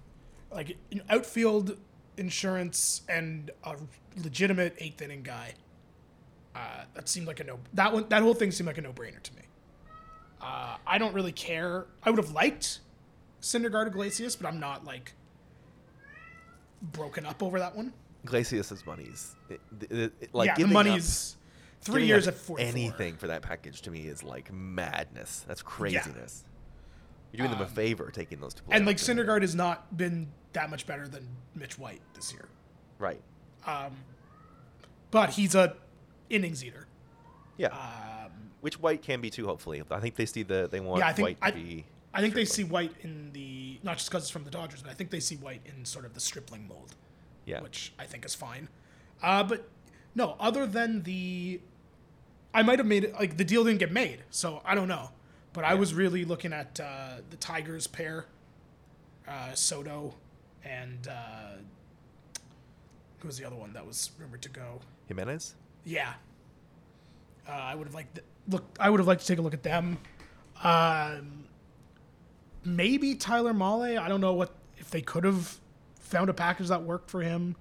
like 0.53 0.77
outfield 1.09 1.79
insurance 2.17 3.03
and 3.09 3.51
a 3.65 3.77
legitimate 4.23 4.77
eighth 4.79 5.01
inning 5.03 5.23
guy. 5.23 5.55
Uh, 6.55 6.85
that 6.95 7.09
seemed 7.09 7.27
like 7.27 7.41
a 7.41 7.45
no. 7.45 7.59
That 7.75 7.93
one, 7.93 8.07
that 8.09 8.23
whole 8.23 8.35
thing 8.35 8.51
seemed 8.51 8.67
like 8.67 8.79
a 8.79 8.83
no 8.83 8.93
brainer 8.93 9.23
to 9.23 9.35
me. 9.35 9.43
Uh, 10.41 10.77
I 10.87 10.99
don't 10.99 11.15
really 11.15 11.33
care. 11.33 11.87
I 12.03 12.11
would 12.11 12.19
have 12.19 12.33
liked 12.33 12.81
Syndergaard 13.41 13.87
Iglesias, 13.89 14.37
but 14.37 14.49
I'm 14.49 14.61
not 14.61 14.85
like 14.85 15.13
broken 16.83 17.27
up 17.27 17.43
over 17.43 17.59
that 17.59 17.75
one. 17.77 17.93
Iglesias' 18.25 18.85
money's 18.87 19.35
it, 19.49 19.61
it, 19.91 20.13
it- 20.21 20.35
like 20.35 20.47
yeah, 20.49 20.55
the 20.55 20.59
giving 20.63 20.77
up- 20.77 20.85
money's 20.87 21.37
three 21.81 22.07
years 22.07 22.27
at 22.27 22.35
anything 22.59 23.17
for 23.17 23.29
that 23.29 23.43
package 23.43 23.83
to 23.83 23.91
me 23.91 24.01
is 24.01 24.23
like 24.25 24.53
madness. 24.53 25.45
That's 25.47 25.63
craziness. 25.63 26.45
You're 27.33 27.47
doing 27.47 27.59
them 27.59 27.67
a 27.67 27.71
favor 27.71 28.11
taking 28.11 28.41
those 28.41 28.55
two. 28.55 28.63
And 28.71 28.87
like. 28.87 28.97
Syndergaard 28.97 29.43
has 29.43 29.55
not 29.55 29.97
been 29.97 30.29
that 30.55 30.71
much 30.71 30.87
better 30.87 31.07
than 31.07 31.29
Mitch 31.55 31.79
White 31.79 32.01
this 32.15 32.33
year, 32.33 32.49
right? 32.99 33.21
but 35.11 35.31
he's 35.31 35.55
a 35.55 35.77
innings 36.31 36.65
eater. 36.65 36.87
Yeah. 37.57 37.69
Um, 37.69 38.33
Mitch 38.63 38.81
White 38.81 39.03
can 39.03 39.21
be 39.21 39.31
too. 39.31 39.47
Hopefully, 39.47 39.83
I 39.91 40.01
think 40.01 40.17
they 40.17 40.27
see 40.27 40.43
the 40.43 40.69
they 40.71 40.81
want 40.81 41.01
yeah, 41.01 41.09
I 41.09 41.13
think 41.13 41.27
White 41.29 41.41
to 41.41 41.47
I, 41.47 41.51
be. 41.51 41.85
I 42.19 42.21
think 42.21 42.35
they 42.35 42.45
see 42.45 42.65
White 42.65 42.93
in 43.03 43.31
the 43.33 43.79
not 43.85 43.97
just 43.99 44.11
because 44.11 44.25
it's 44.25 44.31
from 44.31 44.43
the 44.43 44.51
Dodgers, 44.51 44.83
but 44.83 44.91
I 44.91 44.95
think 44.95 45.11
they 45.11 45.21
see 45.21 45.37
White 45.37 45.61
in 45.65 45.85
sort 45.85 46.05
of 46.05 46.15
the 46.15 46.21
stripling 46.21 46.67
mold, 46.67 46.97
Yeah. 47.47 47.61
which 47.61 47.93
I 47.97 48.07
think 48.07 48.25
is 48.25 48.35
fine. 48.35 48.69
Uh, 49.23 49.45
but 49.45 49.69
no, 50.17 50.35
other 50.41 50.67
than 50.67 51.05
the, 51.05 51.61
I 52.53 52.63
might 52.65 52.81
have 52.81 52.89
made 52.89 53.05
it 53.05 53.13
like 53.15 53.37
the 53.37 53.45
deal 53.45 53.63
didn't 53.63 53.79
get 53.79 53.93
made, 53.93 54.25
so 54.31 54.61
I 54.65 54.75
don't 54.75 54.89
know. 54.89 55.11
But 55.53 55.63
I 55.65 55.75
was 55.75 55.95
really 55.95 56.25
looking 56.25 56.53
at 56.53 56.81
uh, 56.81 57.19
the 57.31 57.37
Tigers 57.37 57.87
pair, 57.87 58.27
uh, 59.29 59.53
Soto, 59.55 60.15
and 60.65 61.07
uh, 61.07 61.59
who 63.21 63.29
was 63.29 63.39
the 63.39 63.45
other 63.45 63.57
one 63.57 63.73
that 63.75 63.87
was 63.87 64.11
rumored 64.19 64.43
to 64.43 64.49
go? 64.49 64.81
Jimenez. 65.07 65.55
Yeah. 65.85 66.15
Uh, 67.49 67.53
I 67.53 67.75
would 67.77 67.87
have 67.87 67.95
liked 67.95 68.17
th- 68.17 68.27
look. 68.49 68.65
I 68.81 68.91
would 68.91 68.99
have 68.99 69.07
liked 69.07 69.21
to 69.21 69.27
take 69.29 69.39
a 69.39 69.43
look 69.43 69.55
at 69.55 69.63
them. 69.63 69.99
Um, 70.65 71.45
maybe 72.77 73.15
Tyler 73.15 73.53
Mahle. 73.53 73.99
I 73.99 74.09
don't 74.09 74.21
know 74.21 74.35
what 74.35 74.53
if 74.77 74.91
they 74.91 75.01
could 75.01 75.25
have 75.25 75.59
found 76.01 76.31
a 76.31 76.35
package 76.35 76.69
that 76.69 76.83
worked 76.83 77.11
for 77.11 77.23
him. 77.23 77.57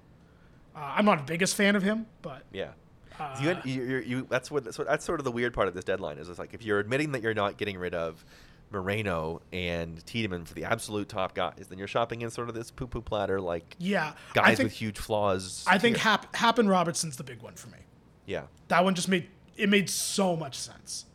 Uh, 0.74 0.94
I'm 0.96 1.04
not 1.04 1.18
the 1.18 1.24
biggest 1.24 1.56
fan 1.56 1.76
of 1.76 1.82
him, 1.82 2.06
but 2.22 2.42
Yeah. 2.52 2.70
Uh, 3.18 3.36
you, 3.64 3.72
you, 3.72 3.96
you, 4.06 4.26
that's 4.30 4.48
what 4.48 4.62
that's, 4.62 4.78
what 4.78 4.86
that's 4.86 5.04
sort 5.04 5.18
of 5.18 5.24
the 5.24 5.32
weird 5.32 5.52
part 5.52 5.66
of 5.66 5.74
this 5.74 5.82
deadline 5.84 6.18
is 6.18 6.28
it's 6.28 6.38
like 6.38 6.54
if 6.54 6.62
you're 6.62 6.78
admitting 6.78 7.10
that 7.12 7.20
you're 7.20 7.34
not 7.34 7.56
getting 7.56 7.76
rid 7.76 7.92
of 7.92 8.24
Moreno 8.70 9.42
and 9.52 10.04
Tiedemann 10.06 10.44
for 10.44 10.54
the 10.54 10.62
absolute 10.64 11.08
top 11.08 11.34
guys, 11.34 11.66
then 11.68 11.78
you're 11.78 11.88
shopping 11.88 12.22
in 12.22 12.30
sort 12.30 12.48
of 12.48 12.54
this 12.54 12.70
poo-poo 12.70 13.00
platter 13.00 13.40
like 13.40 13.74
yeah, 13.80 14.12
guys 14.34 14.58
think 14.58 14.68
with 14.68 14.72
huge 14.72 14.98
flaws. 14.98 15.64
I 15.66 15.78
think. 15.78 15.96
Happ 15.96 16.32
Happen 16.36 16.68
Robertson's 16.68 17.16
the 17.16 17.24
big 17.24 17.42
one 17.42 17.54
for 17.54 17.68
me. 17.70 17.78
yeah. 18.26 18.42
That 18.68 18.84
one 18.84 18.94
just 18.94 19.08
made 19.08 19.26
it 19.56 19.68
made 19.68 19.90
so 19.90 20.36
much 20.36 20.54
sense. 20.56 21.06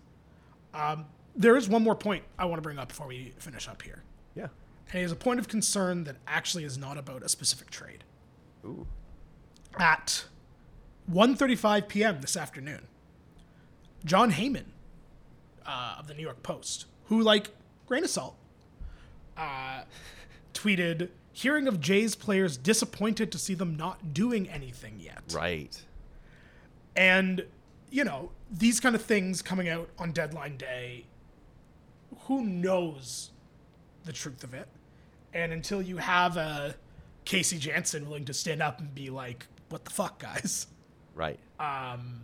Um, 0.74 1.05
there 1.36 1.55
is 1.55 1.67
one 1.67 1.84
more 1.84 1.95
point 1.95 2.23
I 2.38 2.45
want 2.45 2.57
to 2.57 2.61
bring 2.61 2.77
up 2.77 2.89
before 2.89 3.07
we 3.07 3.34
finish 3.38 3.67
up 3.67 3.81
here. 3.81 4.03
Yeah. 4.36 4.47
And 4.91 5.01
it 5.01 5.05
is 5.05 5.11
a 5.11 5.15
point 5.15 5.39
of 5.39 5.47
concern 5.47 6.03
that 6.03 6.17
actually 6.27 6.63
is 6.63 6.77
not 6.77 6.97
about 6.97 7.23
a 7.23 7.29
specific 7.29 7.69
trade. 7.69 8.03
Ooh. 8.65 8.88
At 9.79 10.25
1.35 11.11 11.88
p.m. 11.88 12.21
this 12.21 12.38
afternoon, 12.38 12.88
Jon 14.05 14.31
Heyman 14.31 14.65
uh, 15.65 15.95
of 15.99 16.07
the 16.07 16.13
New 16.13 16.21
York 16.21 16.43
Post, 16.43 16.86
who, 17.05 17.21
like, 17.21 17.49
grain 17.88 18.03
of 18.03 18.09
salt, 18.09 18.36
uh, 19.38 19.84
tweeted, 20.53 21.09
hearing 21.31 21.67
of 21.67 21.79
Jays 21.79 22.15
players 22.15 22.57
disappointed 22.57 23.31
to 23.31 23.38
see 23.38 23.55
them 23.55 23.75
not 23.75 24.13
doing 24.13 24.47
anything 24.49 24.99
yet. 24.99 25.21
Right. 25.34 25.81
And, 26.95 27.45
you 27.89 28.03
know, 28.03 28.31
these 28.51 28.79
kind 28.79 28.93
of 28.93 29.01
things 29.01 29.41
coming 29.41 29.67
out 29.67 29.89
on 29.97 30.11
deadline 30.11 30.57
day, 30.57 31.05
who 32.28 32.43
knows 32.43 33.32
the 34.05 34.13
truth 34.13 34.43
of 34.43 34.53
it? 34.53 34.67
And 35.34 35.51
until 35.51 35.82
you 35.82 35.97
have 35.97 36.38
a 36.38 36.76
Casey 37.26 37.57
Janssen 37.57 38.05
willing 38.07 38.26
to 38.26 38.34
stand 38.34 38.61
up 38.61 38.80
and 38.80 38.93
be 38.93 39.09
like, 39.09 39.47
what 39.69 39.86
the 39.86 39.91
fuck, 39.91 40.19
guys? 40.19 40.67
Right. 41.15 41.39
Um, 41.59 42.21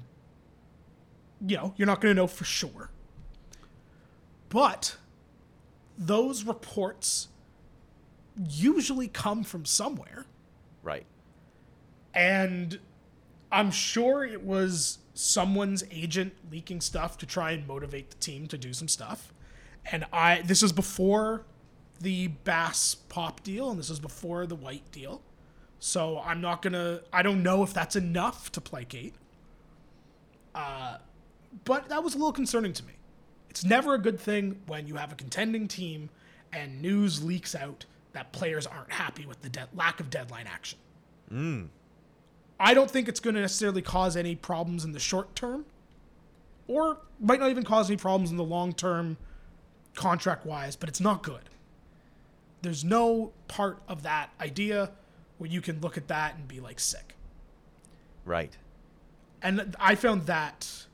You 1.45 1.57
know, 1.57 1.73
you're 1.77 1.85
not 1.87 2.01
going 2.01 2.13
to 2.13 2.19
know 2.19 2.27
for 2.27 2.43
sure. 2.43 2.89
But 4.49 4.97
those 5.97 6.43
reports 6.43 7.27
usually 8.49 9.07
come 9.07 9.43
from 9.43 9.65
somewhere. 9.65 10.25
right. 10.83 11.05
And 12.13 12.79
I'm 13.51 13.69
sure 13.71 14.25
it 14.25 14.43
was 14.43 14.97
someone's 15.13 15.83
agent 15.91 16.33
leaking 16.51 16.81
stuff 16.81 17.17
to 17.19 17.25
try 17.25 17.51
and 17.51 17.67
motivate 17.67 18.09
the 18.09 18.17
team 18.17 18.47
to 18.47 18.57
do 18.57 18.73
some 18.73 18.87
stuff. 18.87 19.31
And 19.91 20.05
I 20.13 20.41
this 20.41 20.63
is 20.63 20.71
before 20.71 21.43
the 21.99 22.27
Bass 22.27 22.95
Pop 22.95 23.43
deal 23.43 23.69
and 23.69 23.79
this 23.79 23.89
is 23.89 23.99
before 23.99 24.45
the 24.45 24.55
White 24.55 24.89
deal. 24.91 25.21
So 25.79 26.19
I'm 26.19 26.41
not 26.41 26.61
going 26.61 26.73
to 26.73 27.03
I 27.11 27.21
don't 27.23 27.43
know 27.43 27.63
if 27.63 27.73
that's 27.73 27.95
enough 27.95 28.51
to 28.53 28.61
placate. 28.61 29.13
Uh 30.53 30.97
but 31.65 31.89
that 31.89 32.03
was 32.03 32.13
a 32.13 32.17
little 32.17 32.31
concerning 32.33 32.73
to 32.73 32.83
me. 32.85 32.93
It's 33.49 33.63
never 33.63 33.95
a 33.95 33.97
good 33.97 34.19
thing 34.19 34.61
when 34.67 34.87
you 34.87 34.95
have 34.95 35.11
a 35.11 35.15
contending 35.15 35.67
team 35.67 36.09
and 36.53 36.81
news 36.81 37.23
leaks 37.23 37.55
out 37.55 37.85
that 38.13 38.31
players 38.31 38.67
aren't 38.67 38.91
happy 38.91 39.25
with 39.25 39.41
the 39.41 39.49
de- 39.49 39.67
lack 39.75 39.99
of 39.99 40.09
deadline 40.09 40.45
action. 40.47 40.77
I 42.59 42.73
don't 42.73 42.89
think 42.89 43.07
it's 43.07 43.19
going 43.19 43.35
to 43.35 43.41
necessarily 43.41 43.81
cause 43.81 44.17
any 44.17 44.35
problems 44.35 44.83
in 44.83 44.91
the 44.91 44.99
short 44.99 45.35
term, 45.35 45.65
or 46.67 46.97
might 47.19 47.39
not 47.39 47.49
even 47.49 47.63
cause 47.63 47.89
any 47.89 47.97
problems 47.97 48.31
in 48.31 48.37
the 48.37 48.43
long 48.43 48.73
term, 48.73 49.17
contract 49.99 50.45
wise. 50.45 50.75
But 50.75 50.89
it's 50.89 51.01
not 51.01 51.21
good. 51.21 51.49
There's 52.61 52.83
no 52.83 53.31
part 53.47 53.79
of 53.87 54.03
that 54.03 54.31
idea 54.41 54.91
where 55.37 55.49
you 55.49 55.61
can 55.61 55.79
look 55.79 55.97
at 55.97 56.07
that 56.07 56.35
and 56.35 56.47
be 56.47 56.59
like 56.59 56.79
sick. 56.79 57.15
Right. 58.25 58.57
And 59.41 59.75
I 59.79 59.95
found 59.95 60.25
that, 60.25 60.85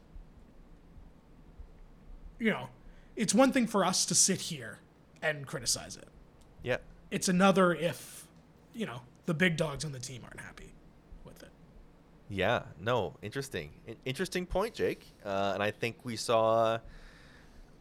you 2.37 2.51
know, 2.51 2.67
it's 3.15 3.33
one 3.33 3.51
thing 3.51 3.65
for 3.65 3.83
us 3.83 4.05
to 4.05 4.15
sit 4.15 4.41
here 4.41 4.79
and 5.21 5.47
criticize 5.47 5.97
it. 5.97 6.07
Yeah. 6.61 6.77
It's 7.09 7.27
another 7.27 7.73
if, 7.73 8.27
you 8.73 8.85
know, 8.85 9.01
the 9.25 9.33
big 9.33 9.57
dogs 9.57 9.83
on 9.83 9.91
the 9.91 9.99
team 9.99 10.21
aren't 10.23 10.39
happy 10.39 10.71
with 11.23 11.41
it. 11.41 11.49
Yeah, 12.29 12.63
no, 12.79 13.15
interesting. 13.23 13.71
Interesting 14.05 14.45
point, 14.45 14.75
Jake. 14.75 15.03
Uh, 15.25 15.51
and 15.55 15.63
I 15.63 15.71
think 15.71 15.97
we 16.03 16.15
saw 16.15 16.77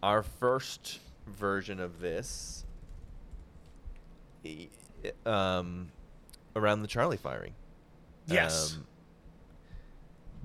our 0.03 0.22
first 0.22 1.01
version 1.27 1.81
of 1.81 2.01
this 2.01 2.64
um, 5.27 5.89
around 6.57 6.83
the 6.83 6.89
Charlie 6.89 7.16
firing. 7.16 7.55
Yes. 8.27 8.75
Um, 8.77 8.87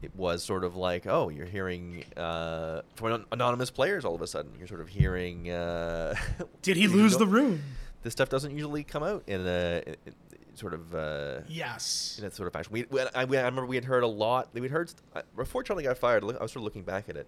it 0.01 0.15
was 0.15 0.43
sort 0.43 0.63
of 0.63 0.75
like, 0.77 1.05
oh, 1.07 1.27
you're 1.29 1.45
hearing 1.45 2.05
uh, 2.15 2.81
from 2.95 3.25
anonymous 3.31 3.69
players 3.69 4.05
all 4.05 4.15
of 4.15 4.21
a 4.21 4.27
sudden. 4.27 4.51
You're 4.57 4.67
sort 4.67 4.79
of 4.81 4.87
hearing. 4.87 5.49
Uh, 5.49 6.15
Did 6.61 6.77
he 6.77 6.87
lose 6.87 7.17
the 7.17 7.27
room? 7.27 7.61
This 8.03 8.13
stuff 8.13 8.29
doesn't 8.29 8.51
usually 8.51 8.83
come 8.85 9.03
out 9.03 9.23
in 9.27 9.45
a 9.45 9.83
in, 9.85 9.95
in 10.05 10.55
sort 10.55 10.73
of. 10.73 10.95
Uh, 10.95 11.39
Yes. 11.49 12.15
in 12.17 12.23
that 12.23 12.33
sort 12.33 12.47
of 12.47 12.53
fashion. 12.53 12.71
We, 12.71 12.85
we, 12.89 13.01
I, 13.13 13.25
we, 13.25 13.37
I 13.37 13.41
remember 13.41 13.65
we 13.65 13.75
had 13.75 13.83
heard 13.85 14.03
a 14.03 14.07
lot. 14.07 14.49
We'd 14.53 14.71
heard 14.71 14.93
uh, 15.15 15.21
before 15.35 15.63
Charlie 15.63 15.83
got 15.83 15.97
fired. 15.97 16.23
I 16.23 16.27
was 16.27 16.37
sort 16.37 16.57
of 16.57 16.63
looking 16.63 16.83
back 16.83 17.09
at 17.09 17.17
it. 17.17 17.27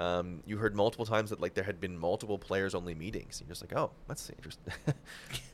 Um, 0.00 0.42
you 0.46 0.56
heard 0.56 0.74
multiple 0.74 1.04
times 1.04 1.28
that 1.28 1.40
like 1.40 1.52
there 1.52 1.64
had 1.64 1.78
been 1.78 1.98
multiple 1.98 2.38
players 2.38 2.74
only 2.74 2.94
meetings. 2.94 3.40
You're 3.40 3.50
just 3.50 3.62
like, 3.62 3.78
oh, 3.78 3.90
that's 4.08 4.30
interesting. 4.30 4.72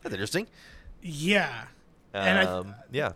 that's 0.02 0.14
interesting. 0.14 0.46
Yeah. 1.02 1.64
And 2.14 2.38
I, 2.38 2.44
Um, 2.44 2.74
yeah, 2.92 3.12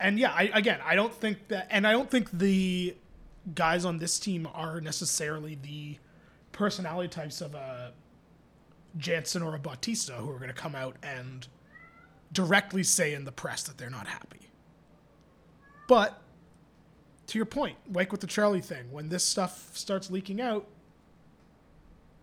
and 0.00 0.18
yeah, 0.18 0.32
I, 0.32 0.50
again, 0.52 0.80
I 0.84 0.96
don't 0.96 1.14
think 1.14 1.48
that, 1.48 1.68
and 1.70 1.86
I 1.86 1.92
don't 1.92 2.10
think 2.10 2.30
the 2.30 2.96
guys 3.54 3.84
on 3.84 3.98
this 3.98 4.18
team 4.18 4.48
are 4.52 4.80
necessarily 4.80 5.56
the 5.62 5.96
personality 6.52 7.08
types 7.08 7.40
of 7.40 7.54
a 7.54 7.92
Janssen 8.98 9.42
or 9.42 9.54
a 9.54 9.58
Bautista 9.58 10.14
who 10.14 10.30
are 10.30 10.38
going 10.38 10.48
to 10.48 10.54
come 10.54 10.74
out 10.74 10.96
and 11.02 11.46
directly 12.32 12.82
say 12.82 13.14
in 13.14 13.24
the 13.24 13.32
press 13.32 13.62
that 13.62 13.78
they're 13.78 13.90
not 13.90 14.06
happy. 14.06 14.50
But 15.88 16.20
to 17.26 17.38
your 17.38 17.46
point, 17.46 17.76
like 17.92 18.12
with 18.12 18.20
the 18.20 18.26
Charlie 18.26 18.60
thing, 18.60 18.90
when 18.90 19.08
this 19.08 19.24
stuff 19.24 19.70
starts 19.76 20.10
leaking 20.10 20.40
out, 20.40 20.66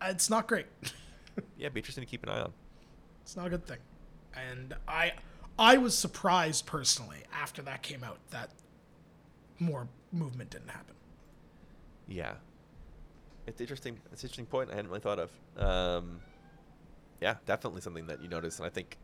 it's 0.02 0.30
not 0.30 0.48
great. 0.48 0.66
yeah. 1.58 1.68
Be 1.68 1.80
interesting 1.80 2.04
to 2.04 2.10
keep 2.10 2.22
an 2.22 2.28
eye 2.28 2.40
on. 2.40 2.52
It's 3.22 3.36
not 3.36 3.46
a 3.46 3.50
good 3.50 3.66
thing. 3.66 3.78
And 4.34 4.74
I 4.88 5.12
I 5.58 5.76
was 5.76 5.96
surprised 5.96 6.66
personally 6.66 7.18
after 7.32 7.62
that 7.62 7.82
came 7.82 8.02
out 8.02 8.18
that 8.30 8.50
more 9.58 9.88
movement 10.10 10.50
didn't 10.50 10.70
happen. 10.70 10.94
Yeah, 12.08 12.34
it's 13.46 13.60
interesting. 13.60 13.98
It's 14.12 14.22
an 14.22 14.26
interesting 14.26 14.46
point. 14.46 14.70
I 14.70 14.74
hadn't 14.74 14.90
really 14.90 15.00
thought 15.00 15.18
of. 15.18 15.30
Um, 15.56 16.20
yeah, 17.20 17.36
definitely 17.46 17.80
something 17.80 18.06
that 18.06 18.22
you 18.22 18.28
notice, 18.28 18.58
and 18.58 18.66
I 18.66 18.70
think. 18.70 18.98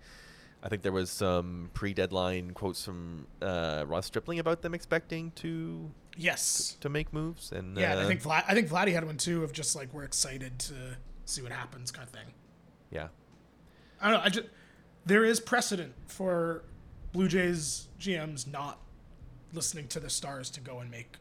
I 0.62 0.68
think 0.68 0.82
there 0.82 0.92
was 0.92 1.10
some 1.10 1.70
pre-deadline 1.72 2.50
quotes 2.52 2.84
from 2.84 3.26
uh, 3.40 3.84
Ross 3.86 4.06
Stripling 4.06 4.38
about 4.40 4.62
them 4.62 4.74
expecting 4.74 5.30
to 5.36 5.90
Yes. 6.16 6.76
to 6.80 6.88
make 6.88 7.12
moves, 7.12 7.52
and 7.52 7.76
Yeah, 7.78 7.94
uh, 7.96 8.02
I 8.02 8.06
think 8.06 8.22
Vlad, 8.22 8.44
I 8.48 8.54
think 8.54 8.68
Vladdy 8.68 8.92
had 8.92 9.04
one 9.04 9.16
too 9.18 9.44
of 9.44 9.52
just 9.52 9.76
like 9.76 9.92
we're 9.94 10.02
excited 10.04 10.58
to 10.60 10.74
see 11.26 11.42
what 11.42 11.52
happens 11.52 11.90
kind 11.92 12.06
of 12.08 12.12
thing. 12.12 12.34
yeah, 12.90 13.08
I 14.00 14.10
don't 14.10 14.18
know. 14.18 14.24
I 14.24 14.28
just 14.30 14.48
there 15.06 15.24
is 15.24 15.38
precedent 15.38 15.94
for 16.06 16.64
Blue 17.12 17.28
Jays 17.28 17.86
GMs 18.00 18.46
not 18.46 18.80
listening 19.52 19.86
to 19.88 20.00
the 20.00 20.10
stars 20.10 20.50
to 20.50 20.60
go 20.60 20.80
and 20.80 20.90
make 20.90 21.16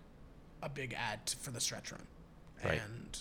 a 0.64 0.68
big 0.70 0.94
ad 0.94 1.30
for 1.40 1.52
the 1.52 1.62
stretch 1.62 1.92
run, 1.92 2.08
Right. 2.66 2.82
and 2.84 3.20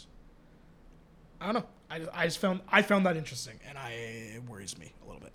I 1.42 1.44
don't 1.52 1.54
know. 1.56 1.66
I, 1.90 2.22
I 2.22 2.24
just 2.24 2.38
found 2.38 2.62
I 2.68 2.80
found 2.80 3.04
that 3.04 3.18
interesting, 3.18 3.60
and 3.68 3.76
I 3.76 3.90
it 3.90 4.44
worries 4.48 4.78
me 4.78 4.94
a 5.02 5.06
little 5.06 5.20
bit. 5.20 5.32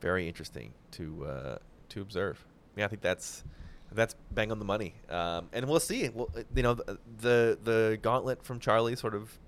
Very 0.00 0.28
interesting 0.28 0.72
to 0.92 1.24
uh, 1.26 1.58
to 1.90 2.00
observe. 2.02 2.44
Yeah, 2.76 2.84
I 2.84 2.88
think 2.88 3.02
that's 3.02 3.44
that's 3.92 4.14
bang 4.32 4.50
on 4.50 4.58
the 4.58 4.64
money, 4.64 4.94
um, 5.08 5.48
and 5.52 5.66
we'll 5.68 5.80
see. 5.80 6.08
Well, 6.08 6.28
you 6.54 6.62
know, 6.62 6.74
the, 6.74 6.98
the 7.20 7.58
the 7.62 7.98
gauntlet 8.02 8.44
from 8.44 8.60
Charlie, 8.60 8.96
sort 8.96 9.14
of 9.14 9.38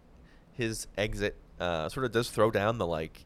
his 0.53 0.87
exit, 0.97 1.37
uh, 1.61 1.89
sort 1.89 2.07
of 2.07 2.13
does 2.13 2.31
throw 2.31 2.51
down 2.51 2.79
the 2.79 2.87
like. 2.87 3.25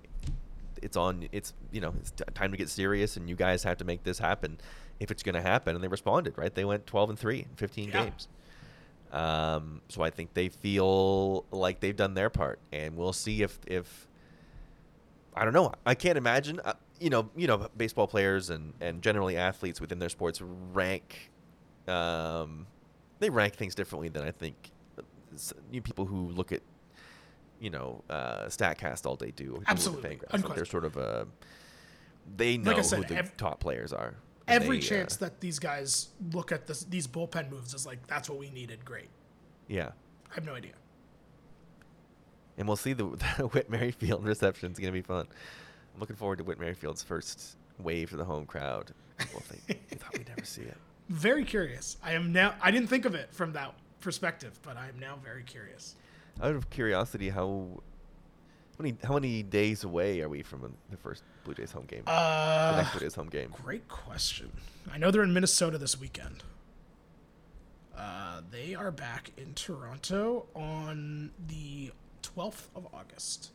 It's 0.80 0.96
on. 0.96 1.28
It's 1.30 1.52
you 1.70 1.80
know, 1.80 1.94
it's 2.00 2.10
t- 2.10 2.24
time 2.34 2.50
to 2.50 2.56
get 2.56 2.68
serious, 2.68 3.16
and 3.16 3.28
you 3.28 3.36
guys 3.36 3.62
have 3.62 3.76
to 3.78 3.84
make 3.84 4.02
this 4.02 4.18
happen 4.18 4.58
if 4.98 5.10
it's 5.12 5.22
going 5.22 5.34
to 5.36 5.42
happen. 5.42 5.74
And 5.76 5.84
they 5.84 5.88
responded, 5.88 6.36
right? 6.36 6.52
They 6.52 6.64
went 6.64 6.86
twelve 6.86 7.08
and 7.10 7.18
three 7.18 7.40
in 7.48 7.54
fifteen 7.56 7.90
Yeah. 7.90 8.04
games. 8.06 8.28
Um, 9.12 9.82
so 9.88 10.02
I 10.02 10.10
think 10.10 10.32
they 10.34 10.48
feel 10.48 11.44
like 11.52 11.80
they've 11.80 11.94
done 11.94 12.14
their 12.14 12.30
part, 12.30 12.58
and 12.72 12.96
we'll 12.96 13.12
see 13.12 13.42
if 13.42 13.60
if 13.66 14.08
I 15.36 15.44
don't 15.44 15.52
know. 15.54 15.72
I 15.86 15.94
can't 15.94 16.18
imagine. 16.18 16.58
Uh, 16.64 16.72
you 17.02 17.10
know, 17.10 17.28
you 17.36 17.46
know, 17.46 17.68
baseball 17.76 18.06
players 18.06 18.48
and 18.50 18.74
and 18.80 19.02
generally 19.02 19.36
athletes 19.36 19.80
within 19.80 19.98
their 19.98 20.08
sports 20.08 20.40
rank. 20.40 21.30
Um, 21.88 22.66
they 23.18 23.28
rank 23.30 23.54
things 23.54 23.74
differently 23.74 24.08
than 24.08 24.22
I 24.24 24.30
think 24.30 24.70
uh, 24.98 25.02
you 25.70 25.82
people 25.82 26.06
who 26.06 26.28
look 26.28 26.52
at, 26.52 26.62
you 27.60 27.70
know, 27.70 28.02
uh, 28.08 28.44
Statcast 28.46 29.04
all 29.06 29.16
day 29.16 29.32
do. 29.34 29.54
or 29.56 29.60
people 29.60 29.76
who 29.76 29.90
look 29.90 30.04
at 30.04 30.22
Absolutely. 30.34 30.48
Like, 30.48 30.54
they're 30.56 30.64
sort 30.64 30.84
of 30.84 30.96
a. 30.96 31.26
They 32.36 32.56
know 32.56 32.72
Like 32.72 32.84
said, 32.84 32.98
who 33.00 33.04
the 33.14 33.16
ev- 33.18 33.36
top 33.36 33.58
players 33.60 33.92
are. 33.92 34.14
Every 34.46 34.78
they, 34.78 34.86
uh, 34.86 34.88
chance 34.88 35.16
that 35.16 35.40
these 35.40 35.58
guys 35.58 36.08
look 36.32 36.52
at 36.52 36.66
this, 36.66 36.84
these 36.84 37.06
bullpen 37.08 37.50
moves 37.50 37.74
is 37.74 37.84
like 37.86 38.06
that's 38.06 38.28
what 38.30 38.38
we 38.38 38.50
needed. 38.50 38.84
Great. 38.84 39.08
yeah, 39.68 39.90
I 40.30 40.34
have 40.34 40.44
no 40.44 40.54
idea. 40.54 40.72
and 42.58 42.66
we'll 42.68 42.76
see 42.76 42.92
the, 42.92 43.04
the 43.38 43.46
Whit 43.48 43.70
Merrifield 43.70 44.24
reception 44.24 44.72
is 44.72 44.78
going 44.78 44.92
to 44.92 44.98
be 44.98 45.02
fun. 45.02 45.26
I'm 45.94 46.00
looking 46.00 46.16
forward 46.16 46.38
to 46.38 46.44
Whit 46.44 46.58
Merrifield's 46.58 47.02
first 47.02 47.56
wave 47.78 48.10
to 48.10 48.16
the 48.16 48.24
home 48.24 48.46
crowd. 48.46 48.92
Well, 49.32 49.42
they, 49.50 49.74
they 49.88 49.96
thought 49.96 50.12
we'd 50.18 50.28
never 50.28 50.44
see 50.44 50.62
it. 50.62 50.76
Very 51.08 51.44
curious. 51.44 51.96
I 52.02 52.12
am 52.12 52.32
now. 52.32 52.54
I 52.60 52.70
didn't 52.72 52.88
think 52.88 53.04
of 53.04 53.14
it 53.14 53.28
from 53.32 53.52
that 53.52 53.72
perspective, 54.00 54.58
but 54.62 54.76
I 54.76 54.88
am 54.88 54.98
now 54.98 55.16
very 55.22 55.44
curious. 55.44 55.94
Out 56.42 56.56
of 56.56 56.68
curiosity, 56.70 57.28
how 57.28 57.66
how 58.76 58.82
many 58.82 58.96
how 59.04 59.14
many 59.14 59.42
days 59.44 59.84
away 59.84 60.20
are 60.22 60.28
we 60.28 60.42
from 60.42 60.74
the 60.90 60.96
first 60.96 61.22
Blue 61.44 61.54
Jays 61.54 61.70
home 61.70 61.84
game? 61.86 62.02
the 62.04 62.10
Uh, 62.10 62.74
next 62.78 62.90
Blue 62.92 63.00
Jays 63.00 63.14
home 63.14 63.28
game. 63.28 63.54
great 63.62 63.86
question. 63.88 64.50
I 64.92 64.98
know 64.98 65.10
they're 65.12 65.22
in 65.22 65.32
Minnesota 65.32 65.78
this 65.78 66.00
weekend. 66.00 66.42
Uh, 67.96 68.40
they 68.50 68.74
are 68.74 68.90
back 68.90 69.30
in 69.36 69.54
Toronto 69.54 70.46
on 70.56 71.30
the 71.46 71.92
12th 72.22 72.68
of 72.74 72.88
August 72.92 73.50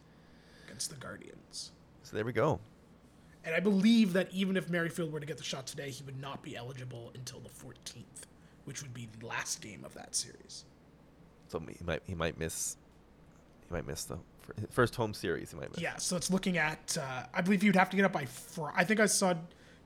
against 0.66 0.90
the 0.92 0.96
Guardians. 0.96 1.72
So 2.08 2.16
there 2.16 2.24
we 2.24 2.32
go. 2.32 2.62
And 3.44 3.54
I 3.54 3.60
believe 3.60 4.14
that 4.14 4.30
even 4.32 4.56
if 4.56 4.70
Merrifield 4.70 5.12
were 5.12 5.20
to 5.20 5.26
get 5.26 5.38
the 5.38 5.44
shot 5.44 5.68
today, 5.68 5.90
he 5.90 6.06
would 6.06 6.22
not 6.22 6.42
be 6.42 6.56
eligible 6.56 7.12
until 7.16 7.42
the 7.42 7.50
14th, 7.50 8.28
which 8.64 8.82
would 8.82 8.94
be 8.94 9.10
the 9.20 9.26
last 9.26 9.60
game 9.60 9.84
of 9.84 9.94
that 9.96 10.16
series. 10.16 10.64
So 11.50 11.60
he 11.60 11.84
might 11.86 12.02
he 12.06 12.16
might 12.16 12.40
miss 12.40 12.78
he 13.68 13.74
might 13.74 13.86
miss 13.86 14.06
the 14.06 14.20
first 14.70 14.96
home 14.96 15.14
series. 15.14 15.52
He 15.52 15.58
might 15.58 15.70
miss. 15.72 15.82
Yeah, 15.82 15.98
so 15.98 16.16
it's 16.16 16.32
looking 16.32 16.58
at. 16.58 16.98
Uh, 16.98 17.24
I 17.34 17.42
believe 17.42 17.62
you'd 17.62 17.76
have 17.76 17.90
to 17.90 17.98
get 17.98 18.06
it 18.06 18.14
by. 18.14 18.26
Fr- 18.26 18.72
I 18.74 18.86
think 18.86 19.02
I 19.02 19.06
saw 19.06 19.34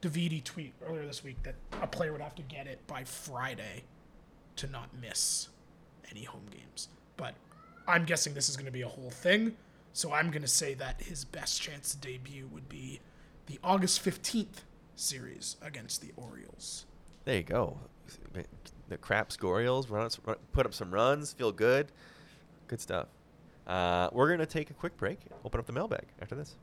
Davidi 0.03 0.43
tweet 0.43 0.73
earlier 0.87 1.07
this 1.07 1.23
week 1.23 1.41
that 1.41 1.55
a 1.81 1.87
player 1.87 2.11
would 2.11 2.21
have 2.21 2.35
to 2.35 2.43
get 2.43 2.67
it 2.67 2.85
by 2.85 3.03
Friday 3.03 3.83
to 4.57 4.67
not 4.67 4.89
miss 5.01 5.49
any 6.11 6.23
home 6.23 6.45
games. 6.51 6.87
But 7.17 7.33
I'm 7.87 8.05
guessing 8.05 8.35
this 8.35 8.47
is 8.47 8.55
going 8.55 8.67
to 8.67 8.71
be 8.71 8.83
a 8.83 8.87
whole 8.87 9.09
thing, 9.09 9.55
so 9.93 10.13
I'm 10.13 10.31
going 10.31 10.41
to 10.41 10.47
say 10.47 10.73
that 10.75 11.01
his 11.01 11.25
best 11.25 11.61
chance 11.61 11.91
to 11.91 11.97
debut 11.97 12.47
would 12.47 12.69
be 12.69 12.99
the 13.47 13.59
August 13.63 14.03
15th 14.03 14.63
series 14.95 15.57
against 15.61 16.01
the 16.01 16.11
Orioles. 16.15 16.85
There 17.25 17.37
you 17.37 17.43
go. 17.43 17.77
The 18.89 18.97
Craps 18.97 19.37
Orioles 19.41 19.89
run, 19.89 20.09
put 20.51 20.65
up 20.65 20.73
some 20.73 20.93
runs, 20.93 21.33
feel 21.33 21.51
good, 21.51 21.91
good 22.67 22.81
stuff. 22.81 23.07
Uh, 23.67 24.09
we're 24.11 24.29
gonna 24.29 24.45
take 24.45 24.69
a 24.69 24.73
quick 24.73 24.97
break. 24.97 25.19
Open 25.45 25.59
up 25.59 25.65
the 25.65 25.73
mailbag 25.73 26.05
after 26.21 26.35
this. 26.35 26.55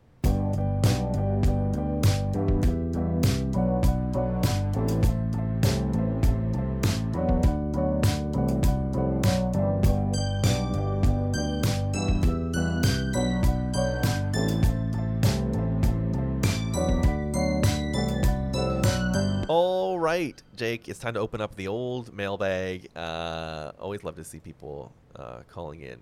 Right, 20.09 20.43
Jake, 20.57 20.89
it's 20.89 20.99
time 20.99 21.13
to 21.13 21.21
open 21.21 21.43
up 21.43 21.55
the 21.55 21.69
old 21.69 22.15
mailbag. 22.15 22.89
Uh, 22.97 23.73
always 23.79 24.03
love 24.05 24.17
to 24.17 24.25
see 24.25 24.39
people 24.39 24.91
uh, 25.15 25.41
calling 25.51 25.83
in 25.83 25.99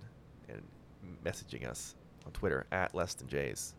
and 0.48 0.62
messaging 1.24 1.68
us 1.68 1.96
on 2.24 2.30
Twitter 2.30 2.66
at 2.70 2.94
Less 2.94 3.14
Than 3.14 3.26
Jays 3.26 3.74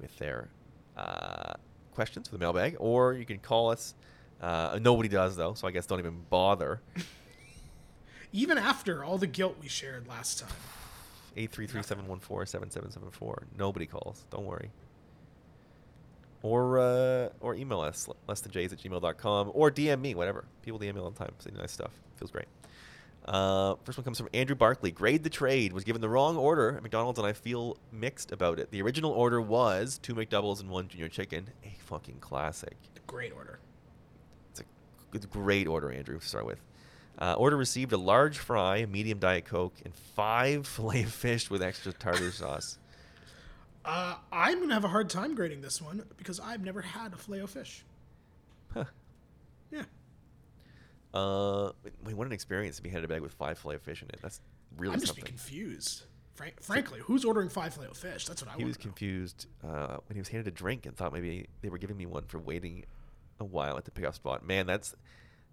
with 0.00 0.16
their 0.18 0.48
uh, 0.96 1.54
questions 1.92 2.28
for 2.28 2.36
the 2.36 2.38
mailbag, 2.38 2.76
or 2.78 3.14
you 3.14 3.24
can 3.24 3.40
call 3.40 3.72
us. 3.72 3.96
Uh, 4.40 4.78
nobody 4.80 5.08
does 5.08 5.34
though, 5.34 5.54
so 5.54 5.66
I 5.66 5.72
guess 5.72 5.86
don't 5.86 5.98
even 5.98 6.22
bother. 6.30 6.80
Even 8.34 8.56
after 8.56 9.04
all 9.04 9.18
the 9.18 9.26
guilt 9.26 9.58
we 9.60 9.68
shared 9.68 10.08
last 10.08 10.38
time. 10.38 10.48
833-714-7774. 11.36 13.42
Nobody 13.58 13.84
calls. 13.84 14.24
Don't 14.30 14.46
worry. 14.46 14.70
Or 16.42 16.78
uh, 16.80 17.28
or 17.40 17.54
email 17.54 17.80
us 17.80 18.08
less 18.26 18.40
than 18.40 18.50
jays 18.50 18.72
at 18.72 18.80
gmail.com 18.80 19.52
or 19.54 19.70
DM 19.70 20.00
me, 20.00 20.14
whatever. 20.14 20.44
People 20.62 20.78
DM 20.80 20.94
me 20.94 21.00
all 21.00 21.10
the 21.10 21.18
time. 21.18 21.32
Say 21.38 21.50
nice 21.56 21.70
stuff. 21.72 21.92
Feels 22.16 22.30
great. 22.30 22.46
Uh, 23.24 23.76
first 23.84 23.96
one 23.96 24.04
comes 24.04 24.18
from 24.18 24.28
Andrew 24.34 24.56
Barkley. 24.56 24.90
Grade 24.90 25.22
the 25.22 25.30
trade 25.30 25.72
was 25.72 25.84
given 25.84 26.00
the 26.00 26.08
wrong 26.08 26.36
order 26.36 26.76
at 26.76 26.82
McDonald's, 26.82 27.18
and 27.18 27.26
I 27.26 27.32
feel 27.32 27.76
mixed 27.92 28.32
about 28.32 28.58
it. 28.58 28.70
The 28.72 28.82
original 28.82 29.12
order 29.12 29.40
was 29.40 29.98
two 29.98 30.14
McDoubles 30.14 30.60
and 30.60 30.68
one 30.68 30.88
junior 30.88 31.08
chicken. 31.08 31.48
A 31.64 31.76
fucking 31.84 32.16
classic. 32.20 32.76
Great 33.06 33.32
order. 33.32 33.60
It's 34.50 34.60
a, 34.60 34.64
it's 35.12 35.24
a 35.24 35.28
great 35.28 35.68
order, 35.68 35.92
Andrew, 35.92 36.18
to 36.18 36.26
start 36.26 36.46
with. 36.46 36.60
Uh, 37.18 37.34
order 37.34 37.56
received 37.56 37.92
a 37.92 37.96
large 37.96 38.38
fry, 38.38 38.78
a 38.78 38.86
medium 38.86 39.18
Diet 39.18 39.44
Coke, 39.44 39.74
and 39.84 39.94
five 39.94 40.66
filet 40.66 41.04
of 41.04 41.12
fish 41.12 41.50
with 41.50 41.62
extra 41.62 41.92
tartar 41.92 42.32
sauce. 42.32 42.78
Uh, 43.84 44.14
I'm 44.32 44.60
gonna 44.60 44.74
have 44.74 44.84
a 44.84 44.88
hard 44.88 45.10
time 45.10 45.34
grading 45.34 45.60
this 45.60 45.82
one 45.82 46.04
because 46.16 46.38
I've 46.38 46.64
never 46.64 46.80
had 46.80 47.12
a 47.12 47.16
filet 47.16 47.44
fish. 47.46 47.84
Huh. 48.72 48.84
Yeah. 49.70 49.82
Uh, 51.12 51.72
wait, 52.04 52.16
what 52.16 52.26
an 52.26 52.32
experience 52.32 52.76
to 52.76 52.82
be 52.82 52.88
handed 52.88 53.04
a 53.10 53.12
bag 53.12 53.20
with 53.22 53.32
five 53.32 53.58
filet 53.58 53.74
of 53.76 53.82
fish 53.82 54.02
in 54.02 54.08
it. 54.08 54.18
That's 54.22 54.40
really 54.78 54.94
I'm 54.94 55.00
just 55.00 55.08
something. 55.08 55.24
confused. 55.24 56.04
Frank, 56.34 56.62
frankly, 56.62 57.00
who's 57.00 57.24
ordering 57.24 57.48
five 57.50 57.74
filet 57.74 57.88
fish? 57.92 58.24
That's 58.26 58.42
what 58.42 58.54
I 58.54 58.56
He 58.56 58.64
was 58.64 58.78
know. 58.78 58.82
confused 58.82 59.46
uh, 59.62 59.96
when 60.08 60.14
he 60.14 60.20
was 60.20 60.28
handed 60.28 60.48
a 60.48 60.50
drink 60.56 60.86
and 60.86 60.96
thought 60.96 61.12
maybe 61.12 61.46
they 61.60 61.68
were 61.68 61.78
giving 61.78 61.96
me 61.96 62.06
one 62.06 62.24
for 62.24 62.38
waiting 62.38 62.84
a 63.40 63.44
while 63.44 63.76
at 63.76 63.84
the 63.84 63.90
pickup 63.90 64.14
spot. 64.14 64.46
Man, 64.46 64.66
that's 64.66 64.94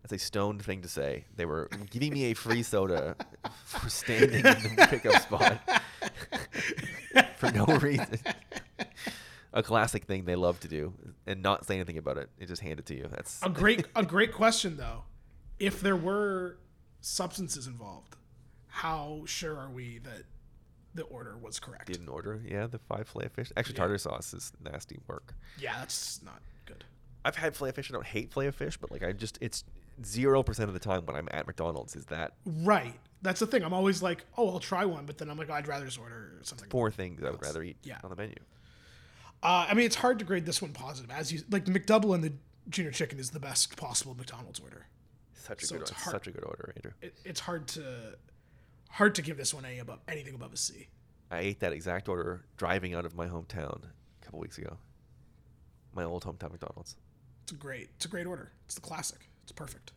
that's 0.01 0.13
a 0.13 0.17
stoned 0.25 0.63
thing 0.63 0.81
to 0.83 0.87
say. 0.87 1.25
They 1.35 1.45
were 1.45 1.69
giving 1.89 2.13
me 2.13 2.31
a 2.31 2.33
free 2.33 2.63
soda 2.63 3.17
for 3.65 3.89
standing 3.89 4.45
in 4.45 4.75
the 4.77 4.87
pickup 4.89 5.21
spot 5.21 5.59
for 7.39 7.51
no 7.51 7.65
reason. 7.79 8.19
A 9.51 9.63
classic 9.63 10.05
thing 10.05 10.25
they 10.25 10.35
love 10.35 10.59
to 10.59 10.67
do 10.67 10.93
and 11.25 11.41
not 11.41 11.65
say 11.65 11.75
anything 11.75 11.97
about 11.97 12.17
it. 12.17 12.29
They 12.37 12.45
just 12.45 12.61
hand 12.61 12.77
it 12.79 12.85
to 12.87 12.95
you. 12.95 13.07
That's 13.09 13.39
A 13.41 13.49
great, 13.49 13.85
a 13.95 14.03
great 14.03 14.31
question 14.31 14.77
though. 14.77 15.03
If 15.57 15.81
there 15.81 15.95
were 15.95 16.57
substances 17.01 17.65
involved, 17.65 18.15
how 18.67 19.23
sure 19.25 19.57
are 19.57 19.69
we 19.71 19.99
that 19.99 20.23
the 20.93 21.03
order 21.03 21.35
was 21.37 21.59
correct? 21.59 21.87
didn't 21.87 22.09
order. 22.09 22.41
Yeah, 22.45 22.67
the 22.67 22.77
five 22.77 23.07
filet 23.07 23.25
of 23.25 23.31
fish. 23.31 23.51
Extra 23.57 23.73
Yeah. 23.73 23.77
tartar 23.79 23.97
sauce 23.97 24.33
is 24.33 24.51
nasty 24.63 24.99
work. 25.07 25.33
Yeah, 25.57 25.77
that's 25.79 26.21
not 26.23 26.41
good. 26.65 26.83
I've 27.25 27.35
had 27.35 27.55
filet 27.55 27.71
fish. 27.71 27.89
I 27.89 27.93
don't 27.93 28.05
hate 28.05 28.31
filet 28.31 28.51
fish, 28.51 28.77
but 28.77 28.91
like 28.91 29.03
I 29.03 29.13
just 29.13 29.37
it's 29.41 29.63
zero 30.05 30.43
percent 30.43 30.67
of 30.69 30.73
the 30.73 30.79
time 30.79 31.05
when 31.05 31.15
I'm 31.15 31.27
at 31.31 31.47
McDonald's 31.47 31.95
is 31.95 32.05
that 32.05 32.33
Right. 32.45 32.93
That's 33.21 33.39
the 33.41 33.47
thing. 33.47 33.63
I'm 33.63 33.73
always 33.73 34.01
like, 34.01 34.23
oh, 34.37 34.49
I'll 34.49 34.59
try 34.59 34.85
one, 34.85 35.05
but 35.05 35.17
then 35.17 35.29
I'm 35.29 35.37
like, 35.37 35.49
I'd 35.49 35.67
rather 35.67 35.85
just 35.85 35.99
order 35.99 36.39
something. 36.43 36.69
four 36.69 36.89
things 36.89 37.21
I 37.21 37.25
would 37.25 37.33
else. 37.35 37.41
rather 37.47 37.63
eat 37.63 37.77
Yeah. 37.83 37.97
on 38.03 38.09
the 38.09 38.15
menu. 38.15 38.35
Uh, 39.43 39.67
I 39.69 39.73
mean, 39.73 39.85
it's 39.85 39.95
hard 39.97 40.19
to 40.19 40.25
grade 40.25 40.45
this 40.45 40.61
one 40.61 40.71
positive. 40.71 41.11
As 41.11 41.31
you 41.31 41.41
like, 41.49 41.65
the 41.65 41.71
McDouble 41.77 42.13
and 42.15 42.23
the 42.23 42.33
junior 42.69 42.91
chicken 42.91 43.19
is 43.19 43.29
the 43.31 43.39
best 43.39 43.75
possible 43.77 44.15
McDonald's 44.15 44.59
order. 44.59 44.85
Such 45.33 45.63
a 45.63 45.65
So 45.65 45.75
good 45.75 45.81
it's 45.83 45.91
it's 45.91 46.01
hard- 46.01 46.11
such 46.13 46.27
a 46.27 46.31
good 46.31 46.43
order, 46.45 46.73
Andrew. 46.75 46.91
It, 47.01 47.17
it's 47.25 47.39
hard 47.41 47.67
to 47.69 48.15
hard 48.89 49.15
to 49.15 49.21
give 49.21 49.37
this 49.37 49.53
one 49.53 49.65
a 49.65 49.79
above 49.79 49.99
anything 50.07 50.35
above 50.35 50.53
a 50.53 50.57
C. 50.57 50.87
I 51.31 51.39
ate 51.39 51.59
that 51.59 51.73
exact 51.73 52.07
order 52.09 52.45
driving 52.57 52.93
out 52.93 53.05
of 53.05 53.15
my 53.15 53.27
hometown 53.27 53.83
a 53.83 54.25
couple 54.25 54.39
weeks 54.39 54.57
ago. 54.57 54.77
My 55.93 56.03
old 56.03 56.23
hometown 56.23 56.51
McDonald's. 56.51 56.95
It's 57.43 57.51
a 57.51 57.55
great, 57.55 57.89
it's 57.95 58.05
a 58.05 58.09
great 58.09 58.27
order. 58.27 58.51
It's 58.65 58.75
the 58.75 58.81
classic. 58.81 59.28
It's 59.49 59.55
perfect. 59.55 59.93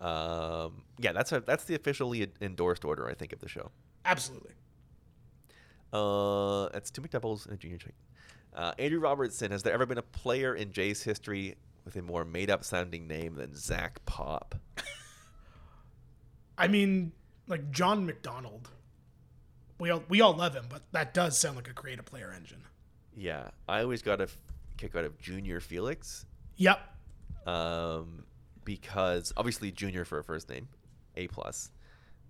Um, 0.00 0.84
yeah, 0.98 1.12
that's 1.12 1.30
a, 1.32 1.40
that's 1.40 1.64
the 1.64 1.74
officially 1.74 2.26
endorsed 2.40 2.86
order 2.86 3.06
I 3.06 3.12
think 3.12 3.34
of 3.34 3.40
the 3.40 3.48
show. 3.48 3.70
Absolutely. 4.06 4.52
Uh, 5.92 6.70
that's 6.72 6.90
two 6.90 7.02
McDoubles 7.02 7.44
and 7.44 7.54
a 7.54 7.56
junior 7.58 7.76
chicken. 7.76 7.94
Uh, 8.54 8.72
Andrew 8.78 9.00
Robertson, 9.00 9.50
has 9.50 9.62
there 9.62 9.74
ever 9.74 9.84
been 9.84 9.98
a 9.98 10.02
player 10.02 10.54
in 10.54 10.72
Jay's 10.72 11.02
history 11.02 11.56
with 11.84 11.94
a 11.96 12.02
more 12.02 12.24
made-up 12.24 12.64
sounding 12.64 13.06
name 13.06 13.34
than 13.34 13.54
Zach 13.54 14.02
Pop? 14.06 14.54
I 16.56 16.66
mean, 16.68 17.12
like 17.46 17.70
John 17.70 18.06
McDonald. 18.06 18.70
We 19.78 19.90
all 19.90 20.02
we 20.08 20.20
all 20.20 20.34
love 20.34 20.54
him, 20.54 20.66
but 20.68 20.82
that 20.92 21.14
does 21.14 21.38
sound 21.38 21.56
like 21.56 21.68
a 21.68 21.72
creative 21.72 22.04
player 22.04 22.32
engine. 22.34 22.62
Yeah, 23.16 23.48
I 23.68 23.82
always 23.82 24.02
got 24.02 24.20
a 24.20 24.24
f- 24.24 24.36
kick 24.76 24.94
out 24.94 25.04
of 25.04 25.18
Junior 25.18 25.58
Felix, 25.60 26.26
Yep. 26.56 26.80
um, 27.46 28.24
because 28.64 29.32
obviously 29.36 29.70
Junior 29.72 30.04
for 30.04 30.18
a 30.18 30.24
first 30.24 30.48
name, 30.48 30.68
A 31.16 31.26
plus. 31.28 31.70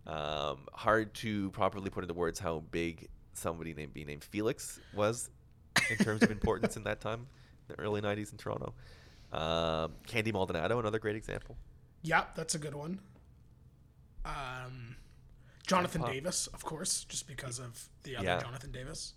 Um, 0.07 0.67
hard 0.73 1.13
to 1.15 1.51
properly 1.51 1.91
put 1.91 2.05
into 2.05 2.15
words 2.15 2.39
how 2.39 2.61
big 2.71 3.09
somebody 3.35 3.75
named 3.75 3.93
be 3.95 4.05
named 4.05 4.25
Felix 4.25 4.81
was 4.95 5.31
in 5.91 5.97
terms 5.99 6.23
of 6.23 6.31
importance 6.31 6.77
in 6.77 6.85
that 6.85 7.01
time, 7.03 7.27
the 7.69 7.79
early 7.79 8.01
'90s 8.01 8.33
in 8.33 8.39
Toronto. 8.39 8.75
Um, 9.33 9.93
Candy 10.07 10.33
Maldonado, 10.33 10.79
another 10.81 10.99
great 10.99 11.17
example. 11.17 11.57
Yep, 12.03 12.35
that's 12.35 12.55
a 12.55 12.59
good 12.59 12.75
one. 12.75 13.01
Um, 14.25 14.97
Jonathan. 15.67 16.03
Davis, 16.03 16.47
of 16.49 16.65
course, 16.65 17.05
just 17.05 17.29
because 17.29 17.59
of 17.59 17.89
the 18.03 18.17
other 18.17 18.27
Yeah. 18.27 18.41
Jonathan 18.41 18.73
Davis. 18.73 19.15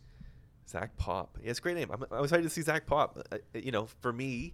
Zach 0.69 0.95
Pop. 0.97 1.37
Yeah, 1.41 1.49
it's 1.49 1.59
a 1.59 1.61
great 1.61 1.75
name. 1.75 1.89
I'm, 1.91 2.03
I 2.11 2.21
was 2.21 2.31
excited 2.31 2.43
to 2.43 2.49
see 2.49 2.61
Zach 2.61 2.85
Pop. 2.85 3.17
Uh, 3.31 3.37
you 3.53 3.71
know, 3.71 3.87
for 4.01 4.13
me, 4.13 4.53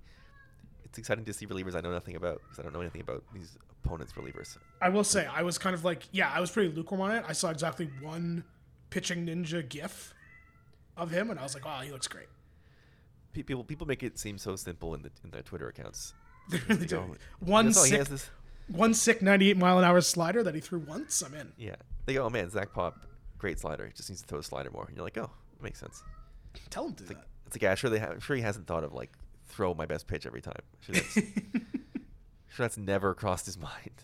it's 0.89 0.97
exciting 0.97 1.25
to 1.25 1.33
see 1.33 1.45
relievers 1.47 1.75
I 1.75 1.81
know 1.81 1.91
nothing 1.91 2.15
about 2.15 2.41
because 2.43 2.59
I 2.59 2.63
don't 2.63 2.73
know 2.73 2.81
anything 2.81 3.01
about 3.01 3.23
these 3.33 3.57
opponents' 3.83 4.13
relievers. 4.13 4.57
I 4.81 4.89
will 4.89 5.03
say, 5.03 5.25
I 5.27 5.43
was 5.43 5.57
kind 5.57 5.73
of 5.73 5.83
like, 5.85 6.03
yeah, 6.11 6.31
I 6.33 6.39
was 6.41 6.51
pretty 6.51 6.73
lukewarm 6.73 7.01
on 7.01 7.11
it. 7.11 7.23
I 7.27 7.33
saw 7.33 7.49
exactly 7.49 7.89
one 8.01 8.43
pitching 8.89 9.25
ninja 9.27 9.67
gif 9.67 10.13
of 10.97 11.11
him, 11.11 11.29
and 11.29 11.39
I 11.39 11.43
was 11.43 11.53
like, 11.53 11.63
wow, 11.65 11.79
he 11.81 11.91
looks 11.91 12.07
great. 12.07 12.27
People 13.33 13.63
people 13.63 13.85
make 13.87 14.01
it 14.03 14.17
seem 14.17 14.37
so 14.37 14.55
simple 14.55 14.93
in 14.95 15.03
the 15.03 15.11
in 15.23 15.29
their 15.29 15.43
Twitter 15.43 15.67
accounts. 15.67 16.13
They 16.49 16.57
really 16.67 16.79
They 16.81 16.85
do. 16.87 16.95
go, 16.95 17.15
One 17.39 17.71
sick, 17.73 18.07
this. 18.07 18.27
one 18.67 18.95
sick 18.95 19.21
ninety 19.21 19.51
eight 19.51 19.57
mile 19.57 19.77
an 19.77 19.83
hour 19.85 20.01
slider 20.01 20.41
that 20.41 20.55
he 20.55 20.61
threw 20.61 20.79
once. 20.79 21.21
I'm 21.21 21.35
in. 21.35 21.51
Yeah, 21.57 21.75
they 22.07 22.15
go, 22.15 22.23
oh 22.25 22.29
man, 22.31 22.49
Zach 22.49 22.73
Pop, 22.73 22.97
great 23.37 23.59
slider. 23.59 23.85
He 23.85 23.93
just 23.93 24.09
needs 24.09 24.21
to 24.21 24.27
throw 24.27 24.39
a 24.39 24.43
slider 24.43 24.71
more. 24.71 24.85
And 24.87 24.95
you're 24.97 25.05
like, 25.05 25.17
oh, 25.19 25.29
makes 25.61 25.79
sense. 25.79 26.01
Tell 26.71 26.87
him 26.87 26.93
to 26.95 27.03
do 27.03 27.03
It's 27.03 27.09
like, 27.11 27.19
that. 27.19 27.27
it's 27.45 27.55
like 27.55 27.61
yeah, 27.61 27.75
sure 27.75 27.91
they 27.91 27.99
have. 27.99 28.09
I'm 28.13 28.19
sure 28.19 28.35
he 28.35 28.41
hasn't 28.41 28.65
thought 28.65 28.83
of 28.83 28.93
like 28.93 29.11
throw 29.49 29.73
my 29.73 29.85
best 29.85 30.07
pitch 30.07 30.25
every 30.25 30.41
time. 30.41 30.61
Sure 30.81 30.95
that's, 30.95 31.13
sure 31.13 31.23
that's 32.57 32.77
never 32.77 33.13
crossed 33.13 33.45
his 33.45 33.57
mind. 33.57 34.03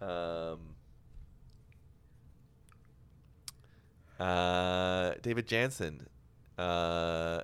Um. 0.00 0.58
Uh, 4.18 5.14
David 5.22 5.46
Jansen. 5.46 6.06
Uh, 6.58 7.42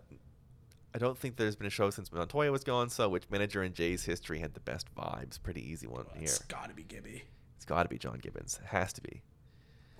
I 0.94 0.98
don't 0.98 1.16
think 1.18 1.36
there's 1.36 1.56
been 1.56 1.66
a 1.66 1.70
show 1.70 1.90
since 1.90 2.12
Montoya 2.12 2.50
was 2.50 2.64
gone. 2.64 2.88
So, 2.90 3.08
which 3.08 3.24
manager 3.30 3.62
in 3.62 3.72
Jay's 3.74 4.04
history 4.04 4.38
had 4.40 4.54
the 4.54 4.60
best 4.60 4.86
vibes? 4.94 5.42
Pretty 5.42 5.66
easy 5.70 5.86
one 5.86 6.06
here. 6.14 6.24
It's 6.24 6.38
got 6.38 6.68
to 6.68 6.74
be 6.74 6.82
Gibby. 6.82 7.22
It's 7.56 7.64
got 7.64 7.82
to 7.84 7.88
be 7.88 7.98
John 7.98 8.18
Gibbons. 8.18 8.58
It 8.62 8.68
has 8.68 8.92
to 8.94 9.00
be. 9.02 9.22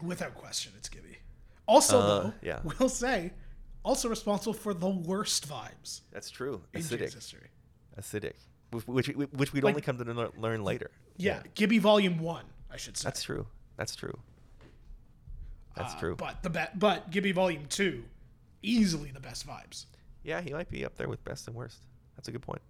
Without 0.03 0.35
question, 0.35 0.73
it's 0.77 0.89
Gibby. 0.89 1.18
Also, 1.66 1.99
Uh, 1.99 2.07
though, 2.23 2.33
yeah. 2.43 2.61
we'll 2.79 2.89
say, 2.89 3.33
also 3.85 4.09
responsible 4.09 4.53
for 4.55 4.74
the 4.74 4.89
worst 4.89 5.49
vibes 5.49 6.01
That's 6.12 6.30
true. 6.30 6.62
Acidic. 6.74 7.12
history. 7.14 7.49
Acidic. 7.99 8.35
Which 8.70 9.09
which, 9.09 9.09
which 9.33 9.53
we'd 9.53 9.64
Like- 9.64 9.72
only 9.72 9.83
come 9.83 9.99
to 9.99 10.30
learn 10.39 10.64
later. 10.64 10.91
Yeah, 11.18 11.43
Gibby 11.55 11.78
Volume 11.78 12.18
One, 12.18 12.45
I 12.70 12.76
should 12.78 12.97
say. 12.97 13.05
That's 13.07 13.22
true. 13.22 13.47
That's 13.76 13.95
true. 13.95 14.18
That's 15.76 15.95
Uh, 15.95 15.99
true. 16.01 16.16
But 16.16 16.43
the 16.43 16.51
be- 16.51 16.64
but 16.74 17.11
Gibby 17.11 17.33
Volume 17.33 17.66
Two, 17.66 18.05
easily 18.62 19.11
the 19.11 19.20
best 19.20 19.47
vibes. 19.47 19.87
Yeah, 20.22 20.41
he 20.41 20.53
might 20.53 20.68
be 20.70 20.85
up 20.85 20.97
there 20.97 21.09
with 21.09 21.22
best 21.24 21.47
and 21.49 21.57
worst. 21.57 21.78
That's 22.16 22.28
a 22.28 22.33
good 22.33 22.43
point. 22.43 22.62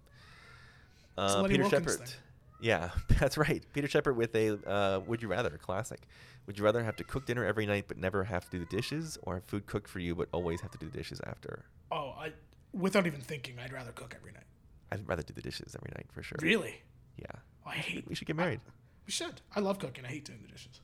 Uh, 1.17 1.43
Peter 1.47 1.63
Wilkins 1.63 1.91
Shepard. 1.93 2.07
thing. 2.09 2.17
Yeah, 2.61 2.89
that's 3.19 3.37
right. 3.37 3.63
Peter 3.73 3.87
Shepard 3.87 4.15
with 4.15 4.35
a 4.35 4.57
uh, 4.67 4.99
Would 5.01 5.21
You 5.21 5.27
Rather 5.27 5.57
classic. 5.57 6.01
Would 6.45 6.57
you 6.57 6.63
rather 6.63 6.83
have 6.83 6.95
to 6.97 7.03
cook 7.03 7.25
dinner 7.25 7.45
every 7.45 7.65
night 7.65 7.85
but 7.87 7.97
never 7.97 8.23
have 8.23 8.45
to 8.45 8.51
do 8.51 8.59
the 8.59 8.65
dishes, 8.65 9.17
or 9.23 9.35
have 9.35 9.45
food 9.45 9.65
cooked 9.65 9.89
for 9.89 9.99
you 9.99 10.15
but 10.15 10.27
always 10.31 10.61
have 10.61 10.71
to 10.71 10.77
do 10.77 10.89
the 10.89 10.97
dishes 10.97 11.21
after? 11.25 11.65
Oh, 11.91 12.13
I 12.17 12.33
without 12.73 13.05
even 13.07 13.21
thinking, 13.21 13.59
I'd 13.59 13.71
rather 13.71 13.91
cook 13.91 14.15
every 14.17 14.31
night. 14.31 14.43
I'd 14.91 15.07
rather 15.07 15.23
do 15.23 15.33
the 15.33 15.41
dishes 15.41 15.75
every 15.75 15.91
night 15.95 16.07
for 16.11 16.21
sure. 16.21 16.37
Really? 16.41 16.81
Yeah. 17.17 17.25
I 17.65 17.75
hate. 17.75 18.07
We 18.07 18.15
should 18.15 18.27
get 18.27 18.35
married. 18.35 18.59
We 19.05 19.11
should. 19.11 19.41
I 19.55 19.59
love 19.59 19.79
cooking. 19.79 20.05
I 20.05 20.09
hate 20.09 20.25
doing 20.25 20.39
the 20.41 20.51
dishes. 20.51 20.81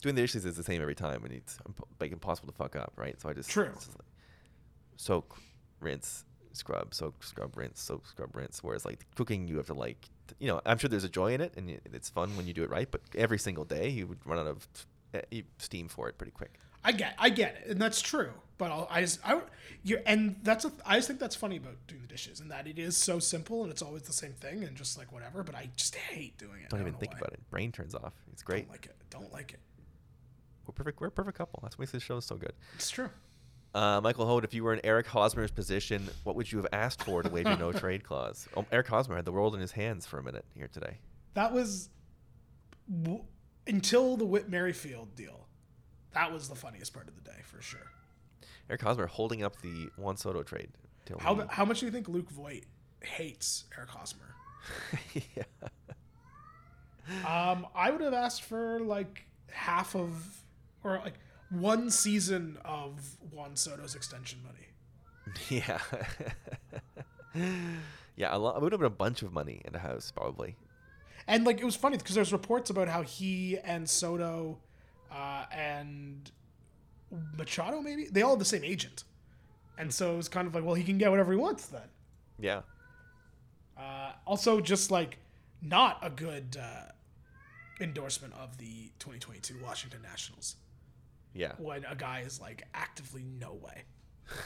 Doing 0.00 0.14
the 0.14 0.22
dishes 0.22 0.44
is 0.44 0.56
the 0.56 0.64
same 0.64 0.82
every 0.82 0.94
time, 0.94 1.24
and 1.24 1.32
it's 1.32 1.58
like 2.00 2.12
impossible 2.12 2.48
to 2.48 2.56
fuck 2.56 2.74
up, 2.76 2.92
right? 2.96 3.20
So 3.20 3.28
I 3.28 3.32
just 3.32 3.48
True. 3.50 3.70
just 3.74 3.90
like 3.90 4.08
soak, 4.96 5.36
rinse, 5.80 6.24
scrub, 6.52 6.94
soak, 6.94 7.22
scrub, 7.22 7.56
rinse, 7.56 7.80
soak, 7.80 8.06
scrub, 8.06 8.34
rinse. 8.34 8.62
Whereas 8.62 8.84
like 8.84 9.06
cooking, 9.14 9.46
you 9.46 9.56
have 9.58 9.66
to 9.66 9.74
like, 9.74 10.08
you 10.38 10.48
know, 10.48 10.60
I'm 10.64 10.78
sure 10.78 10.88
there's 10.88 11.04
a 11.04 11.08
joy 11.08 11.34
in 11.34 11.40
it 11.40 11.54
and 11.56 11.70
it's 11.92 12.08
fun 12.08 12.36
when 12.36 12.46
you 12.46 12.52
do 12.52 12.62
it 12.62 12.70
right. 12.70 12.90
But 12.90 13.02
every 13.16 13.38
single 13.38 13.64
day, 13.64 13.88
you 13.88 14.06
would 14.06 14.24
run 14.26 14.38
out 14.38 14.46
of 14.46 14.68
uh, 15.14 15.20
steam 15.58 15.88
for 15.88 16.08
it 16.08 16.18
pretty 16.18 16.32
quick. 16.32 16.58
I 16.84 16.92
get, 16.92 17.14
I 17.18 17.28
get 17.28 17.56
it, 17.56 17.70
and 17.70 17.80
that's 17.80 18.00
true. 18.00 18.32
But 18.58 18.70
I'll, 18.70 18.88
I 18.90 19.02
just, 19.02 19.20
I, 19.24 19.40
you, 19.82 20.00
and 20.04 20.36
that's 20.42 20.64
a, 20.64 20.72
I 20.84 20.96
just 20.96 21.08
think 21.08 21.20
that's 21.20 21.36
funny 21.36 21.56
about 21.56 21.74
doing 21.86 22.02
the 22.02 22.08
dishes, 22.08 22.40
and 22.40 22.50
that 22.50 22.66
it 22.66 22.78
is 22.78 22.96
so 22.96 23.18
simple, 23.18 23.62
and 23.62 23.70
it's 23.70 23.82
always 23.82 24.02
the 24.02 24.12
same 24.12 24.32
thing, 24.32 24.64
and 24.64 24.76
just 24.76 24.98
like 24.98 25.12
whatever. 25.12 25.42
But 25.42 25.54
I 25.54 25.70
just 25.76 25.94
hate 25.94 26.36
doing 26.38 26.60
it. 26.60 26.70
Don't, 26.70 26.80
don't 26.80 26.88
even 26.88 26.98
think 26.98 27.12
why. 27.12 27.18
about 27.18 27.32
it. 27.34 27.50
Brain 27.50 27.70
turns 27.70 27.94
off. 27.94 28.14
It's 28.32 28.42
great. 28.42 28.66
Don't 28.66 28.72
like 28.72 28.86
it. 28.86 28.96
Don't 29.10 29.32
like 29.32 29.52
it. 29.52 29.60
We're 30.66 30.72
perfect. 30.72 31.00
We're 31.00 31.08
a 31.08 31.12
perfect 31.12 31.38
couple. 31.38 31.60
That's 31.62 31.76
what 31.76 31.82
makes 31.82 31.92
this 31.92 32.02
show 32.02 32.16
is 32.16 32.24
so 32.24 32.36
good. 32.36 32.52
It's 32.74 32.90
true. 32.90 33.10
Uh, 33.74 34.00
Michael 34.02 34.26
Hode, 34.26 34.44
if 34.44 34.52
you 34.52 34.64
were 34.64 34.74
in 34.74 34.80
Eric 34.84 35.06
Hosmer's 35.06 35.50
position, 35.50 36.06
what 36.24 36.36
would 36.36 36.50
you 36.52 36.58
have 36.58 36.66
asked 36.72 37.02
for 37.04 37.22
to 37.22 37.28
waive 37.30 37.46
your 37.46 37.56
no 37.56 37.72
trade 37.78 38.04
clause? 38.04 38.46
Oh, 38.56 38.66
Eric 38.70 38.88
Hosmer 38.88 39.16
had 39.16 39.24
the 39.24 39.32
world 39.32 39.54
in 39.54 39.60
his 39.60 39.72
hands 39.72 40.06
for 40.06 40.18
a 40.18 40.22
minute 40.22 40.44
here 40.54 40.68
today. 40.68 40.98
That 41.34 41.52
was 41.52 41.88
w- 43.02 43.24
until 43.66 44.16
the 44.18 44.26
Whit 44.26 44.50
Merrifield 44.50 45.14
deal. 45.14 45.46
That 46.12 46.30
was 46.30 46.48
the 46.50 46.54
funniest 46.54 46.92
part 46.92 47.08
of 47.08 47.14
the 47.14 47.22
day 47.22 47.38
for 47.44 47.62
sure. 47.62 47.90
Eric 48.68 48.82
Hosmer 48.82 49.06
holding 49.06 49.42
up 49.42 49.60
the 49.62 49.88
Juan 49.96 50.16
Soto 50.18 50.42
trade. 50.42 50.68
till 51.06 51.18
How, 51.18 51.46
how 51.48 51.64
much 51.64 51.80
do 51.80 51.86
you 51.86 51.92
think 51.92 52.08
Luke 52.08 52.30
Voit 52.30 52.64
hates 53.00 53.64
Eric 53.76 53.88
Hosmer? 53.90 54.34
yeah. 55.14 55.42
Um, 57.26 57.66
I 57.74 57.90
would 57.90 58.00
have 58.02 58.14
asked 58.14 58.42
for 58.42 58.80
like 58.80 59.26
half 59.50 59.96
of, 59.96 60.42
or 60.84 60.98
like 60.98 61.14
one 61.52 61.90
season 61.90 62.58
of 62.64 63.16
Juan 63.30 63.56
Soto's 63.56 63.94
extension 63.94 64.40
money. 64.42 64.68
Yeah. 65.48 65.80
yeah, 68.16 68.34
a 68.34 68.38
lot, 68.38 68.56
it 68.56 68.62
would 68.62 68.72
have 68.72 68.80
been 68.80 68.86
a 68.86 68.90
bunch 68.90 69.22
of 69.22 69.32
money 69.32 69.60
in 69.64 69.74
a 69.74 69.78
house, 69.78 70.10
probably. 70.10 70.56
And 71.26 71.44
like 71.44 71.60
it 71.60 71.64
was 71.64 71.76
funny 71.76 71.98
because 71.98 72.14
there's 72.14 72.32
reports 72.32 72.70
about 72.70 72.88
how 72.88 73.02
he 73.02 73.58
and 73.58 73.88
Soto 73.88 74.58
uh, 75.10 75.44
and 75.52 76.30
Machado 77.36 77.80
maybe 77.80 78.06
they 78.10 78.22
all 78.22 78.30
have 78.30 78.38
the 78.38 78.44
same 78.44 78.64
agent, 78.64 79.04
and 79.78 79.92
so 79.92 80.14
it 80.14 80.16
was 80.16 80.28
kind 80.28 80.48
of 80.48 80.54
like, 80.54 80.64
well, 80.64 80.74
he 80.74 80.82
can 80.82 80.98
get 80.98 81.10
whatever 81.10 81.32
he 81.32 81.38
wants 81.38 81.66
then. 81.66 81.88
Yeah. 82.40 82.62
Uh, 83.78 84.12
also, 84.26 84.60
just 84.60 84.90
like 84.90 85.18
not 85.60 85.98
a 86.02 86.10
good 86.10 86.56
uh, 86.60 86.90
endorsement 87.80 88.34
of 88.34 88.58
the 88.58 88.90
2022 88.98 89.54
Washington 89.62 90.02
Nationals 90.02 90.56
Yeah. 91.34 91.52
when 91.58 91.84
a 91.84 91.94
guy 91.94 92.20
is 92.20 92.40
like 92.40 92.62
actively 92.74 93.24
no 93.38 93.54
way. 93.54 93.82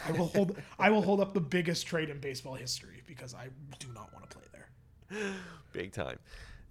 I 0.06 0.12
will 0.12 0.26
hold 0.28 0.56
I 0.78 0.90
will 0.90 1.02
hold 1.02 1.20
up 1.20 1.34
the 1.34 1.40
biggest 1.40 1.86
trade 1.86 2.10
in 2.10 2.18
baseball 2.20 2.54
history 2.54 3.02
because 3.06 3.34
I 3.34 3.48
do 3.78 3.88
not 3.94 4.12
want 4.12 4.28
to 4.30 4.36
play 4.36 4.46
there. 4.52 5.32
Big 5.72 5.92
time. 5.92 6.18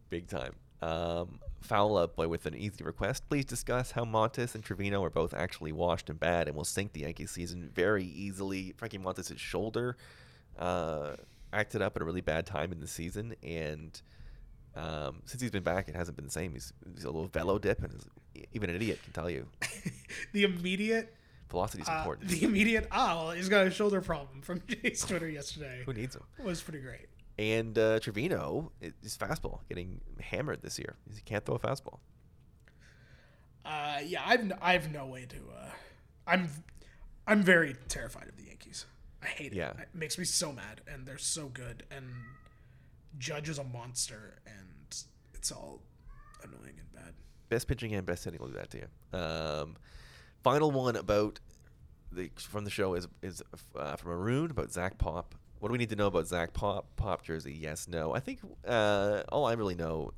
Big 0.09 0.27
time. 0.27 0.53
Um, 0.81 1.39
foul 1.61 1.97
up 1.97 2.15
boy 2.15 2.27
with 2.27 2.45
an 2.45 2.55
easy 2.55 2.83
request. 2.83 3.27
Please 3.29 3.45
discuss 3.45 3.91
how 3.91 4.03
Montas 4.05 4.55
and 4.55 4.63
Trevino 4.63 5.03
are 5.03 5.09
both 5.09 5.33
actually 5.33 5.71
washed 5.71 6.09
and 6.09 6.19
bad 6.19 6.47
and 6.47 6.55
will 6.55 6.65
sink 6.65 6.93
the 6.93 7.01
Yankee 7.01 7.25
season 7.25 7.69
very 7.73 8.05
easily. 8.05 8.73
Frankie 8.77 8.99
Montas' 8.99 9.37
shoulder 9.37 9.97
uh, 10.59 11.15
acted 11.53 11.81
up 11.81 11.95
at 11.95 12.01
a 12.01 12.05
really 12.05 12.21
bad 12.21 12.45
time 12.45 12.71
in 12.71 12.79
the 12.79 12.87
season, 12.87 13.35
and 13.41 13.99
um, 14.75 15.21
since 15.25 15.41
he's 15.41 15.51
been 15.51 15.63
back, 15.63 15.87
it 15.87 15.95
hasn't 15.95 16.17
been 16.17 16.25
the 16.25 16.31
same. 16.31 16.53
He's, 16.53 16.71
he's 16.93 17.03
a 17.05 17.09
little 17.09 17.27
velo 17.27 17.57
dip, 17.57 17.81
and 17.81 17.93
is- 17.93 18.07
even 18.53 18.69
an 18.69 18.75
idiot 18.75 18.99
can 19.03 19.13
tell 19.13 19.29
you 19.29 19.47
The 20.33 20.43
immediate 20.43 21.13
velocity 21.49 21.83
is 21.83 21.89
uh, 21.89 21.93
important. 21.99 22.29
the 22.29 22.43
immediate 22.43 22.87
ah 22.91 23.15
well 23.15 23.31
he's 23.31 23.49
got 23.49 23.67
a 23.67 23.71
shoulder 23.71 24.01
problem 24.01 24.41
from 24.41 24.61
Jay's 24.67 25.01
Twitter 25.05 25.29
yesterday 25.29 25.83
Who 25.85 25.93
needs 25.93 26.15
him? 26.15 26.23
It 26.39 26.45
was 26.45 26.61
pretty 26.61 26.79
great. 26.79 27.07
And 27.37 27.77
uh, 27.77 27.99
Trevino, 27.99 28.71
i- 28.81 28.93
his 29.03 29.17
fastball 29.17 29.59
getting 29.67 29.99
hammered 30.21 30.61
this 30.61 30.79
year. 30.79 30.95
He 31.13 31.19
can't 31.21 31.43
throw 31.45 31.55
a 31.55 31.59
fastball. 31.59 31.99
Uh, 33.65 33.99
yeah, 34.05 34.21
I've 34.25 34.39
n- 34.41 34.53
I 34.61 34.73
have 34.73 34.91
no 34.91 35.05
way 35.07 35.25
to. 35.25 35.37
Uh, 35.37 35.69
I'm 36.27 36.49
I'm 37.27 37.41
very 37.43 37.75
terrified 37.89 38.27
of 38.29 38.37
the 38.37 38.43
Yankees. 38.43 38.85
I 39.23 39.27
hate 39.27 39.51
it. 39.53 39.55
Yeah. 39.55 39.71
It 39.71 39.89
makes 39.93 40.17
me 40.17 40.23
so 40.25 40.51
mad, 40.53 40.81
and 40.87 41.05
they're 41.05 41.17
so 41.17 41.47
good, 41.47 41.83
and 41.91 42.05
Judge 43.17 43.49
is 43.49 43.57
a 43.57 43.63
monster, 43.63 44.39
and 44.45 44.95
it's 45.33 45.51
all 45.51 45.81
annoying 46.43 46.75
and 46.79 46.91
bad. 46.93 47.13
Best 47.49 47.67
pitching 47.67 47.93
and 47.93 48.05
best 48.05 48.23
hitting 48.25 48.39
will 48.39 48.47
do 48.47 48.55
that 48.55 48.69
to 48.71 48.77
you. 48.79 49.19
Um, 49.19 49.77
final 50.43 50.71
one 50.71 50.95
about 50.95 51.39
the 52.11 52.31
from 52.37 52.63
the 52.63 52.69
show 52.69 52.93
is 52.93 53.07
is 53.21 53.43
uh, 53.75 53.95
from 53.95 54.11
Maroon 54.11 54.51
about 54.51 54.71
Zach 54.71 54.97
Pop. 54.97 55.35
What 55.59 55.69
do 55.69 55.71
we 55.73 55.77
need 55.77 55.89
to 55.89 55.95
know 55.95 56.07
about 56.07 56.27
Zach 56.27 56.53
Pop? 56.53 56.87
Pop 56.95 57.23
jersey? 57.23 57.53
Yes, 57.53 57.87
no. 57.87 58.13
I 58.13 58.19
think 58.19 58.39
uh, 58.67 59.23
all 59.29 59.45
I 59.45 59.53
really 59.53 59.75
know 59.75 60.11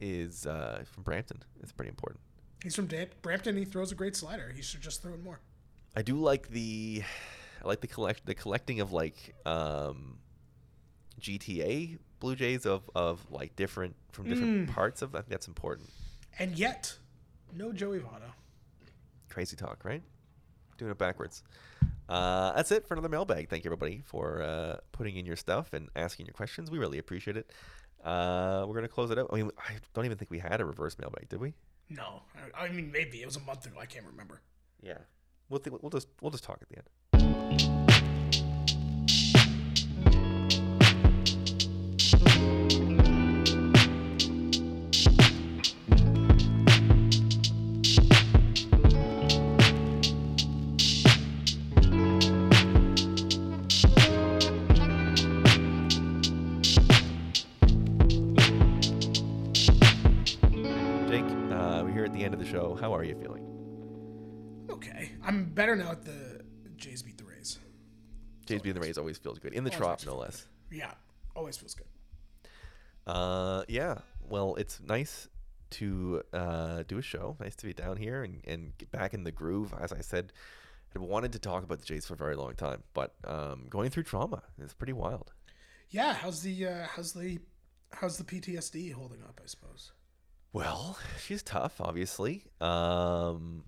is 0.00 0.46
uh, 0.46 0.84
from 0.90 1.02
Brampton. 1.02 1.42
It's 1.62 1.72
pretty 1.72 1.90
important. 1.90 2.20
He's 2.62 2.74
from 2.74 2.88
Brampton. 3.22 3.56
He 3.56 3.64
throws 3.64 3.92
a 3.92 3.94
great 3.94 4.16
slider. 4.16 4.52
He 4.54 4.62
should 4.62 4.80
just 4.80 5.02
throw 5.02 5.12
it 5.12 5.22
more. 5.22 5.40
I 5.94 6.02
do 6.02 6.16
like 6.16 6.48
the 6.48 7.02
I 7.62 7.68
like 7.68 7.80
the 7.80 7.86
collect 7.86 8.26
the 8.26 8.34
collecting 8.34 8.80
of 8.80 8.92
like 8.92 9.34
um, 9.46 10.18
GTA 11.20 11.98
Blue 12.24 12.34
Jays 12.34 12.64
of 12.64 12.88
of 12.94 13.20
like 13.30 13.54
different 13.54 13.94
from 14.12 14.30
different 14.30 14.70
parts 14.74 15.02
of. 15.02 15.14
I 15.14 15.18
think 15.18 15.28
that's 15.28 15.46
important. 15.46 15.90
And 16.38 16.58
yet, 16.58 16.96
no 17.54 17.70
Joey 17.70 17.98
Votto. 17.98 18.32
Crazy 19.28 19.56
talk, 19.56 19.84
right? 19.84 20.02
Doing 20.78 20.90
it 20.90 20.96
backwards. 20.96 21.42
Uh, 22.08 22.52
that's 22.52 22.72
it 22.72 22.88
for 22.88 22.94
another 22.94 23.10
mailbag. 23.10 23.50
Thank 23.50 23.64
you, 23.64 23.68
everybody, 23.68 24.02
for 24.06 24.40
uh, 24.40 24.76
putting 24.92 25.16
in 25.18 25.26
your 25.26 25.36
stuff 25.36 25.74
and 25.74 25.90
asking 25.96 26.24
your 26.24 26.32
questions. 26.32 26.70
We 26.70 26.78
really 26.78 26.96
appreciate 26.96 27.36
it. 27.36 27.52
Uh, 28.02 28.64
we're 28.66 28.74
gonna 28.74 28.88
close 28.88 29.10
it 29.10 29.18
out. 29.18 29.28
I 29.30 29.36
mean, 29.36 29.50
I 29.58 29.74
don't 29.92 30.06
even 30.06 30.16
think 30.16 30.30
we 30.30 30.38
had 30.38 30.62
a 30.62 30.64
reverse 30.64 30.96
mailbag, 30.98 31.28
did 31.28 31.40
we? 31.42 31.52
No, 31.90 32.22
I, 32.56 32.64
I 32.64 32.68
mean 32.70 32.90
maybe 32.90 33.20
it 33.20 33.26
was 33.26 33.36
a 33.36 33.40
month 33.40 33.66
ago. 33.66 33.76
I 33.78 33.84
can't 33.84 34.06
remember. 34.06 34.40
Yeah. 34.82 34.98
We'll 35.50 35.60
th- 35.60 35.76
we'll 35.82 35.90
just 35.90 36.08
we'll 36.22 36.30
just 36.30 36.44
talk 36.44 36.62
at 36.62 36.68
the 36.70 36.78
end. 36.78 37.93
Are 63.04 63.08
you 63.08 63.20
feeling? 63.20 64.66
Okay, 64.70 65.12
I'm 65.22 65.46
better 65.50 65.76
now 65.76 65.92
at 65.92 66.04
the 66.04 66.40
Jays 66.76 67.02
beat 67.02 67.18
the 67.18 67.24
Rays. 67.24 67.58
Jays 68.46 68.62
being 68.62 68.74
the 68.74 68.80
Rays 68.80 68.98
always 68.98 69.18
feels 69.18 69.38
good 69.38 69.52
in 69.52 69.64
the 69.64 69.70
Always 69.70 69.78
trop, 69.78 70.06
no 70.06 70.16
less. 70.16 70.46
Yeah, 70.70 70.92
always 71.36 71.56
feels 71.56 71.74
good. 71.74 71.86
Uh, 73.06 73.64
yeah. 73.68 73.98
Well, 74.26 74.54
it's 74.54 74.80
nice 74.80 75.28
to 75.70 76.22
uh, 76.32 76.84
do 76.88 76.98
a 76.98 77.02
show. 77.02 77.36
Nice 77.40 77.56
to 77.56 77.66
be 77.66 77.74
down 77.74 77.96
here 77.98 78.22
and, 78.22 78.40
and 78.46 78.76
get 78.78 78.90
back 78.90 79.12
in 79.12 79.24
the 79.24 79.32
groove. 79.32 79.74
As 79.78 79.92
I 79.92 80.00
said, 80.00 80.32
I 80.96 80.98
wanted 80.98 81.32
to 81.32 81.38
talk 81.38 81.62
about 81.62 81.80
the 81.80 81.84
Jays 81.84 82.06
for 82.06 82.14
a 82.14 82.16
very 82.16 82.36
long 82.36 82.54
time, 82.54 82.82
but 82.94 83.14
um, 83.24 83.66
going 83.68 83.90
through 83.90 84.04
trauma 84.04 84.42
is 84.58 84.72
pretty 84.72 84.92
wild. 84.92 85.32
Yeah, 85.90 86.14
how's 86.14 86.42
the 86.42 86.66
uh, 86.66 86.86
how's 86.86 87.12
the 87.12 87.38
how's 87.92 88.16
the 88.16 88.24
PTSD 88.24 88.92
holding 88.92 89.22
up? 89.22 89.40
I 89.42 89.46
suppose. 89.46 89.92
Well, 90.54 90.96
she's 91.20 91.42
tough, 91.42 91.80
obviously. 91.80 92.44
Um, 92.60 93.64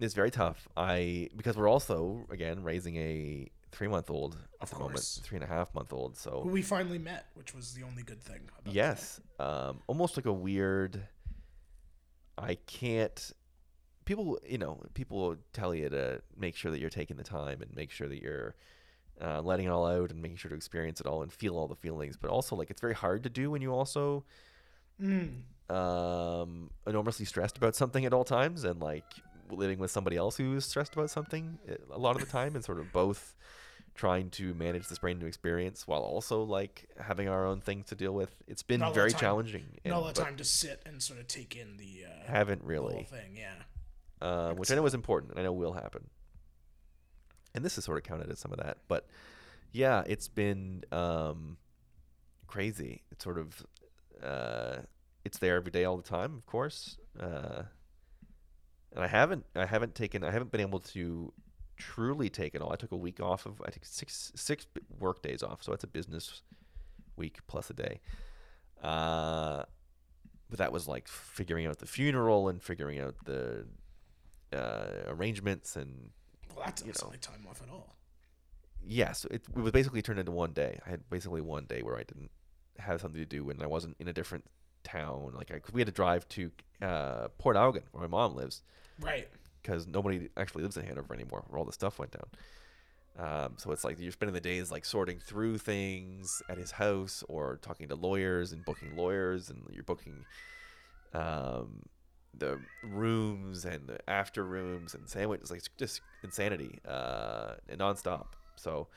it's 0.00 0.14
very 0.14 0.30
tough. 0.30 0.66
I 0.76 1.28
because 1.36 1.58
we're 1.58 1.68
also 1.68 2.26
again 2.30 2.64
raising 2.64 2.96
a 2.96 3.48
three 3.70 3.86
month 3.86 4.10
old 4.10 4.38
at 4.60 4.70
the 4.70 4.78
moment, 4.78 5.20
three 5.22 5.36
and 5.36 5.44
a 5.44 5.46
half 5.46 5.74
month 5.74 5.92
old. 5.92 6.16
So 6.16 6.40
Who 6.42 6.48
we 6.48 6.62
finally 6.62 6.98
met, 6.98 7.26
which 7.34 7.54
was 7.54 7.74
the 7.74 7.82
only 7.82 8.02
good 8.02 8.20
thing. 8.20 8.40
About 8.58 8.74
Yes. 8.74 9.20
Um, 9.38 9.80
almost 9.86 10.16
like 10.16 10.24
a 10.24 10.32
weird. 10.32 11.02
I 12.38 12.54
can't. 12.66 13.30
People, 14.06 14.40
you 14.48 14.58
know, 14.58 14.82
people 14.94 15.18
will 15.18 15.36
tell 15.52 15.74
you 15.74 15.90
to 15.90 16.22
make 16.36 16.56
sure 16.56 16.70
that 16.70 16.80
you're 16.80 16.90
taking 16.90 17.18
the 17.18 17.22
time 17.22 17.60
and 17.60 17.76
make 17.76 17.90
sure 17.90 18.08
that 18.08 18.20
you're 18.22 18.56
uh, 19.20 19.42
letting 19.42 19.66
it 19.66 19.68
all 19.68 19.86
out 19.86 20.10
and 20.10 20.20
making 20.20 20.38
sure 20.38 20.48
to 20.48 20.56
experience 20.56 20.98
it 20.98 21.06
all 21.06 21.22
and 21.22 21.30
feel 21.30 21.56
all 21.56 21.68
the 21.68 21.76
feelings. 21.76 22.16
But 22.16 22.30
also, 22.30 22.56
like, 22.56 22.70
it's 22.70 22.80
very 22.80 22.94
hard 22.94 23.22
to 23.24 23.28
do 23.28 23.50
when 23.50 23.60
you 23.60 23.72
also 23.72 24.24
Mm, 25.00 25.42
um, 25.70 26.70
enormously 26.86 27.24
stressed 27.26 27.56
about 27.56 27.74
something 27.74 28.04
at 28.04 28.12
all 28.12 28.24
times 28.24 28.64
and 28.64 28.80
like 28.80 29.04
living 29.50 29.78
with 29.78 29.90
somebody 29.90 30.16
else 30.16 30.36
who's 30.36 30.64
stressed 30.64 30.94
about 30.94 31.10
something 31.10 31.58
eh, 31.68 31.74
a 31.90 31.98
lot 31.98 32.14
of 32.16 32.20
the 32.24 32.30
time 32.30 32.54
and 32.54 32.64
sort 32.64 32.78
of 32.78 32.90
both 32.92 33.34
trying 33.94 34.30
to 34.30 34.54
manage 34.54 34.88
this 34.88 34.98
brand 34.98 35.18
new 35.20 35.26
experience 35.26 35.86
while 35.86 36.00
also 36.00 36.42
like 36.42 36.88
having 36.98 37.28
our 37.28 37.46
own 37.46 37.60
things 37.60 37.86
to 37.86 37.94
deal 37.94 38.12
with. 38.12 38.34
It's 38.46 38.62
been 38.62 38.80
Not 38.80 38.86
a 38.86 38.88
lot 38.88 38.90
of 38.92 38.94
very 38.96 39.10
time- 39.12 39.20
challenging. 39.20 39.64
not 39.84 39.96
a 39.96 40.00
lot 40.00 40.18
of 40.18 40.24
time 40.24 40.36
to 40.36 40.44
sit 40.44 40.80
and 40.86 41.02
sort 41.02 41.20
of 41.20 41.26
take 41.28 41.54
in 41.56 41.76
the, 41.76 42.04
uh, 42.06 42.30
Haven't 42.30 42.62
the 42.62 42.66
really, 42.66 42.94
whole 42.94 43.04
thing. 43.04 43.36
Yeah. 43.36 43.52
um, 44.26 44.56
which 44.56 44.70
I 44.70 44.74
know 44.76 44.86
is 44.86 44.94
important 44.94 45.32
and 45.32 45.40
I 45.40 45.42
know 45.42 45.52
will 45.52 45.74
happen. 45.74 46.08
And 47.54 47.62
this 47.62 47.76
is 47.76 47.84
sort 47.84 47.98
of 47.98 48.04
counted 48.04 48.30
as 48.30 48.38
some 48.38 48.50
of 48.52 48.58
that, 48.60 48.78
but 48.88 49.06
yeah, 49.72 50.02
it's 50.06 50.28
been 50.28 50.84
um, 50.90 51.58
crazy. 52.46 53.02
It's 53.10 53.22
sort 53.22 53.36
of 53.38 53.62
uh, 54.22 54.76
it's 55.24 55.38
there 55.38 55.56
every 55.56 55.70
day, 55.70 55.84
all 55.84 55.96
the 55.96 56.02
time, 56.02 56.34
of 56.36 56.46
course. 56.46 56.98
Uh, 57.18 57.62
and 58.94 59.04
I 59.04 59.06
haven't 59.06 59.44
I 59.54 59.66
haven't 59.66 59.94
taken 59.94 60.22
I 60.24 60.30
haven't 60.30 60.50
been 60.52 60.60
able 60.60 60.80
to 60.80 61.32
truly 61.76 62.28
take 62.28 62.54
it 62.54 62.60
all. 62.62 62.72
I 62.72 62.76
took 62.76 62.92
a 62.92 62.96
week 62.96 63.20
off 63.20 63.46
of 63.46 63.60
I 63.66 63.70
took 63.70 63.84
six 63.84 64.32
six 64.34 64.66
work 64.98 65.22
days 65.22 65.42
off, 65.42 65.62
so 65.62 65.72
it's 65.72 65.84
a 65.84 65.88
business 65.88 66.42
week 67.16 67.38
plus 67.46 67.70
a 67.70 67.74
day. 67.74 68.00
Uh, 68.82 69.62
but 70.50 70.58
that 70.58 70.72
was 70.72 70.88
like 70.88 71.08
figuring 71.08 71.66
out 71.66 71.78
the 71.78 71.86
funeral 71.86 72.48
and 72.48 72.62
figuring 72.62 73.00
out 73.00 73.14
the 73.24 73.66
uh, 74.52 75.04
arrangements 75.06 75.76
and 75.76 76.10
Well, 76.54 76.64
that 76.66 76.82
You 76.84 76.92
doesn't 76.92 77.08
like 77.10 77.20
time 77.20 77.46
off 77.48 77.62
at 77.62 77.70
all. 77.70 77.96
yeah, 78.84 79.12
so 79.12 79.28
it, 79.30 79.42
it 79.56 79.60
was 79.60 79.72
basically 79.72 80.02
turned 80.02 80.18
into 80.18 80.32
one 80.32 80.52
day. 80.52 80.78
I 80.86 80.90
had 80.90 81.08
basically 81.08 81.40
one 81.40 81.64
day 81.64 81.80
where 81.82 81.96
I 81.96 82.02
didn't 82.02 82.30
have 82.78 83.00
something 83.00 83.20
to 83.20 83.26
do 83.26 83.48
and 83.48 83.62
I 83.62 83.66
wasn't 83.66 83.96
in 84.00 84.08
a 84.08 84.12
different 84.12 84.44
town. 84.84 85.32
Like, 85.34 85.50
I, 85.50 85.60
we 85.72 85.80
had 85.80 85.86
to 85.86 85.92
drive 85.92 86.28
to 86.30 86.50
uh, 86.80 87.28
Port 87.38 87.56
Elgin, 87.56 87.82
where 87.92 88.02
my 88.02 88.08
mom 88.08 88.34
lives, 88.36 88.62
Right. 89.00 89.28
because 89.62 89.86
nobody 89.86 90.28
actually 90.36 90.62
lives 90.62 90.76
in 90.76 90.84
Hanover 90.86 91.14
anymore, 91.14 91.44
where 91.48 91.58
all 91.58 91.64
the 91.64 91.72
stuff 91.72 91.98
went 91.98 92.12
down. 92.12 92.28
Um, 93.18 93.54
so 93.58 93.70
it's 93.72 93.84
like 93.84 94.00
you're 94.00 94.10
spending 94.10 94.32
the 94.34 94.40
days 94.40 94.70
like 94.70 94.86
sorting 94.86 95.18
through 95.18 95.58
things 95.58 96.42
at 96.48 96.56
his 96.56 96.70
house 96.70 97.22
or 97.28 97.58
talking 97.60 97.88
to 97.88 97.94
lawyers 97.94 98.52
and 98.52 98.64
booking 98.64 98.96
lawyers, 98.96 99.50
and 99.50 99.62
you're 99.70 99.82
booking 99.84 100.24
um, 101.12 101.82
the 102.36 102.58
rooms 102.82 103.64
and 103.66 103.86
the 103.86 103.98
after 104.08 104.44
rooms 104.44 104.94
and 104.94 105.08
sandwiches. 105.08 105.50
Like 105.50 105.58
it's 105.58 105.68
just 105.76 106.00
insanity 106.22 106.78
uh, 106.88 107.54
and 107.68 107.80
nonstop. 107.80 108.28
So 108.56 108.88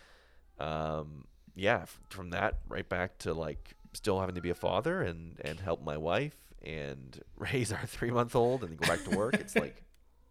um, 0.59 1.25
yeah, 1.55 1.83
from 2.09 2.29
that 2.29 2.59
right 2.69 2.87
back 2.87 3.17
to 3.19 3.33
like 3.33 3.73
still 3.95 4.19
having 4.19 4.35
to 4.35 4.41
be 4.41 4.49
a 4.49 4.55
father 4.55 5.01
and 5.01 5.39
and 5.43 5.59
help 5.59 5.83
my 5.83 5.97
wife 5.97 6.35
and 6.61 7.21
raise 7.37 7.71
our 7.71 7.85
three 7.85 8.11
month 8.11 8.35
old 8.35 8.61
and 8.63 8.71
then 8.71 8.77
go 8.77 8.85
back 8.87 9.03
to 9.05 9.15
work. 9.15 9.33
it's 9.35 9.55
like 9.55 9.83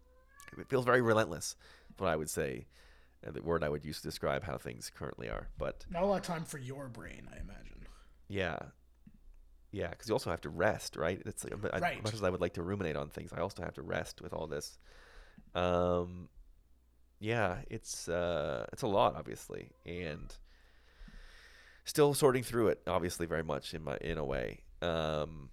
it 0.57 0.67
feels 0.69 0.85
very 0.85 1.01
relentless. 1.01 1.55
What 1.97 2.07
I 2.09 2.15
would 2.15 2.29
say, 2.29 2.65
the 3.23 3.41
word 3.41 3.63
I 3.63 3.69
would 3.69 3.83
use 3.85 3.97
to 4.01 4.03
describe 4.07 4.43
how 4.43 4.57
things 4.57 4.91
currently 4.93 5.29
are. 5.29 5.47
But 5.57 5.85
Not 5.89 6.03
a 6.03 6.05
lot 6.05 6.17
of 6.17 6.23
time 6.23 6.43
for 6.43 6.57
your 6.57 6.87
brain, 6.89 7.27
I 7.33 7.39
imagine. 7.39 7.85
yeah, 8.27 8.57
yeah, 9.71 9.89
because 9.89 10.07
you 10.07 10.13
also 10.15 10.29
have 10.29 10.41
to 10.41 10.49
rest, 10.49 10.95
right? 10.95 11.21
It's 11.25 11.43
like 11.43 11.53
I- 11.73 11.79
Right. 11.79 12.03
much 12.03 12.13
as 12.13 12.23
I 12.23 12.29
would 12.29 12.41
like 12.41 12.53
to 12.53 12.63
ruminate 12.63 12.95
on 12.95 13.09
things, 13.09 13.31
I 13.33 13.39
also 13.41 13.63
have 13.63 13.73
to 13.75 13.81
rest 13.81 14.21
with 14.21 14.33
all 14.33 14.47
this. 14.47 14.77
Um, 15.53 16.29
yeah, 17.19 17.59
it's 17.69 18.07
uh, 18.09 18.65
it's 18.73 18.81
a 18.83 18.87
lot, 18.87 19.15
obviously, 19.15 19.71
and 19.85 20.35
still 21.85 22.13
sorting 22.13 22.43
through 22.43 22.67
it, 22.67 22.81
obviously, 22.87 23.25
very 23.25 23.43
much 23.43 23.73
in 23.73 23.83
my 23.83 23.97
in 24.01 24.17
a 24.17 24.25
way. 24.25 24.61
Um, 24.81 25.49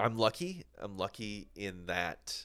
I'm 0.00 0.16
lucky. 0.16 0.64
I'm 0.78 0.96
lucky 0.96 1.48
in 1.54 1.86
that 1.86 2.44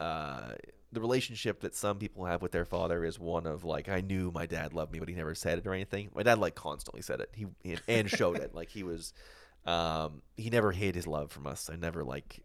uh, 0.00 0.52
the 0.92 1.00
relationship 1.00 1.60
that 1.60 1.74
some 1.74 1.98
people 1.98 2.24
have 2.24 2.40
with 2.42 2.52
their 2.52 2.64
father 2.64 3.04
is 3.04 3.18
one 3.18 3.46
of 3.46 3.64
like 3.64 3.88
I 3.88 4.00
knew 4.00 4.30
my 4.32 4.46
dad 4.46 4.72
loved 4.72 4.92
me, 4.92 4.98
but 4.98 5.08
he 5.08 5.14
never 5.14 5.34
said 5.34 5.58
it 5.58 5.66
or 5.66 5.74
anything. 5.74 6.10
My 6.14 6.22
dad 6.22 6.38
like 6.38 6.54
constantly 6.54 7.02
said 7.02 7.20
it. 7.20 7.30
He 7.34 7.76
and 7.88 8.08
showed 8.08 8.38
it. 8.38 8.54
Like 8.54 8.70
he 8.70 8.82
was, 8.82 9.12
um, 9.66 10.22
he 10.36 10.50
never 10.50 10.72
hid 10.72 10.94
his 10.94 11.06
love 11.06 11.30
from 11.32 11.46
us. 11.46 11.68
I 11.70 11.76
never 11.76 12.04
like, 12.04 12.42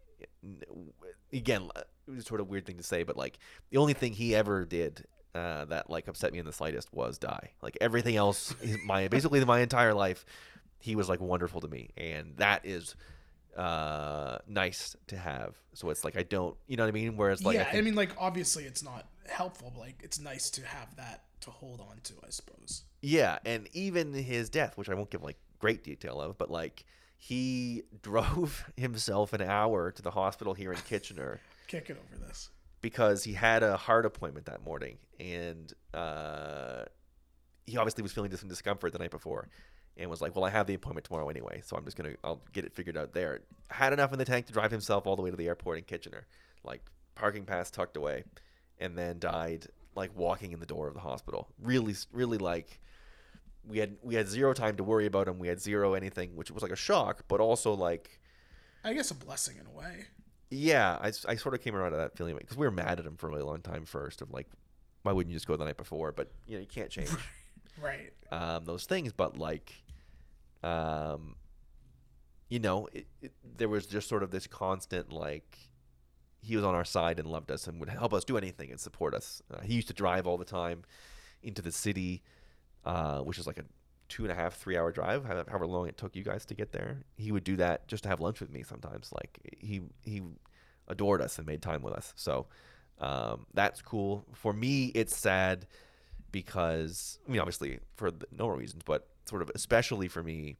again, 1.32 1.70
it 1.76 2.10
was 2.10 2.26
sort 2.26 2.40
of 2.40 2.48
weird 2.48 2.66
thing 2.66 2.76
to 2.78 2.82
say, 2.82 3.02
but 3.04 3.16
like 3.16 3.38
the 3.70 3.78
only 3.78 3.94
thing 3.94 4.12
he 4.12 4.34
ever 4.34 4.64
did. 4.64 5.06
Uh, 5.34 5.64
that 5.66 5.88
like 5.88 6.08
upset 6.08 6.32
me 6.32 6.40
in 6.40 6.44
the 6.44 6.52
slightest 6.52 6.92
was 6.92 7.18
die. 7.18 7.50
Like 7.62 7.78
everything 7.80 8.16
else, 8.16 8.54
my 8.84 9.08
basically 9.08 9.44
my 9.44 9.60
entire 9.60 9.94
life, 9.94 10.24
he 10.78 10.96
was 10.96 11.08
like 11.08 11.20
wonderful 11.20 11.60
to 11.60 11.68
me, 11.68 11.90
and 11.96 12.36
that 12.36 12.64
is 12.64 12.96
uh 13.56 14.38
nice 14.46 14.94
to 15.08 15.16
have 15.16 15.56
so 15.74 15.90
it's 15.90 16.04
like 16.04 16.16
i 16.16 16.22
don't 16.22 16.56
you 16.68 16.76
know 16.76 16.84
what 16.84 16.88
i 16.88 16.92
mean 16.92 17.16
whereas 17.16 17.44
like 17.44 17.56
yeah, 17.56 17.68
I 17.72 17.78
I, 17.78 17.80
mean, 17.80 17.96
like 17.96 18.12
obviously 18.16 18.62
it's 18.62 18.80
not 18.80 19.06
helpful, 19.30 19.70
but 19.74 19.80
like 19.80 20.00
it's 20.02 20.20
nice 20.20 20.50
to 20.50 20.66
have 20.66 20.94
that 20.96 21.24
to 21.42 21.50
hold 21.50 21.80
on 21.80 22.00
to, 22.04 22.14
I 22.26 22.30
suppose. 22.30 22.84
Yeah, 23.00 23.38
and 23.46 23.68
even 23.72 24.12
his 24.12 24.50
death, 24.50 24.76
which 24.76 24.90
I 24.90 24.94
won't 24.94 25.10
give 25.10 25.22
like 25.22 25.38
great 25.58 25.82
detail 25.82 26.20
of, 26.20 26.36
but 26.36 26.50
like 26.50 26.84
he 27.16 27.84
drove 28.02 28.64
himself 28.76 29.32
an 29.32 29.42
hour 29.42 29.90
to 29.92 30.02
the 30.02 30.10
hospital 30.10 30.54
here 30.54 30.72
in 30.72 30.78
Kitchener 30.80 31.40
Can't 31.66 31.84
get 31.84 31.96
over 31.96 32.26
this. 32.26 32.50
Because 32.80 33.24
he 33.24 33.32
had 33.32 33.62
a 33.62 33.76
heart 33.76 34.06
appointment 34.06 34.46
that 34.46 34.64
morning, 34.64 34.98
and 35.18 35.72
uh, 35.94 36.84
he 37.66 37.76
obviously 37.76 38.02
was 38.02 38.12
feeling 38.12 38.34
some 38.36 38.48
discomfort 38.48 38.92
the 38.92 38.98
night 38.98 39.10
before, 39.10 39.48
and 39.96 40.08
was 40.10 40.20
like, 40.20 40.34
"Well, 40.34 40.44
I 40.44 40.50
have 40.50 40.66
the 40.66 40.74
appointment 40.74 41.04
tomorrow 41.06 41.28
anyway, 41.28 41.62
so 41.64 41.76
I'm 41.76 41.84
just 41.84 41.96
gonna 41.96 42.14
I'll 42.24 42.42
get 42.52 42.64
it 42.64 42.72
figured 42.72 42.96
out 42.96 43.12
there." 43.12 43.40
Had 43.68 43.92
enough 43.92 44.12
in 44.12 44.18
the 44.18 44.24
tank 44.24 44.46
to 44.46 44.52
drive 44.52 44.70
himself 44.70 45.06
all 45.06 45.16
the 45.16 45.22
way 45.22 45.30
to 45.30 45.36
the 45.36 45.48
airport 45.48 45.78
in 45.78 45.84
Kitchener, 45.84 46.26
like 46.64 46.82
parking 47.14 47.44
pass 47.44 47.70
tucked 47.70 47.96
away, 47.96 48.24
and 48.78 48.96
then 48.96 49.18
died 49.18 49.66
like 49.94 50.16
walking 50.16 50.52
in 50.52 50.60
the 50.60 50.66
door 50.66 50.88
of 50.88 50.94
the 50.94 51.00
hospital. 51.00 51.48
Really, 51.62 51.94
really 52.12 52.38
like 52.38 52.80
we 53.66 53.78
had 53.78 53.96
we 54.02 54.14
had 54.14 54.28
zero 54.28 54.52
time 54.52 54.76
to 54.76 54.84
worry 54.84 55.06
about 55.06 55.28
him. 55.28 55.38
We 55.38 55.48
had 55.48 55.60
zero 55.60 55.94
anything, 55.94 56.36
which 56.36 56.50
was 56.50 56.62
like 56.62 56.72
a 56.72 56.76
shock, 56.76 57.24
but 57.28 57.40
also 57.40 57.74
like 57.74 58.20
I 58.84 58.94
guess 58.94 59.10
a 59.10 59.14
blessing 59.14 59.56
in 59.58 59.66
a 59.66 59.70
way. 59.70 60.06
Yeah, 60.50 60.98
I, 61.00 61.12
I 61.28 61.36
sort 61.36 61.54
of 61.54 61.62
came 61.62 61.74
around 61.76 61.92
to 61.92 61.96
that 61.98 62.16
feeling 62.16 62.36
because 62.38 62.56
we 62.56 62.66
were 62.66 62.72
mad 62.72 62.98
at 62.98 63.06
him 63.06 63.16
for 63.16 63.28
a 63.28 63.30
really 63.30 63.42
long 63.42 63.60
time 63.62 63.84
first 63.84 64.20
of 64.22 64.30
like, 64.30 64.46
why 65.02 65.12
wouldn't 65.12 65.30
you 65.32 65.36
just 65.36 65.46
go 65.46 65.56
the 65.56 65.64
night 65.64 65.76
before? 65.76 66.12
But 66.12 66.30
you 66.46 66.54
know, 66.56 66.60
you 66.60 66.66
can't 66.66 66.90
change 66.96 67.10
Right. 67.80 68.12
um, 68.30 68.64
those 68.64 68.84
things. 68.84 69.12
But 69.12 69.38
like, 69.38 69.72
um, 70.62 71.36
you 72.48 72.58
know, 72.58 72.88
it, 72.92 73.06
it, 73.22 73.32
there 73.56 73.68
was 73.68 73.86
just 73.86 74.08
sort 74.08 74.22
of 74.22 74.30
this 74.30 74.46
constant 74.46 75.12
like, 75.12 75.56
he 76.42 76.56
was 76.56 76.64
on 76.64 76.74
our 76.74 76.84
side 76.84 77.18
and 77.18 77.28
loved 77.28 77.50
us 77.50 77.66
and 77.66 77.78
would 77.80 77.88
help 77.90 78.12
us 78.14 78.24
do 78.24 78.36
anything 78.38 78.70
and 78.70 78.80
support 78.80 79.14
us. 79.14 79.42
Uh, 79.52 79.60
he 79.60 79.74
used 79.74 79.88
to 79.88 79.94
drive 79.94 80.26
all 80.26 80.38
the 80.38 80.44
time 80.44 80.82
into 81.42 81.60
the 81.62 81.70
city, 81.72 82.22
uh, 82.84 83.18
which 83.20 83.38
is 83.38 83.46
like 83.46 83.58
a 83.58 83.64
two 84.10 84.24
and 84.24 84.32
a 84.32 84.34
half, 84.34 84.54
three 84.56 84.76
hour 84.76 84.92
drive, 84.92 85.24
however 85.24 85.66
long 85.66 85.88
it 85.88 85.96
took 85.96 86.14
you 86.14 86.22
guys 86.22 86.44
to 86.46 86.54
get 86.54 86.72
there. 86.72 86.98
He 87.16 87.32
would 87.32 87.44
do 87.44 87.56
that 87.56 87.88
just 87.88 88.02
to 88.02 88.08
have 88.10 88.20
lunch 88.20 88.40
with 88.40 88.50
me 88.50 88.62
sometimes. 88.62 89.10
Like 89.12 89.56
he 89.58 89.80
he 90.02 90.22
adored 90.88 91.22
us 91.22 91.38
and 91.38 91.46
made 91.46 91.62
time 91.62 91.80
with 91.80 91.94
us. 91.94 92.12
So 92.16 92.46
um, 92.98 93.46
that's 93.54 93.80
cool. 93.80 94.26
For 94.34 94.52
me, 94.52 94.86
it's 94.94 95.16
sad 95.16 95.66
because 96.32 97.18
I 97.26 97.32
mean, 97.32 97.40
obviously 97.40 97.78
for 97.96 98.10
the, 98.10 98.26
no 98.36 98.48
reasons, 98.48 98.82
but 98.84 99.08
sort 99.24 99.40
of 99.40 99.50
especially 99.54 100.08
for 100.08 100.22
me, 100.22 100.56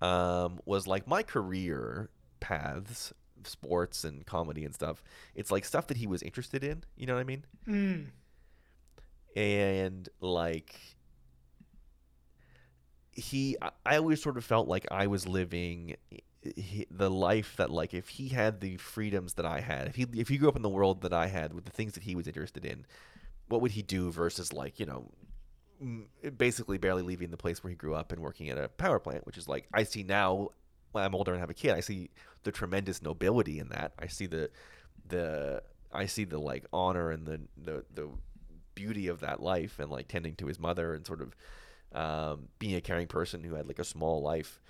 um, 0.00 0.60
was 0.66 0.86
like 0.86 1.08
my 1.08 1.22
career 1.22 2.10
paths, 2.40 3.12
sports 3.44 4.04
and 4.04 4.26
comedy 4.26 4.64
and 4.64 4.74
stuff. 4.74 5.02
It's 5.34 5.50
like 5.50 5.64
stuff 5.64 5.86
that 5.88 5.96
he 5.96 6.06
was 6.06 6.22
interested 6.22 6.62
in. 6.62 6.84
You 6.96 7.06
know 7.06 7.14
what 7.14 7.20
I 7.20 7.24
mean? 7.24 7.44
Mm. 7.66 8.06
and 9.34 10.08
like 10.20 10.74
he 13.12 13.56
I- 13.86 13.96
always 13.96 14.22
sort 14.22 14.36
of 14.36 14.44
felt 14.44 14.68
like 14.68 14.86
i 14.90 15.06
was 15.06 15.26
living 15.28 15.96
the 16.90 17.10
life 17.10 17.54
that 17.56 17.70
like 17.70 17.94
if 17.94 18.08
he 18.08 18.28
had 18.28 18.60
the 18.60 18.76
freedoms 18.78 19.34
that 19.34 19.46
i 19.46 19.60
had 19.60 19.86
if 19.88 19.94
he 19.96 20.06
if 20.14 20.28
he 20.28 20.38
grew 20.38 20.48
up 20.48 20.56
in 20.56 20.62
the 20.62 20.68
world 20.68 21.02
that 21.02 21.12
i 21.12 21.26
had 21.26 21.52
with 21.52 21.64
the 21.64 21.70
things 21.70 21.92
that 21.92 22.02
he 22.02 22.14
was 22.14 22.26
interested 22.26 22.64
in 22.64 22.84
what 23.48 23.60
would 23.60 23.72
he 23.72 23.82
do 23.82 24.10
versus 24.10 24.52
like 24.52 24.80
you 24.80 24.86
know 24.86 25.10
basically 26.36 26.78
barely 26.78 27.02
leaving 27.02 27.30
the 27.30 27.36
place 27.36 27.62
where 27.62 27.70
he 27.70 27.76
grew 27.76 27.94
up 27.94 28.12
and 28.12 28.20
working 28.22 28.48
at 28.48 28.58
a 28.58 28.68
power 28.68 28.98
plant 28.98 29.26
which 29.26 29.36
is 29.36 29.48
like 29.48 29.66
i 29.74 29.82
see 29.82 30.02
now 30.02 30.48
when 30.92 31.04
i'm 31.04 31.14
older 31.14 31.32
and 31.32 31.40
have 31.40 31.50
a 31.50 31.54
kid 31.54 31.72
i 31.72 31.80
see 31.80 32.08
the 32.44 32.52
tremendous 32.52 33.02
nobility 33.02 33.58
in 33.60 33.68
that. 33.68 33.92
I 33.98 34.08
see 34.08 34.26
the 34.26 34.50
the 35.08 35.62
i 35.92 36.06
see 36.06 36.24
the 36.24 36.38
like 36.38 36.64
honor 36.72 37.10
and 37.10 37.26
the 37.26 37.40
the, 37.56 37.84
the 37.94 38.08
beauty 38.74 39.06
of 39.08 39.20
that 39.20 39.42
life 39.42 39.78
and 39.78 39.90
like 39.90 40.08
tending 40.08 40.34
to 40.36 40.46
his 40.46 40.58
mother 40.58 40.94
and 40.94 41.06
sort 41.06 41.20
of 41.20 41.36
um, 41.94 42.48
being 42.58 42.74
a 42.74 42.80
caring 42.80 43.06
person 43.06 43.44
who 43.44 43.54
had 43.54 43.66
like 43.66 43.78
a 43.78 43.84
small 43.84 44.22
life. 44.22 44.60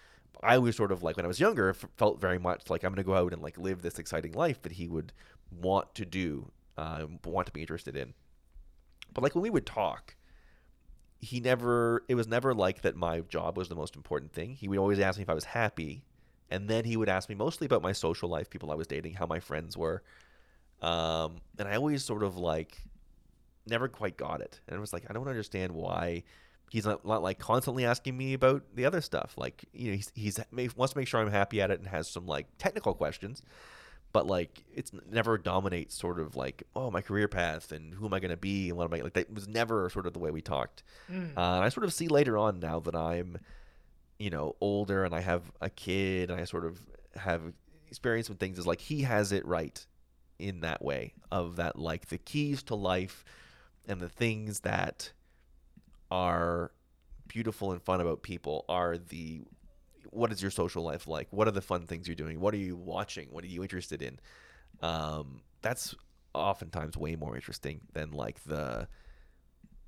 I 0.42 0.58
was 0.58 0.76
sort 0.76 0.92
of 0.92 1.02
like 1.02 1.16
when 1.16 1.24
I 1.24 1.28
was 1.28 1.40
younger, 1.40 1.70
f- 1.70 1.84
felt 1.96 2.20
very 2.20 2.38
much 2.38 2.68
like 2.68 2.82
I'm 2.82 2.90
going 2.92 3.04
to 3.04 3.06
go 3.06 3.14
out 3.14 3.32
and 3.32 3.42
like 3.42 3.58
live 3.58 3.82
this 3.82 3.98
exciting 3.98 4.32
life 4.32 4.60
that 4.62 4.72
he 4.72 4.88
would 4.88 5.12
want 5.60 5.94
to 5.94 6.04
do, 6.04 6.50
uh, 6.76 7.06
want 7.24 7.46
to 7.46 7.52
be 7.52 7.60
interested 7.60 7.96
in. 7.96 8.14
But 9.14 9.22
like 9.22 9.34
when 9.34 9.42
we 9.42 9.50
would 9.50 9.66
talk, 9.66 10.16
he 11.20 11.38
never, 11.38 12.02
it 12.08 12.16
was 12.16 12.26
never 12.26 12.54
like 12.54 12.82
that 12.82 12.96
my 12.96 13.20
job 13.20 13.56
was 13.56 13.68
the 13.68 13.76
most 13.76 13.94
important 13.94 14.32
thing. 14.32 14.54
He 14.54 14.66
would 14.66 14.78
always 14.78 14.98
ask 14.98 15.18
me 15.18 15.22
if 15.22 15.30
I 15.30 15.34
was 15.34 15.44
happy. 15.44 16.02
And 16.50 16.68
then 16.68 16.84
he 16.84 16.96
would 16.96 17.08
ask 17.08 17.28
me 17.28 17.34
mostly 17.34 17.66
about 17.66 17.82
my 17.82 17.92
social 17.92 18.28
life, 18.28 18.50
people 18.50 18.72
I 18.72 18.74
was 18.74 18.86
dating, 18.86 19.14
how 19.14 19.26
my 19.26 19.38
friends 19.38 19.76
were. 19.76 20.02
Um, 20.82 21.36
and 21.58 21.68
I 21.68 21.76
always 21.76 22.04
sort 22.04 22.22
of 22.22 22.36
like 22.36 22.82
never 23.66 23.88
quite 23.88 24.16
got 24.16 24.40
it. 24.40 24.60
And 24.66 24.76
I 24.76 24.80
was 24.80 24.92
like, 24.92 25.04
I 25.08 25.12
don't 25.12 25.28
understand 25.28 25.72
why 25.72 26.24
he's 26.72 26.86
not, 26.86 27.04
not 27.04 27.22
like 27.22 27.38
constantly 27.38 27.84
asking 27.84 28.16
me 28.16 28.32
about 28.32 28.62
the 28.74 28.86
other 28.86 29.02
stuff. 29.02 29.34
Like, 29.36 29.66
you 29.74 29.90
know, 29.90 29.96
he's, 29.96 30.10
he's 30.14 30.40
wants 30.74 30.94
to 30.94 30.98
make 30.98 31.06
sure 31.06 31.20
I'm 31.20 31.30
happy 31.30 31.60
at 31.60 31.70
it 31.70 31.78
and 31.78 31.86
has 31.86 32.08
some 32.08 32.26
like 32.26 32.46
technical 32.56 32.94
questions. 32.94 33.42
but 34.12 34.26
like 34.26 34.62
it's 34.74 34.92
never 35.10 35.38
dominates 35.38 35.94
sort 35.94 36.18
of 36.20 36.36
like 36.36 36.62
oh 36.76 36.90
my 36.90 37.00
career 37.00 37.28
path 37.28 37.72
and 37.72 37.94
who 37.94 38.06
am 38.06 38.14
I 38.14 38.20
going 38.20 38.30
to 38.30 38.36
be 38.36 38.68
and 38.68 38.76
what 38.76 38.84
am 38.84 38.94
I 38.94 39.02
like 39.02 39.14
that 39.14 39.32
was 39.32 39.48
never 39.48 39.88
sort 39.90 40.06
of 40.06 40.12
the 40.12 40.18
way 40.18 40.30
we 40.30 40.40
talked. 40.42 40.82
Mm. 41.10 41.36
Uh, 41.36 41.56
and 41.56 41.64
I 41.64 41.68
sort 41.68 41.84
of 41.84 41.92
see 41.92 42.08
later 42.08 42.36
on 42.36 42.60
now 42.60 42.80
that 42.80 42.94
I'm, 42.94 43.38
you 44.18 44.30
know, 44.30 44.56
older 44.60 45.04
and 45.04 45.14
I 45.14 45.20
have 45.20 45.50
a 45.60 45.70
kid 45.70 46.30
and 46.30 46.40
I 46.40 46.44
sort 46.44 46.64
of 46.64 46.80
have 47.16 47.42
experience 47.88 48.28
with 48.28 48.38
things 48.38 48.58
is 48.58 48.66
like 48.66 48.80
he 48.80 49.02
has 49.02 49.32
it 49.32 49.44
right 49.46 49.84
in 50.38 50.60
that 50.60 50.82
way 50.82 51.12
of 51.30 51.56
that 51.56 51.78
like 51.78 52.06
the 52.08 52.18
keys 52.18 52.62
to 52.64 52.74
life 52.74 53.24
and 53.86 54.00
the 54.00 54.08
things 54.08 54.60
that 54.60 55.12
are 56.12 56.72
beautiful 57.26 57.72
and 57.72 57.82
fun 57.82 58.02
about 58.02 58.22
people 58.22 58.66
are 58.68 58.98
the 58.98 59.42
what 60.10 60.30
is 60.30 60.42
your 60.42 60.50
social 60.50 60.82
life 60.82 61.08
like? 61.08 61.26
What 61.30 61.48
are 61.48 61.52
the 61.52 61.62
fun 61.62 61.86
things 61.86 62.06
you're 62.06 62.14
doing? 62.14 62.38
What 62.38 62.52
are 62.52 62.58
you 62.58 62.76
watching? 62.76 63.28
What 63.30 63.44
are 63.44 63.46
you 63.46 63.62
interested 63.62 64.02
in? 64.02 64.20
Um, 64.82 65.40
that's 65.62 65.94
oftentimes 66.34 66.98
way 66.98 67.16
more 67.16 67.34
interesting 67.34 67.80
than 67.94 68.10
like 68.10 68.44
the 68.44 68.88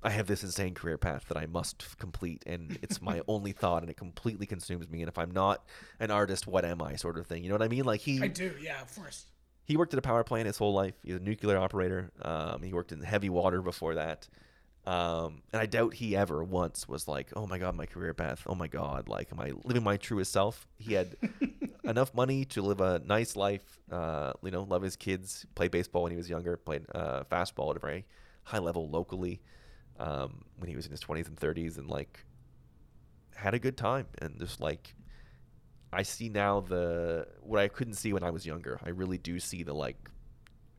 I 0.01 0.09
have 0.09 0.25
this 0.25 0.43
insane 0.43 0.73
career 0.73 0.97
path 0.97 1.25
that 1.27 1.37
I 1.37 1.45
must 1.45 1.97
complete, 1.99 2.43
and 2.47 2.77
it's 2.81 3.01
my 3.01 3.21
only 3.27 3.51
thought, 3.51 3.83
and 3.83 3.89
it 3.91 3.97
completely 3.97 4.47
consumes 4.47 4.89
me. 4.89 5.01
And 5.01 5.09
if 5.09 5.17
I'm 5.19 5.31
not 5.31 5.63
an 5.99 6.09
artist, 6.09 6.47
what 6.47 6.65
am 6.65 6.81
I? 6.81 6.95
Sort 6.95 7.19
of 7.19 7.27
thing. 7.27 7.43
You 7.43 7.49
know 7.49 7.55
what 7.55 7.63
I 7.63 7.67
mean? 7.67 7.85
Like 7.85 8.01
he 8.01 8.19
I 8.21 8.27
do, 8.27 8.51
yeah, 8.59 8.81
of 8.81 8.95
course. 8.95 9.25
he 9.63 9.77
worked 9.77 9.93
at 9.93 9.99
a 9.99 10.03
power 10.03 10.23
plant 10.23 10.47
his 10.47 10.57
whole 10.57 10.73
life. 10.73 10.95
He's 11.03 11.15
a 11.15 11.19
nuclear 11.19 11.57
operator. 11.57 12.11
Um, 12.23 12.63
he 12.63 12.73
worked 12.73 12.91
in 12.91 13.01
heavy 13.01 13.29
water 13.29 13.61
before 13.61 13.93
that. 13.95 14.27
Um, 14.85 15.41
and 15.51 15.61
I 15.61 15.65
doubt 15.65 15.95
he 15.95 16.15
ever 16.15 16.43
once 16.43 16.87
was 16.87 17.07
like, 17.07 17.31
"Oh 17.35 17.47
my 17.47 17.57
god, 17.57 17.75
my 17.75 17.85
career 17.87 18.13
path. 18.13 18.43
Oh 18.45 18.53
my 18.55 18.67
god, 18.67 19.09
like, 19.09 19.31
am 19.31 19.39
I 19.39 19.53
living 19.63 19.83
my 19.83 19.97
truest 19.97 20.31
self?" 20.31 20.67
He 20.77 20.93
had 20.93 21.15
enough 21.83 22.13
money 22.13 22.45
to 22.45 22.61
live 22.61 22.81
a 22.81 22.99
nice 22.99 23.35
life. 23.35 23.79
Uh, 23.91 24.33
you 24.43 24.51
know, 24.51 24.63
love 24.63 24.83
his 24.83 24.95
kids. 24.95 25.45
Play 25.55 25.69
baseball 25.69 26.03
when 26.03 26.11
he 26.11 26.17
was 26.17 26.29
younger. 26.29 26.55
Played 26.57 26.85
uh, 26.93 27.23
fastball 27.31 27.71
at 27.71 27.77
a 27.77 27.79
very 27.79 28.05
high 28.43 28.59
level 28.59 28.87
locally 28.87 29.41
um, 29.99 30.45
when 30.57 30.69
he 30.69 30.75
was 30.75 30.85
in 30.85 30.91
his 30.91 30.99
twenties 30.99 31.27
and 31.27 31.37
thirties, 31.37 31.77
and 31.77 31.89
like 31.89 32.23
had 33.35 33.55
a 33.55 33.59
good 33.59 33.77
time. 33.77 34.05
And 34.21 34.39
just 34.39 34.61
like 34.61 34.93
I 35.91 36.03
see 36.03 36.29
now 36.29 36.59
the 36.59 37.27
what 37.41 37.59
I 37.59 37.69
couldn't 37.69 37.93
see 37.93 38.13
when 38.13 38.23
I 38.23 38.29
was 38.29 38.45
younger. 38.45 38.79
I 38.83 38.89
really 38.89 39.17
do 39.17 39.39
see 39.39 39.63
the 39.63 39.73
like 39.73 39.97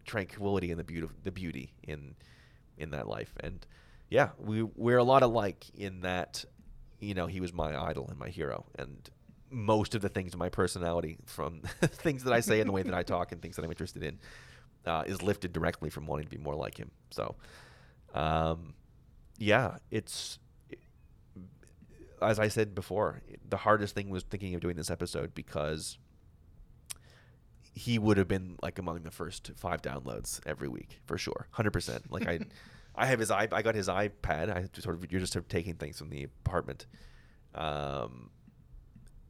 tranquility 0.05 0.71
and 0.71 0.79
the 0.79 0.85
beauty 0.85 1.09
the 1.25 1.33
beauty 1.33 1.73
in 1.83 2.15
in 2.79 2.91
that 2.91 3.09
life. 3.09 3.33
And 3.41 3.67
yeah, 4.11 4.31
we 4.39 4.63
we're 4.63 4.99
a 4.99 5.05
lot 5.05 5.23
alike 5.23 5.67
in 5.75 6.01
that 6.01 6.45
you 7.01 7.15
know, 7.15 7.27
he 7.27 7.41
was 7.41 7.53
my 7.53 7.77
idol 7.79 8.09
and 8.09 8.19
my 8.19 8.29
hero 8.29 8.65
and 8.79 9.11
most 9.51 9.95
of 9.95 10.03
the 10.03 10.09
things 10.09 10.33
in 10.33 10.39
my 10.39 10.49
personality 10.49 11.19
from 11.27 11.61
things 11.83 12.25
that 12.25 12.33
I 12.33 12.41
say 12.41 12.61
and 12.61 12.69
the 12.69 12.73
way 12.73 12.83
that 12.83 12.95
I 12.95 13.03
talk 13.15 13.33
and 13.33 13.41
things 13.41 13.57
that 13.57 13.65
I'm 13.65 13.71
interested 13.71 14.03
in 14.03 14.19
uh, 14.87 15.05
is 15.07 15.23
lifted 15.23 15.53
directly 15.53 15.91
from 15.91 16.07
wanting 16.07 16.25
to 16.25 16.31
be 16.31 16.43
more 16.43 16.55
like 16.55 16.79
him. 16.79 16.91
So 17.11 17.37
um 18.15 18.75
yeah, 19.39 19.77
it's 19.91 20.39
as 22.23 22.39
I 22.39 22.49
said 22.49 22.75
before, 22.75 23.21
the 23.49 23.59
hardest 23.59 23.95
thing 23.95 24.09
was 24.09 24.23
thinking 24.23 24.55
of 24.55 24.61
doing 24.61 24.77
this 24.77 24.91
episode 24.91 25.35
because 25.35 25.99
he 27.75 27.99
would 27.99 28.17
have 28.17 28.27
been 28.27 28.57
like 28.63 28.79
among 28.79 29.03
the 29.03 29.11
first 29.11 29.51
five 29.57 29.83
downloads 29.83 30.41
every 30.47 30.69
week 30.69 31.01
for 31.07 31.19
sure, 31.19 31.47
hundred 31.51 31.73
percent. 31.73 32.11
Like 32.11 32.27
I, 32.27 32.41
I 32.97 33.07
have 33.07 33.19
his 33.21 33.31
i 33.31 33.47
I 33.53 33.63
got 33.63 33.75
his 33.75 33.89
iPad. 33.89 34.55
I 34.55 34.63
just 34.73 34.83
sort 34.83 34.97
of 34.97 35.11
you're 35.13 35.21
just 35.21 35.33
sort 35.33 35.45
of 35.45 35.49
taking 35.49 35.75
things 35.75 35.99
from 35.99 36.11
the 36.11 36.25
apartment. 36.25 36.87
Um, 37.55 38.31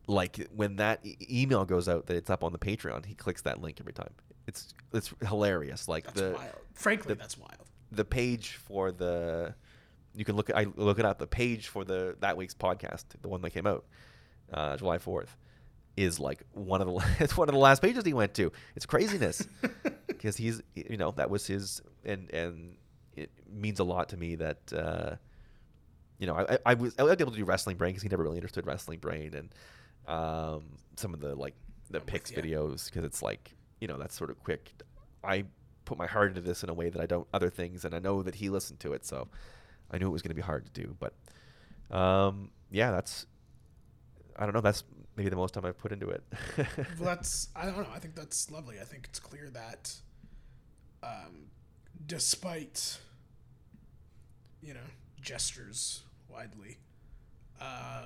like 0.06 0.46
when 0.54 0.76
that 0.76 1.00
e- 1.04 1.16
email 1.28 1.64
goes 1.64 1.88
out 1.88 2.06
that 2.06 2.16
it's 2.16 2.30
up 2.30 2.44
on 2.44 2.52
the 2.52 2.58
Patreon, 2.58 3.04
he 3.06 3.14
clicks 3.14 3.42
that 3.42 3.60
link 3.60 3.78
every 3.80 3.92
time. 3.92 4.10
It's 4.46 4.72
it's 4.92 5.12
hilarious. 5.26 5.88
Like 5.88 6.04
That's 6.04 6.20
the 6.20 6.30
wild. 6.32 6.50
Frankly, 6.74 7.14
the- 7.14 7.18
that's 7.20 7.36
wild. 7.38 7.64
the 7.90 8.04
page 8.04 8.52
for 8.56 8.92
the 8.92 9.54
you 10.14 10.24
can 10.24 10.36
look 10.36 10.50
I 10.54 10.66
look 10.76 10.98
it 10.98 11.04
up 11.04 11.18
the 11.18 11.26
page 11.26 11.68
for 11.68 11.84
the 11.84 12.16
that 12.20 12.36
week's 12.36 12.54
podcast 12.54 13.04
the 13.20 13.28
one 13.28 13.42
that 13.42 13.50
came 13.50 13.66
out 13.66 13.84
uh, 14.52 14.76
July 14.76 14.98
4th 14.98 15.28
is 15.96 16.18
like 16.20 16.42
one 16.52 16.80
of 16.80 16.86
the 16.86 17.04
it's 17.20 17.36
one 17.36 17.48
of 17.48 17.52
the 17.54 17.58
last 17.60 17.82
pages 17.82 18.04
he 18.04 18.12
went 18.14 18.32
to 18.34 18.50
it's 18.76 18.86
craziness 18.86 19.46
because 20.06 20.36
he's 20.36 20.62
you 20.74 20.96
know 20.96 21.10
that 21.12 21.28
was 21.28 21.46
his 21.46 21.82
and 22.04 22.30
and 22.32 22.76
it 23.16 23.30
means 23.52 23.80
a 23.80 23.84
lot 23.84 24.08
to 24.10 24.16
me 24.16 24.34
that 24.36 24.72
uh, 24.72 25.16
you 26.18 26.26
know 26.26 26.34
I, 26.34 26.58
I- 26.66 26.74
was 26.74 26.94
I 26.98 27.02
was 27.02 27.12
able 27.18 27.32
to 27.32 27.38
do 27.38 27.44
wrestling 27.44 27.76
brain 27.76 27.90
because 27.92 28.02
he 28.02 28.08
never 28.08 28.22
really 28.22 28.38
understood 28.38 28.66
wrestling 28.66 28.98
brain 28.98 29.34
and 29.34 29.48
um, 30.06 30.64
some 30.96 31.14
of 31.14 31.20
the 31.20 31.34
like 31.34 31.54
the 31.90 32.00
picks 32.00 32.30
ya. 32.32 32.40
videos 32.40 32.86
because 32.86 33.04
it's 33.04 33.22
like 33.22 33.54
you 33.80 33.88
know 33.88 33.98
that's 33.98 34.14
sort 34.16 34.30
of 34.30 34.42
quick 34.42 34.72
I 35.24 35.44
put 35.84 35.96
my 35.98 36.06
heart 36.06 36.28
into 36.28 36.40
this 36.40 36.62
in 36.62 36.68
a 36.68 36.74
way 36.74 36.90
that 36.90 37.00
I 37.00 37.06
don't 37.06 37.26
other 37.32 37.50
things, 37.50 37.84
and 37.84 37.94
I 37.94 37.98
know 37.98 38.22
that 38.22 38.34
he 38.34 38.50
listened 38.50 38.80
to 38.80 38.92
it, 38.92 39.04
so 39.06 39.28
I 39.90 39.98
knew 39.98 40.08
it 40.08 40.12
was 40.12 40.22
going 40.22 40.30
to 40.30 40.34
be 40.34 40.42
hard 40.42 40.66
to 40.66 40.82
do. 40.82 40.96
But 40.98 41.14
um, 41.96 42.50
yeah, 42.70 42.90
that's 42.90 43.26
I 44.38 44.44
don't 44.44 44.54
know. 44.54 44.60
That's 44.60 44.84
maybe 45.16 45.30
the 45.30 45.36
most 45.36 45.54
time 45.54 45.64
I've 45.64 45.78
put 45.78 45.92
into 45.92 46.10
it. 46.10 46.22
well, 46.98 47.14
that's 47.16 47.48
I 47.56 47.66
don't 47.66 47.78
know. 47.78 47.86
I 47.94 47.98
think 47.98 48.14
that's 48.14 48.50
lovely. 48.50 48.78
I 48.80 48.84
think 48.84 49.06
it's 49.08 49.20
clear 49.20 49.48
that, 49.50 49.94
um, 51.02 51.46
despite 52.06 52.98
you 54.62 54.74
know 54.74 54.80
gestures 55.20 56.02
widely, 56.28 56.78
uh, 57.60 58.04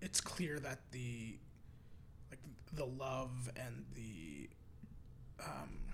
it's 0.00 0.20
clear 0.20 0.58
that 0.58 0.80
the 0.92 1.36
like 2.30 2.40
the 2.72 2.84
love 2.84 3.50
and 3.56 3.84
the 3.94 4.48
um, 5.44 5.88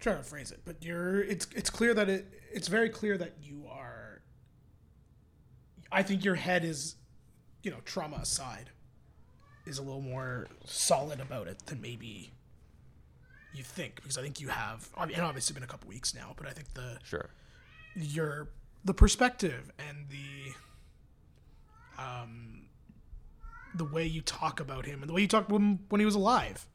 trying 0.00 0.18
to 0.18 0.22
phrase 0.22 0.50
it, 0.50 0.60
but 0.64 0.76
you're 0.82 1.22
it's 1.22 1.46
it's 1.54 1.70
clear 1.70 1.94
that 1.94 2.08
it 2.08 2.26
it's 2.52 2.68
very 2.68 2.88
clear 2.88 3.16
that 3.16 3.34
you 3.42 3.64
are. 3.70 4.20
I 5.90 6.02
think 6.02 6.24
your 6.24 6.36
head 6.36 6.64
is, 6.64 6.96
you 7.62 7.70
know, 7.70 7.76
trauma 7.84 8.16
aside, 8.22 8.70
is 9.66 9.78
a 9.78 9.82
little 9.82 10.00
more 10.00 10.46
solid 10.64 11.20
about 11.20 11.48
it 11.48 11.66
than 11.66 11.80
maybe 11.82 12.32
you 13.54 13.62
think 13.62 13.96
because 13.96 14.18
I 14.18 14.22
think 14.22 14.40
you 14.40 14.48
have. 14.48 14.88
I 14.96 15.06
mean, 15.06 15.18
obviously 15.20 15.54
been 15.54 15.62
a 15.62 15.66
couple 15.66 15.88
weeks 15.88 16.14
now, 16.14 16.34
but 16.36 16.46
I 16.46 16.50
think 16.50 16.72
the 16.74 16.98
sure. 17.04 17.30
your 17.94 18.48
the 18.84 18.94
perspective 18.94 19.70
and 19.78 20.06
the 20.08 20.52
um 22.02 22.62
the 23.74 23.84
way 23.84 24.04
you 24.04 24.20
talk 24.20 24.60
about 24.60 24.86
him 24.86 25.00
and 25.00 25.08
the 25.08 25.14
way 25.14 25.22
you 25.22 25.28
talked 25.28 25.50
him 25.50 25.80
when 25.88 26.00
he 26.00 26.04
was 26.04 26.14
alive. 26.14 26.66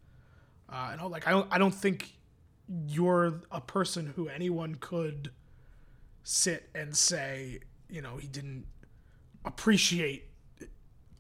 Uh, 0.70 0.90
and 0.92 1.02
all 1.02 1.10
like 1.10 1.28
I 1.28 1.32
don't 1.32 1.48
I 1.52 1.58
don't 1.58 1.74
think 1.74 2.14
you're 2.88 3.42
a 3.52 3.62
person 3.62 4.14
who 4.16 4.28
anyone 4.28 4.76
could 4.76 5.32
sit 6.24 6.70
and 6.76 6.96
say 6.96 7.60
you 7.90 8.02
know 8.02 8.18
he 8.18 8.28
didn't 8.28 8.66
appreciate 9.46 10.26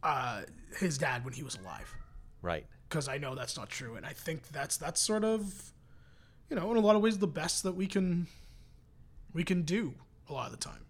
uh, 0.04 0.42
his 0.78 0.98
dad 0.98 1.24
when 1.24 1.34
he 1.34 1.44
was 1.44 1.56
alive 1.56 1.96
Right. 2.42 2.66
Because 2.88 3.08
I 3.08 3.18
know 3.18 3.36
that's 3.36 3.58
not 3.58 3.70
true, 3.70 3.96
and 3.96 4.06
I 4.06 4.14
think 4.14 4.50
that's 4.50 4.78
that's 4.78 5.02
sort 5.02 5.24
of, 5.24 5.72
you 6.50 6.56
know, 6.56 6.72
in 6.72 6.78
a 6.78 6.80
lot 6.80 6.96
of 6.96 7.02
ways 7.02 7.18
the 7.20 7.28
best 7.28 7.64
that 7.64 7.74
we 7.74 7.88
can 7.88 8.28
we 9.34 9.44
can 9.44 9.64
do 9.64 9.96
a 10.30 10.34
lot 10.34 10.48
of 10.48 10.52
the 10.52 10.64
time. 10.64 10.86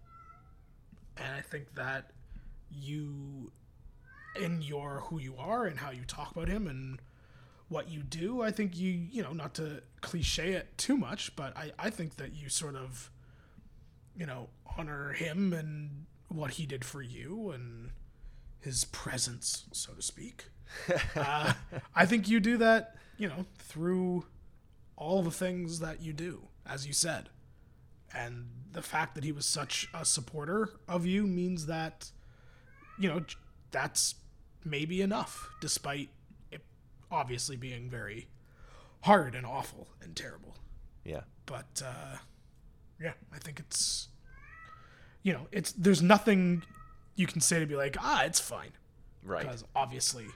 And 1.16 1.34
I 1.34 1.40
think 1.40 1.74
that 1.74 2.12
you, 2.70 3.50
in 4.40 4.62
your 4.62 5.00
who 5.06 5.18
you 5.18 5.34
are 5.36 5.64
and 5.64 5.78
how 5.78 5.90
you 5.90 6.04
talk 6.06 6.30
about 6.30 6.48
him 6.48 6.68
and 6.68 7.00
what 7.68 7.90
you 7.90 8.02
do, 8.02 8.42
I 8.42 8.50
think 8.50 8.76
you 8.76 8.90
you 8.90 9.22
know 9.22 9.32
not 9.32 9.54
to 9.54 9.82
cliche 10.00 10.52
it 10.52 10.78
too 10.78 10.96
much, 10.96 11.34
but 11.34 11.56
I 11.56 11.72
I 11.78 11.90
think 11.90 12.16
that 12.16 12.34
you 12.34 12.48
sort 12.48 12.76
of, 12.76 13.10
you 14.16 14.26
know, 14.26 14.50
honor 14.78 15.12
him 15.12 15.52
and 15.52 16.06
what 16.28 16.52
he 16.52 16.66
did 16.66 16.84
for 16.84 17.02
you 17.02 17.50
and 17.50 17.90
his 18.60 18.84
presence, 18.84 19.64
so 19.72 19.94
to 19.94 20.02
speak 20.02 20.44
uh, 21.16 21.52
I 21.94 22.06
think 22.06 22.28
you 22.28 22.40
do 22.40 22.56
that, 22.58 22.96
you 23.16 23.28
know, 23.28 23.46
through 23.58 24.24
all 24.96 25.22
the 25.22 25.30
things 25.30 25.80
that 25.80 26.00
you 26.02 26.12
do, 26.12 26.42
as 26.66 26.86
you 26.86 26.92
said. 26.92 27.28
And 28.14 28.48
the 28.72 28.82
fact 28.82 29.14
that 29.14 29.24
he 29.24 29.32
was 29.32 29.44
such 29.46 29.88
a 29.94 30.04
supporter 30.04 30.70
of 30.88 31.04
you 31.06 31.26
means 31.26 31.66
that, 31.66 32.10
you 32.98 33.08
know, 33.08 33.22
that's 33.70 34.14
maybe 34.64 35.00
enough, 35.02 35.48
despite 35.60 36.08
it 36.50 36.62
obviously 37.10 37.56
being 37.56 37.88
very 37.90 38.28
hard 39.02 39.34
and 39.34 39.46
awful 39.46 39.88
and 40.02 40.16
terrible. 40.16 40.56
Yeah. 41.04 41.20
But 41.46 41.82
uh, 41.84 42.16
yeah, 43.00 43.12
I 43.32 43.38
think 43.38 43.60
it's, 43.60 44.08
you 45.22 45.32
know, 45.32 45.46
it's 45.52 45.72
there's 45.72 46.02
nothing 46.02 46.62
you 47.14 47.26
can 47.26 47.40
say 47.40 47.60
to 47.60 47.66
be 47.66 47.76
like, 47.76 47.96
ah, 48.00 48.24
it's 48.24 48.40
fine 48.40 48.70
Right. 49.22 49.42
because 49.42 49.64
obviously 49.76 50.26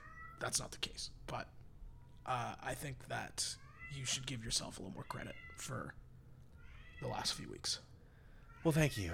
that's 0.43 0.61
not 0.61 0.73
the 0.73 0.79
case. 0.79 1.11
But 1.27 1.49
uh, 2.27 2.55
I 2.63 2.75
think 2.75 3.09
that 3.09 3.57
you 3.95 4.05
should 4.05 4.27
give 4.27 4.45
yourself 4.45 4.79
a 4.79 4.83
little 4.83 4.95
more 4.95 5.05
credit 5.05 5.35
for 5.57 5.95
the 7.01 7.09
last 7.09 7.35
few 7.35 7.49
weeks. 7.49 7.79
Well, 8.65 8.73
thank 8.73 8.99
you. 8.99 9.13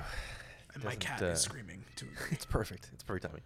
And 0.74 0.84
my 0.84 0.94
cat 0.94 1.22
uh, 1.22 1.26
is 1.26 1.40
screaming 1.40 1.84
to 1.96 2.06
agree. 2.12 2.28
It's 2.32 2.44
perfect. 2.44 2.88
It's 2.92 3.04
perfect 3.04 3.26
timing. 3.26 3.42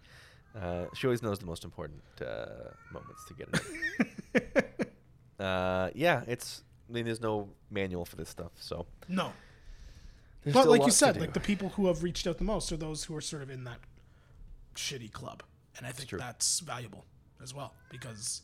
Uh, 0.54 0.86
she 0.94 1.06
always 1.06 1.22
knows 1.22 1.38
the 1.38 1.46
most 1.46 1.64
important 1.64 2.02
uh, 2.20 2.70
moments 2.92 3.24
to 3.26 3.34
get 3.34 3.48
it. 4.34 4.76
out. 5.40 5.44
uh, 5.44 5.90
yeah, 5.94 6.22
it's. 6.26 6.62
I 6.88 6.92
mean, 6.92 7.04
there's 7.06 7.22
no 7.22 7.48
manual 7.70 8.04
for 8.04 8.16
this 8.16 8.28
stuff, 8.28 8.52
so. 8.56 8.86
No. 9.08 9.32
there's 10.44 10.52
But 10.52 10.68
like 10.68 10.84
you 10.84 10.90
said, 10.90 11.18
like 11.18 11.32
the 11.32 11.40
people 11.40 11.70
who 11.70 11.86
have 11.86 12.02
reached 12.02 12.26
out 12.26 12.36
the 12.36 12.44
most 12.44 12.70
are 12.70 12.76
those 12.76 13.04
who 13.04 13.16
are 13.16 13.20
sort 13.22 13.42
of 13.42 13.50
in 13.50 13.64
that 13.64 13.78
shitty 14.74 15.10
club. 15.10 15.42
And 15.78 15.86
I 15.86 15.90
think 15.90 16.10
that's 16.10 16.60
valuable 16.60 17.06
as 17.42 17.54
well 17.54 17.74
because 17.90 18.42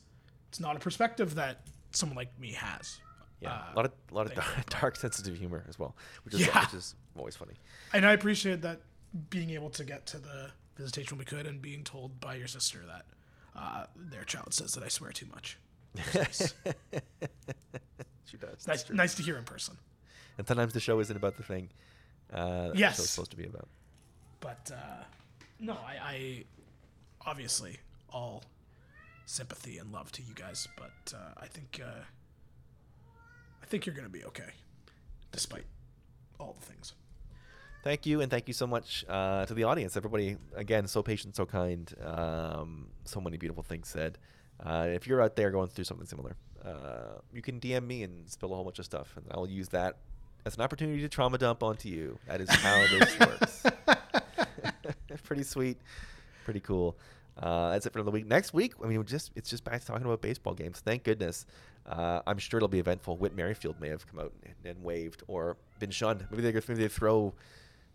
it's 0.48 0.60
not 0.60 0.76
a 0.76 0.78
perspective 0.78 1.34
that 1.36 1.60
someone 1.92 2.16
like 2.16 2.38
me 2.38 2.52
has. 2.52 2.98
yeah, 3.40 3.52
Uh, 3.52 3.72
a 3.72 3.76
lot 3.76 3.84
of 3.84 3.92
a 4.10 4.14
lot 4.14 4.26
of 4.26 4.34
dark, 4.34 4.70
dark, 4.80 4.96
sensitive 4.96 5.36
humor 5.36 5.64
as 5.68 5.78
well, 5.78 5.94
which 6.24 6.34
is 6.34 6.46
Yeah. 6.46 6.60
which 6.64 6.74
is 6.74 6.94
always 7.16 7.36
funny. 7.36 7.54
and 7.92 8.04
I 8.06 8.12
appreciate 8.12 8.62
that 8.62 8.80
being 9.30 9.50
able 9.50 9.70
to 9.70 9.84
get 9.84 10.06
to 10.06 10.18
the 10.18 10.50
visitation 10.76 11.16
when 11.16 11.20
we 11.20 11.24
could 11.24 11.46
and 11.46 11.60
being 11.62 11.82
told 11.84 12.20
by 12.20 12.34
your 12.36 12.46
sister 12.46 12.80
that 12.86 13.04
uh, 13.56 13.86
their 13.96 14.22
child 14.24 14.52
says 14.54 14.74
that 14.74 14.84
I 14.84 14.88
swear 14.88 15.10
too 15.12 15.26
much. 15.34 15.58
Nice. 16.14 16.54
She 18.24 18.36
does. 18.36 18.66
nice, 18.68 18.90
nice 18.90 19.14
to 19.14 19.22
hear 19.22 19.38
in 19.38 19.44
person. 19.44 19.76
And 20.36 20.46
sometimes 20.46 20.74
the 20.74 20.80
show 20.80 21.00
isn't 21.00 21.16
about 21.16 21.36
the 21.38 21.42
thing. 21.42 21.70
Uh, 22.32 22.68
the 22.68 22.76
Yes. 22.76 22.96
show's 22.98 23.08
supposed 23.10 23.30
to 23.30 23.36
be 23.38 23.44
about. 23.46 23.68
But 24.40 24.70
uh, 24.72 25.04
no, 25.58 25.72
I, 25.72 25.96
I 26.04 26.44
obviously 27.26 27.78
all 28.10 28.42
sympathy 29.28 29.78
and 29.78 29.92
love 29.92 30.10
to 30.12 30.22
you 30.22 30.34
guys, 30.34 30.66
but 30.76 31.14
uh, 31.14 31.34
I 31.36 31.46
think 31.46 31.80
uh, 31.84 32.02
I 33.62 33.66
think 33.66 33.86
you're 33.86 33.94
gonna 33.94 34.08
be 34.08 34.24
okay, 34.24 34.50
despite 35.32 35.66
all 36.40 36.56
the 36.58 36.64
things. 36.64 36.94
Thank 37.84 38.06
you, 38.06 38.20
and 38.20 38.30
thank 38.30 38.48
you 38.48 38.54
so 38.54 38.66
much 38.66 39.04
uh, 39.08 39.46
to 39.46 39.54
the 39.54 39.64
audience. 39.64 39.96
Everybody, 39.96 40.36
again, 40.56 40.88
so 40.88 41.02
patient, 41.02 41.36
so 41.36 41.46
kind. 41.46 41.92
Um, 42.04 42.88
so 43.04 43.20
many 43.20 43.36
beautiful 43.36 43.62
things 43.62 43.88
said. 43.88 44.18
Uh, 44.64 44.88
if 44.88 45.06
you're 45.06 45.22
out 45.22 45.36
there 45.36 45.50
going 45.50 45.68
through 45.68 45.84
something 45.84 46.06
similar, 46.06 46.34
uh, 46.64 47.20
you 47.32 47.40
can 47.40 47.60
DM 47.60 47.86
me 47.86 48.02
and 48.02 48.28
spill 48.28 48.52
a 48.52 48.56
whole 48.56 48.64
bunch 48.64 48.80
of 48.80 48.84
stuff, 48.84 49.12
and 49.16 49.26
I'll 49.30 49.48
use 49.48 49.68
that 49.68 49.98
as 50.44 50.56
an 50.56 50.62
opportunity 50.62 51.00
to 51.02 51.08
trauma 51.08 51.38
dump 51.38 51.62
onto 51.62 51.88
you. 51.88 52.18
That 52.26 52.40
is 52.40 52.50
how 52.50 52.84
this 52.98 53.18
works. 53.20 53.62
pretty 55.22 55.44
sweet, 55.44 55.78
pretty 56.44 56.60
cool. 56.60 56.96
Uh, 57.38 57.70
that's 57.70 57.86
it 57.86 57.92
for 57.92 58.00
another 58.00 58.10
week. 58.10 58.26
Next 58.26 58.52
week, 58.52 58.74
I 58.82 58.86
mean, 58.88 59.04
just 59.04 59.30
it's 59.36 59.48
just 59.48 59.64
back 59.64 59.80
to 59.80 59.86
talking 59.86 60.04
about 60.04 60.20
baseball 60.20 60.54
games. 60.54 60.80
Thank 60.80 61.04
goodness. 61.04 61.46
Uh, 61.86 62.20
I'm 62.26 62.38
sure 62.38 62.58
it'll 62.58 62.68
be 62.68 62.80
eventful. 62.80 63.16
Whit 63.16 63.34
Merrifield 63.34 63.80
may 63.80 63.88
have 63.88 64.06
come 64.06 64.18
out 64.20 64.32
and, 64.44 64.54
and 64.64 64.82
waved 64.82 65.22
or 65.28 65.56
been 65.78 65.90
shunned. 65.90 66.26
Maybe 66.30 66.42
they 66.42 66.52
maybe 66.52 66.74
they 66.74 66.88
throw 66.88 67.32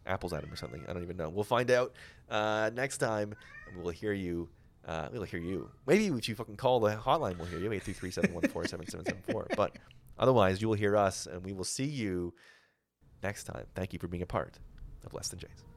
apples 0.05 0.33
at 0.33 0.43
him 0.43 0.51
or 0.51 0.55
something. 0.55 0.83
I 0.87 0.93
don't 0.93 1.03
even 1.03 1.17
know. 1.17 1.29
We'll 1.29 1.43
find 1.43 1.69
out 1.71 1.93
uh, 2.29 2.71
next 2.73 2.97
time, 2.97 3.35
we'll 3.77 3.93
hear 3.93 4.13
you. 4.13 4.49
Uh, 4.87 5.07
we'll 5.11 5.23
hear 5.23 5.39
you. 5.39 5.69
Maybe 5.87 6.07
if 6.07 6.27
you 6.27 6.35
fucking 6.35 6.57
call 6.57 6.79
the 6.79 6.95
hotline, 6.95 7.37
we'll 7.37 7.47
hear 7.47 7.59
you. 7.59 7.69
833-714-7774. 7.69 9.55
But 9.55 9.77
otherwise, 10.17 10.61
you 10.61 10.67
will 10.67 10.75
hear 10.75 10.97
us, 10.97 11.25
and 11.25 11.43
we 11.43 11.53
will 11.53 11.63
see 11.63 11.85
you 11.85 12.33
next 13.21 13.45
time. 13.45 13.65
Thank 13.75 13.93
you 13.93 13.99
for 13.99 14.07
being 14.07 14.23
a 14.23 14.27
part 14.27 14.59
of 15.05 15.13
Less 15.13 15.29
Than 15.29 15.39
Jays. 15.39 15.72